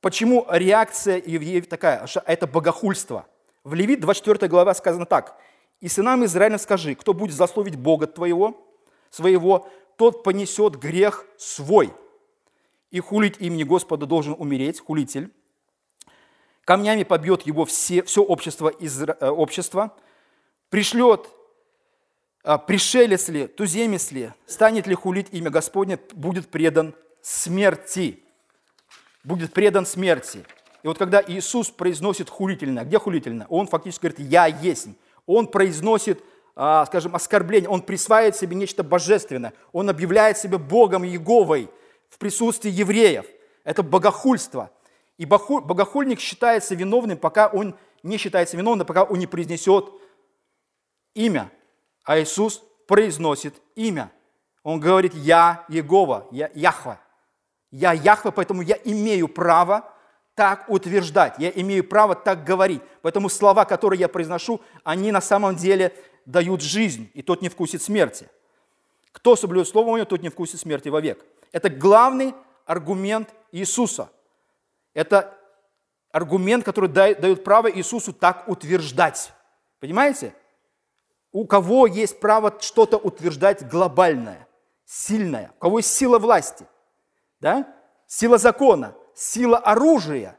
Почему 0.00 0.46
реакция 0.50 1.22
евреев 1.24 1.68
такая? 1.68 2.06
Это 2.26 2.46
богохульство. 2.46 3.26
В 3.64 3.74
Левит 3.74 4.00
24 4.00 4.48
глава 4.48 4.74
сказано 4.74 5.06
так. 5.06 5.38
«И 5.80 5.88
сынам 5.88 6.24
Израиля 6.24 6.58
скажи, 6.58 6.94
кто 6.94 7.12
будет 7.14 7.34
засловить 7.34 7.76
Бога 7.76 8.06
твоего, 8.06 8.56
своего, 9.10 9.68
тот 9.96 10.24
понесет 10.24 10.76
грех 10.76 11.24
свой. 11.38 11.94
И 12.92 13.00
хулить 13.00 13.38
имени 13.40 13.64
Господа 13.64 14.06
должен 14.06 14.36
умереть, 14.38 14.78
хулитель. 14.78 15.32
Камнями 16.64 17.02
побьет 17.02 17.42
его 17.42 17.64
все, 17.64 18.04
все 18.04 18.22
общество, 18.22 18.68
из, 18.68 19.02
э, 19.02 19.28
общество. 19.28 19.96
Пришлет 20.70 21.28
а, 22.44 22.58
пришелец 22.58 23.28
ли, 23.28 23.46
туземец 23.46 24.10
ли, 24.10 24.32
станет 24.46 24.86
ли 24.86 24.94
хулить 24.94 25.28
имя 25.30 25.50
Господне, 25.50 25.98
будет 26.12 26.48
предан 26.48 26.94
смерти. 27.20 28.20
Будет 29.22 29.52
предан 29.52 29.86
смерти. 29.86 30.44
И 30.82 30.88
вот 30.88 30.98
когда 30.98 31.22
Иисус 31.24 31.70
произносит 31.70 32.28
хулительно, 32.28 32.84
где 32.84 32.98
хулительно? 32.98 33.46
Он 33.48 33.68
фактически 33.68 34.06
говорит 34.06 34.18
«Я 34.28 34.46
есть». 34.46 34.88
Он 35.26 35.46
произносит, 35.46 36.20
а, 36.56 36.84
скажем, 36.86 37.14
оскорбление, 37.14 37.70
он 37.70 37.82
присваивает 37.82 38.34
себе 38.34 38.56
нечто 38.56 38.82
божественное. 38.82 39.52
Он 39.70 39.88
объявляет 39.88 40.36
себя 40.36 40.58
Богом 40.58 41.04
Иеговой 41.04 41.70
в 42.12 42.18
присутствии 42.18 42.70
евреев. 42.70 43.24
Это 43.64 43.82
богохульство. 43.82 44.70
И 45.16 45.24
богохульник 45.24 46.20
считается 46.20 46.74
виновным, 46.74 47.16
пока 47.16 47.48
он 47.48 47.74
не 48.02 48.18
считается 48.18 48.56
виновным, 48.56 48.86
пока 48.86 49.04
он 49.04 49.18
не 49.18 49.26
произнесет 49.26 49.90
имя. 51.14 51.50
А 52.04 52.20
Иисус 52.20 52.62
произносит 52.86 53.54
имя. 53.76 54.12
Он 54.62 54.78
говорит, 54.78 55.14
я 55.14 55.64
Егова, 55.68 56.28
я 56.30 56.50
Яхва. 56.54 57.00
Я 57.70 57.92
Яхва, 57.92 58.30
поэтому 58.30 58.60
я 58.60 58.78
имею 58.84 59.28
право 59.28 59.90
так 60.34 60.68
утверждать, 60.68 61.34
я 61.38 61.50
имею 61.50 61.84
право 61.84 62.14
так 62.14 62.44
говорить. 62.44 62.82
Поэтому 63.00 63.30
слова, 63.30 63.64
которые 63.64 64.00
я 64.00 64.08
произношу, 64.08 64.60
они 64.84 65.12
на 65.12 65.20
самом 65.20 65.56
деле 65.56 65.94
дают 66.26 66.60
жизнь, 66.60 67.10
и 67.14 67.22
тот 67.22 67.40
не 67.40 67.48
вкусит 67.48 67.82
смерти. 67.82 68.28
Кто 69.12 69.36
соблюдет 69.36 69.68
Слово 69.68 69.92
Мое, 69.92 70.04
тот 70.04 70.22
не 70.22 70.28
вкусит 70.28 70.60
смерти 70.60 70.88
вовек. 70.88 71.24
Это 71.52 71.68
главный 71.68 72.34
аргумент 72.64 73.28
Иисуса. 73.52 74.10
Это 74.94 75.38
аргумент, 76.10 76.64
который 76.64 76.88
дает 76.88 77.44
право 77.44 77.70
Иисусу 77.70 78.12
так 78.12 78.48
утверждать. 78.48 79.32
Понимаете? 79.80 80.34
У 81.30 81.46
кого 81.46 81.86
есть 81.86 82.20
право 82.20 82.58
что-то 82.60 82.98
утверждать 82.98 83.66
глобальное, 83.68 84.46
сильное? 84.84 85.52
У 85.56 85.60
кого 85.60 85.78
есть 85.78 85.94
сила 85.94 86.18
власти? 86.18 86.66
Да? 87.40 87.74
Сила 88.06 88.38
закона– 88.38 88.94
сила 89.14 89.58
оружия, 89.58 90.38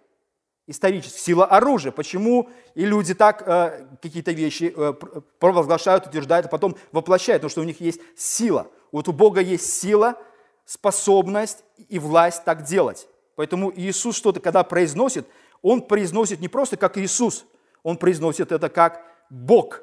исторически, 0.68 1.18
сила 1.18 1.46
оружия. 1.46 1.92
Почему 1.92 2.50
и 2.76 2.86
люди 2.86 3.14
так 3.14 3.44
э, 3.46 3.88
какие-то 4.02 4.32
вещи 4.32 4.74
э, 4.76 4.94
провозглашают, 5.40 6.08
утверждают, 6.08 6.46
а 6.46 6.50
потом 6.50 6.76
воплощают, 6.92 7.42
потому 7.42 7.52
что 7.52 7.62
у 7.62 7.66
них 7.66 7.82
есть 7.82 8.00
сила. 8.16 8.68
Вот 8.92 9.08
у 9.08 9.14
Бога 9.14 9.42
есть 9.42 9.72
сила, 9.74 10.18
способность 10.66 11.64
и 11.90 12.00
власть 12.00 12.44
так 12.46 12.64
делать. 12.64 13.08
Поэтому 13.36 13.72
Иисус 13.76 14.16
что-то, 14.16 14.40
когда 14.40 14.64
произносит, 14.64 15.28
Он 15.62 15.82
произносит 15.82 16.40
не 16.40 16.48
просто 16.48 16.78
как 16.78 16.98
Иисус, 16.98 17.46
Он 17.82 17.98
произносит 17.98 18.52
это 18.52 18.70
как 18.70 19.04
Бог. 19.30 19.82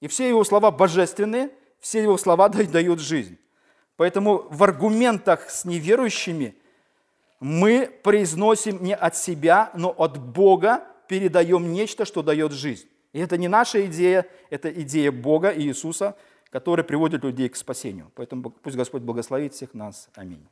И 0.00 0.08
все 0.08 0.28
Его 0.28 0.44
слова 0.44 0.70
божественные, 0.70 1.50
все 1.80 2.02
Его 2.02 2.16
слова 2.16 2.48
дают 2.48 3.00
жизнь. 3.00 3.38
Поэтому 3.96 4.46
в 4.50 4.62
аргументах 4.62 5.50
с 5.50 5.64
неверующими– 5.64 6.56
мы 7.40 7.90
произносим 8.02 8.82
не 8.82 8.94
от 8.94 9.16
себя, 9.16 9.70
но 9.74 9.90
от 9.90 10.18
Бога 10.18 10.84
передаем 11.08 11.72
нечто, 11.72 12.04
что 12.04 12.22
дает 12.22 12.52
жизнь. 12.52 12.86
И 13.12 13.20
это 13.20 13.36
не 13.36 13.48
наша 13.48 13.84
идея, 13.86 14.26
это 14.50 14.70
идея 14.70 15.12
Бога 15.12 15.50
и 15.50 15.62
Иисуса, 15.62 16.16
который 16.50 16.84
приводит 16.84 17.24
людей 17.24 17.48
к 17.48 17.56
спасению. 17.56 18.10
Поэтому 18.14 18.50
пусть 18.50 18.76
Господь 18.76 19.02
благословит 19.02 19.54
всех 19.54 19.74
нас. 19.74 20.08
Аминь. 20.14 20.46